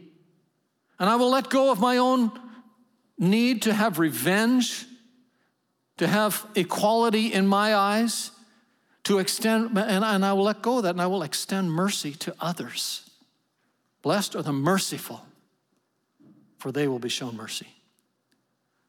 And 0.98 1.08
I 1.08 1.16
will 1.16 1.30
let 1.30 1.48
go 1.48 1.70
of 1.72 1.80
my 1.80 1.96
own 1.96 2.30
need 3.18 3.62
to 3.62 3.72
have 3.72 3.98
revenge, 3.98 4.84
to 5.96 6.06
have 6.06 6.46
equality 6.54 7.32
in 7.32 7.46
my 7.46 7.74
eyes, 7.74 8.30
to 9.04 9.18
extend, 9.18 9.78
and, 9.78 10.04
and 10.04 10.24
I 10.24 10.34
will 10.34 10.44
let 10.44 10.61
go 10.61 10.78
of 10.78 10.82
that 10.82 10.90
and 10.90 11.00
I 11.00 11.06
will 11.06 11.22
extend 11.22 11.72
mercy 11.72 12.12
to 12.12 12.34
others. 12.38 13.08
Blessed 14.02 14.36
are 14.36 14.42
the 14.42 14.52
merciful, 14.52 15.24
for 16.58 16.70
they 16.70 16.86
will 16.86 16.98
be 16.98 17.08
shown 17.08 17.36
mercy. 17.36 17.68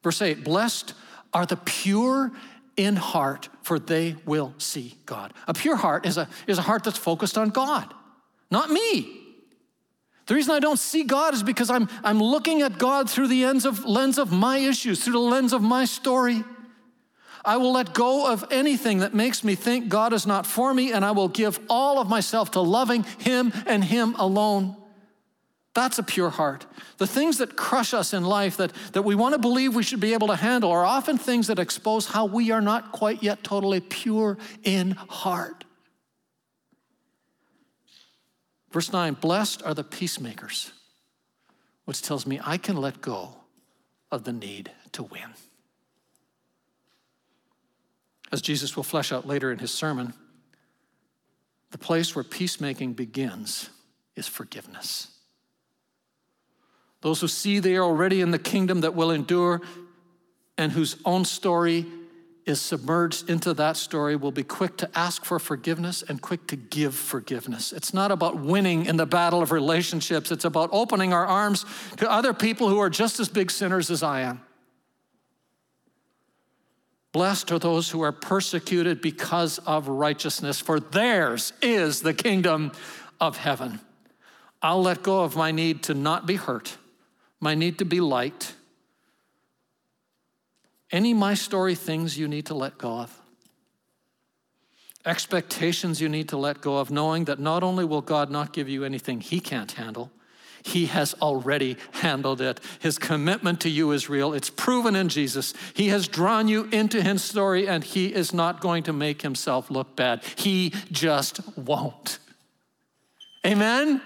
Verse 0.02 0.20
8 0.20 0.44
Blessed 0.44 0.94
are 1.32 1.46
the 1.46 1.56
pure 1.56 2.32
in 2.76 2.96
heart, 2.96 3.48
for 3.62 3.78
they 3.78 4.16
will 4.24 4.54
see 4.58 4.94
God. 5.06 5.32
A 5.46 5.54
pure 5.54 5.76
heart 5.76 6.06
is 6.06 6.16
a, 6.16 6.28
is 6.46 6.58
a 6.58 6.62
heart 6.62 6.84
that's 6.84 6.98
focused 6.98 7.36
on 7.36 7.50
God, 7.50 7.92
not 8.50 8.70
me. 8.70 9.18
The 10.26 10.34
reason 10.34 10.54
I 10.54 10.60
don't 10.60 10.78
see 10.78 11.02
God 11.02 11.34
is 11.34 11.42
because 11.42 11.68
I'm, 11.68 11.88
I'm 12.04 12.22
looking 12.22 12.62
at 12.62 12.78
God 12.78 13.10
through 13.10 13.28
the 13.28 13.44
ends 13.44 13.66
of, 13.66 13.84
lens 13.84 14.18
of 14.18 14.32
my 14.32 14.58
issues, 14.58 15.04
through 15.04 15.14
the 15.14 15.18
lens 15.18 15.52
of 15.52 15.62
my 15.62 15.84
story. 15.84 16.44
I 17.44 17.56
will 17.56 17.72
let 17.72 17.92
go 17.92 18.30
of 18.32 18.44
anything 18.52 18.98
that 18.98 19.14
makes 19.14 19.42
me 19.42 19.56
think 19.56 19.88
God 19.88 20.12
is 20.12 20.26
not 20.26 20.46
for 20.46 20.72
me, 20.72 20.92
and 20.92 21.04
I 21.04 21.10
will 21.10 21.28
give 21.28 21.58
all 21.68 21.98
of 21.98 22.08
myself 22.08 22.52
to 22.52 22.60
loving 22.60 23.04
Him 23.18 23.52
and 23.66 23.82
Him 23.82 24.14
alone. 24.16 24.76
That's 25.74 25.98
a 25.98 26.02
pure 26.02 26.28
heart. 26.28 26.66
The 26.98 27.06
things 27.06 27.38
that 27.38 27.56
crush 27.56 27.94
us 27.94 28.12
in 28.12 28.24
life 28.24 28.58
that, 28.58 28.72
that 28.92 29.02
we 29.02 29.14
want 29.14 29.34
to 29.34 29.38
believe 29.38 29.74
we 29.74 29.82
should 29.82 30.00
be 30.00 30.12
able 30.12 30.26
to 30.26 30.36
handle 30.36 30.70
are 30.70 30.84
often 30.84 31.16
things 31.16 31.46
that 31.46 31.58
expose 31.58 32.06
how 32.06 32.26
we 32.26 32.50
are 32.50 32.60
not 32.60 32.92
quite 32.92 33.22
yet 33.22 33.42
totally 33.42 33.80
pure 33.80 34.36
in 34.64 34.90
heart. 34.90 35.64
Verse 38.70 38.92
9 38.92 39.14
Blessed 39.14 39.62
are 39.62 39.72
the 39.72 39.84
peacemakers, 39.84 40.72
which 41.86 42.02
tells 42.02 42.26
me 42.26 42.38
I 42.44 42.58
can 42.58 42.76
let 42.76 43.00
go 43.00 43.36
of 44.10 44.24
the 44.24 44.32
need 44.32 44.70
to 44.92 45.02
win. 45.02 45.34
As 48.30 48.42
Jesus 48.42 48.76
will 48.76 48.82
flesh 48.82 49.10
out 49.10 49.26
later 49.26 49.52
in 49.52 49.58
his 49.58 49.72
sermon, 49.72 50.12
the 51.70 51.78
place 51.78 52.14
where 52.14 52.24
peacemaking 52.24 52.92
begins 52.92 53.70
is 54.16 54.28
forgiveness. 54.28 55.11
Those 57.02 57.20
who 57.20 57.28
see 57.28 57.58
they 57.58 57.76
are 57.76 57.84
already 57.84 58.20
in 58.20 58.30
the 58.30 58.38
kingdom 58.38 58.80
that 58.80 58.94
will 58.94 59.10
endure 59.10 59.60
and 60.56 60.72
whose 60.72 60.96
own 61.04 61.24
story 61.24 61.84
is 62.46 62.60
submerged 62.60 63.28
into 63.28 63.54
that 63.54 63.76
story 63.76 64.16
will 64.16 64.32
be 64.32 64.42
quick 64.42 64.76
to 64.76 64.90
ask 64.94 65.24
for 65.24 65.38
forgiveness 65.38 66.02
and 66.02 66.20
quick 66.20 66.46
to 66.48 66.56
give 66.56 66.94
forgiveness. 66.94 67.72
It's 67.72 67.94
not 67.94 68.10
about 68.10 68.38
winning 68.38 68.86
in 68.86 68.96
the 68.96 69.06
battle 69.06 69.42
of 69.42 69.52
relationships, 69.52 70.30
it's 70.32 70.44
about 70.44 70.70
opening 70.72 71.12
our 71.12 71.26
arms 71.26 71.64
to 71.98 72.10
other 72.10 72.32
people 72.32 72.68
who 72.68 72.78
are 72.78 72.90
just 72.90 73.20
as 73.20 73.28
big 73.28 73.50
sinners 73.50 73.90
as 73.90 74.02
I 74.02 74.22
am. 74.22 74.40
Blessed 77.12 77.52
are 77.52 77.58
those 77.58 77.90
who 77.90 78.00
are 78.02 78.12
persecuted 78.12 79.00
because 79.00 79.58
of 79.58 79.86
righteousness, 79.88 80.60
for 80.60 80.80
theirs 80.80 81.52
is 81.60 82.00
the 82.00 82.14
kingdom 82.14 82.72
of 83.20 83.36
heaven. 83.36 83.80
I'll 84.62 84.82
let 84.82 85.02
go 85.02 85.22
of 85.22 85.36
my 85.36 85.50
need 85.50 85.82
to 85.84 85.94
not 85.94 86.26
be 86.26 86.36
hurt 86.36 86.78
my 87.42 87.56
need 87.56 87.76
to 87.78 87.84
be 87.84 88.00
liked, 88.00 88.54
any 90.92 91.12
my 91.12 91.34
story 91.34 91.74
things 91.74 92.16
you 92.16 92.28
need 92.28 92.46
to 92.46 92.54
let 92.54 92.78
go 92.78 93.00
of, 93.00 93.20
expectations 95.04 96.00
you 96.00 96.08
need 96.08 96.28
to 96.28 96.36
let 96.36 96.60
go 96.60 96.78
of, 96.78 96.92
knowing 96.92 97.24
that 97.24 97.40
not 97.40 97.64
only 97.64 97.84
will 97.84 98.00
God 98.00 98.30
not 98.30 98.52
give 98.52 98.68
you 98.68 98.84
anything 98.84 99.20
He 99.20 99.40
can't 99.40 99.72
handle, 99.72 100.12
He 100.62 100.86
has 100.86 101.14
already 101.14 101.76
handled 101.90 102.40
it. 102.40 102.60
His 102.78 102.96
commitment 102.96 103.60
to 103.62 103.68
you 103.68 103.90
is 103.90 104.08
real. 104.08 104.32
It's 104.32 104.48
proven 104.48 104.94
in 104.94 105.08
Jesus. 105.08 105.52
He 105.74 105.88
has 105.88 106.06
drawn 106.06 106.46
you 106.46 106.68
into 106.70 107.02
His 107.02 107.24
story, 107.24 107.66
and 107.66 107.82
He 107.82 108.14
is 108.14 108.32
not 108.32 108.60
going 108.60 108.84
to 108.84 108.92
make 108.92 109.22
Himself 109.22 109.68
look 109.68 109.96
bad. 109.96 110.22
He 110.36 110.72
just 110.92 111.40
won't. 111.58 112.20
Amen? 113.44 114.00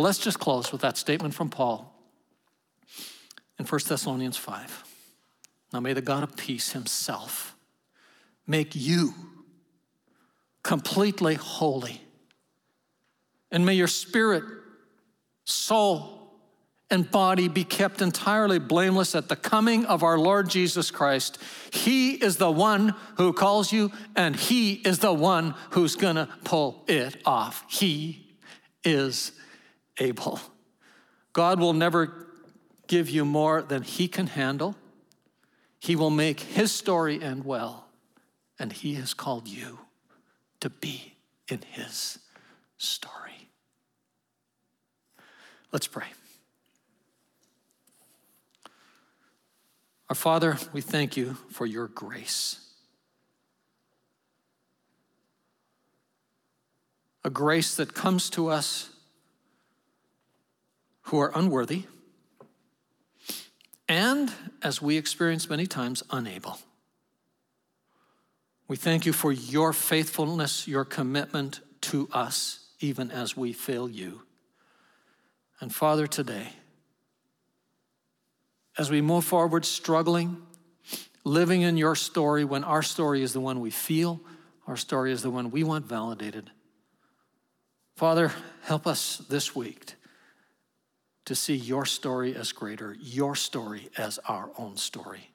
Let's 0.00 0.18
just 0.18 0.38
close 0.38 0.72
with 0.72 0.80
that 0.82 0.96
statement 0.96 1.34
from 1.34 1.48
Paul 1.50 1.92
in 3.58 3.66
1 3.66 3.80
Thessalonians 3.88 4.36
5. 4.36 4.84
Now 5.72 5.80
may 5.80 5.92
the 5.92 6.02
God 6.02 6.22
of 6.22 6.36
peace 6.36 6.72
himself 6.72 7.56
make 8.46 8.74
you 8.74 9.14
completely 10.62 11.34
holy. 11.34 12.00
And 13.50 13.66
may 13.66 13.74
your 13.74 13.88
spirit, 13.88 14.44
soul, 15.44 16.22
and 16.90 17.10
body 17.10 17.48
be 17.48 17.64
kept 17.64 18.02
entirely 18.02 18.58
blameless 18.58 19.14
at 19.14 19.28
the 19.28 19.36
coming 19.36 19.86
of 19.86 20.02
our 20.02 20.18
Lord 20.18 20.50
Jesus 20.50 20.90
Christ. 20.90 21.38
He 21.72 22.12
is 22.12 22.36
the 22.36 22.50
one 22.50 22.94
who 23.16 23.32
calls 23.32 23.72
you, 23.72 23.90
and 24.14 24.36
He 24.36 24.74
is 24.74 24.98
the 24.98 25.12
one 25.12 25.54
who's 25.70 25.96
gonna 25.96 26.28
pull 26.44 26.84
it 26.86 27.16
off. 27.24 27.64
He 27.68 28.36
is 28.84 29.32
able. 29.98 30.40
God 31.32 31.60
will 31.60 31.72
never 31.72 32.26
give 32.86 33.08
you 33.08 33.24
more 33.24 33.62
than 33.62 33.82
He 33.82 34.08
can 34.08 34.26
handle. 34.26 34.76
He 35.78 35.96
will 35.96 36.10
make 36.10 36.40
His 36.40 36.72
story 36.72 37.22
end 37.22 37.44
well, 37.44 37.86
and 38.58 38.72
He 38.72 38.94
has 38.94 39.14
called 39.14 39.48
you 39.48 39.78
to 40.60 40.70
be 40.70 41.14
in 41.48 41.60
His 41.62 42.18
story. 42.76 43.48
Let's 45.72 45.86
pray. 45.86 46.06
Our 50.08 50.14
Father, 50.14 50.58
we 50.74 50.82
thank 50.82 51.16
you 51.16 51.38
for 51.48 51.64
your 51.64 51.88
grace. 51.88 52.58
A 57.24 57.30
grace 57.30 57.76
that 57.76 57.94
comes 57.94 58.28
to 58.30 58.48
us 58.48 58.91
who 61.02 61.18
are 61.20 61.32
unworthy, 61.34 61.84
and, 63.88 64.32
as 64.62 64.80
we 64.80 64.96
experience 64.96 65.50
many 65.50 65.66
times, 65.66 66.02
unable. 66.10 66.58
We 68.68 68.76
thank 68.76 69.04
you 69.04 69.12
for 69.12 69.32
your 69.32 69.72
faithfulness, 69.72 70.66
your 70.66 70.84
commitment 70.84 71.60
to 71.82 72.08
us, 72.12 72.70
even 72.80 73.10
as 73.10 73.36
we 73.36 73.52
fail 73.52 73.88
you. 73.88 74.22
And 75.60 75.74
Father, 75.74 76.06
today, 76.06 76.48
as 78.78 78.90
we 78.90 79.02
move 79.02 79.24
forward 79.24 79.66
struggling, 79.66 80.40
living 81.24 81.60
in 81.62 81.76
your 81.76 81.94
story 81.94 82.44
when 82.44 82.64
our 82.64 82.82
story 82.82 83.22
is 83.22 83.32
the 83.32 83.40
one 83.40 83.60
we 83.60 83.70
feel, 83.70 84.20
our 84.66 84.76
story 84.76 85.12
is 85.12 85.22
the 85.22 85.30
one 85.30 85.50
we 85.50 85.64
want 85.64 85.84
validated. 85.84 86.50
Father, 87.96 88.32
help 88.62 88.86
us 88.86 89.18
this 89.28 89.54
week 89.54 89.94
to 91.24 91.34
see 91.34 91.54
your 91.54 91.86
story 91.86 92.34
as 92.34 92.52
greater, 92.52 92.96
your 93.00 93.34
story 93.36 93.88
as 93.96 94.18
our 94.26 94.50
own 94.58 94.76
story. 94.76 95.30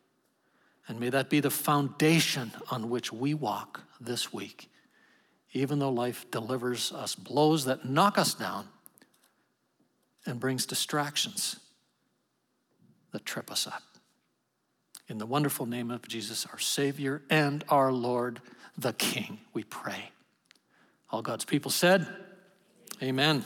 And 0.88 0.99
may 0.99 1.09
that 1.09 1.29
be 1.29 1.39
the 1.39 1.49
foundation 1.49 2.51
on 2.71 2.89
which 2.89 3.11
we 3.11 3.33
walk 3.33 3.81
this 3.99 4.33
week, 4.33 4.69
even 5.53 5.79
though 5.79 5.91
life 5.91 6.29
delivers 6.31 6.91
us 6.91 7.15
blows 7.15 7.65
that 7.65 7.85
knock 7.85 8.17
us 8.17 8.33
down 8.33 8.67
and 10.25 10.39
brings 10.39 10.65
distractions 10.65 11.57
that 13.11 13.25
trip 13.25 13.51
us 13.51 13.65
up. 13.65 13.83
In 15.07 15.17
the 15.17 15.25
wonderful 15.25 15.65
name 15.65 15.89
of 15.89 16.05
Jesus, 16.07 16.45
our 16.51 16.59
Savior 16.59 17.21
and 17.29 17.63
our 17.69 17.93
Lord, 17.93 18.41
the 18.77 18.93
King, 18.93 19.39
we 19.53 19.63
pray. 19.63 20.11
All 21.09 21.21
God's 21.21 21.45
people 21.45 21.71
said, 21.71 22.05
Amen. 23.01 23.45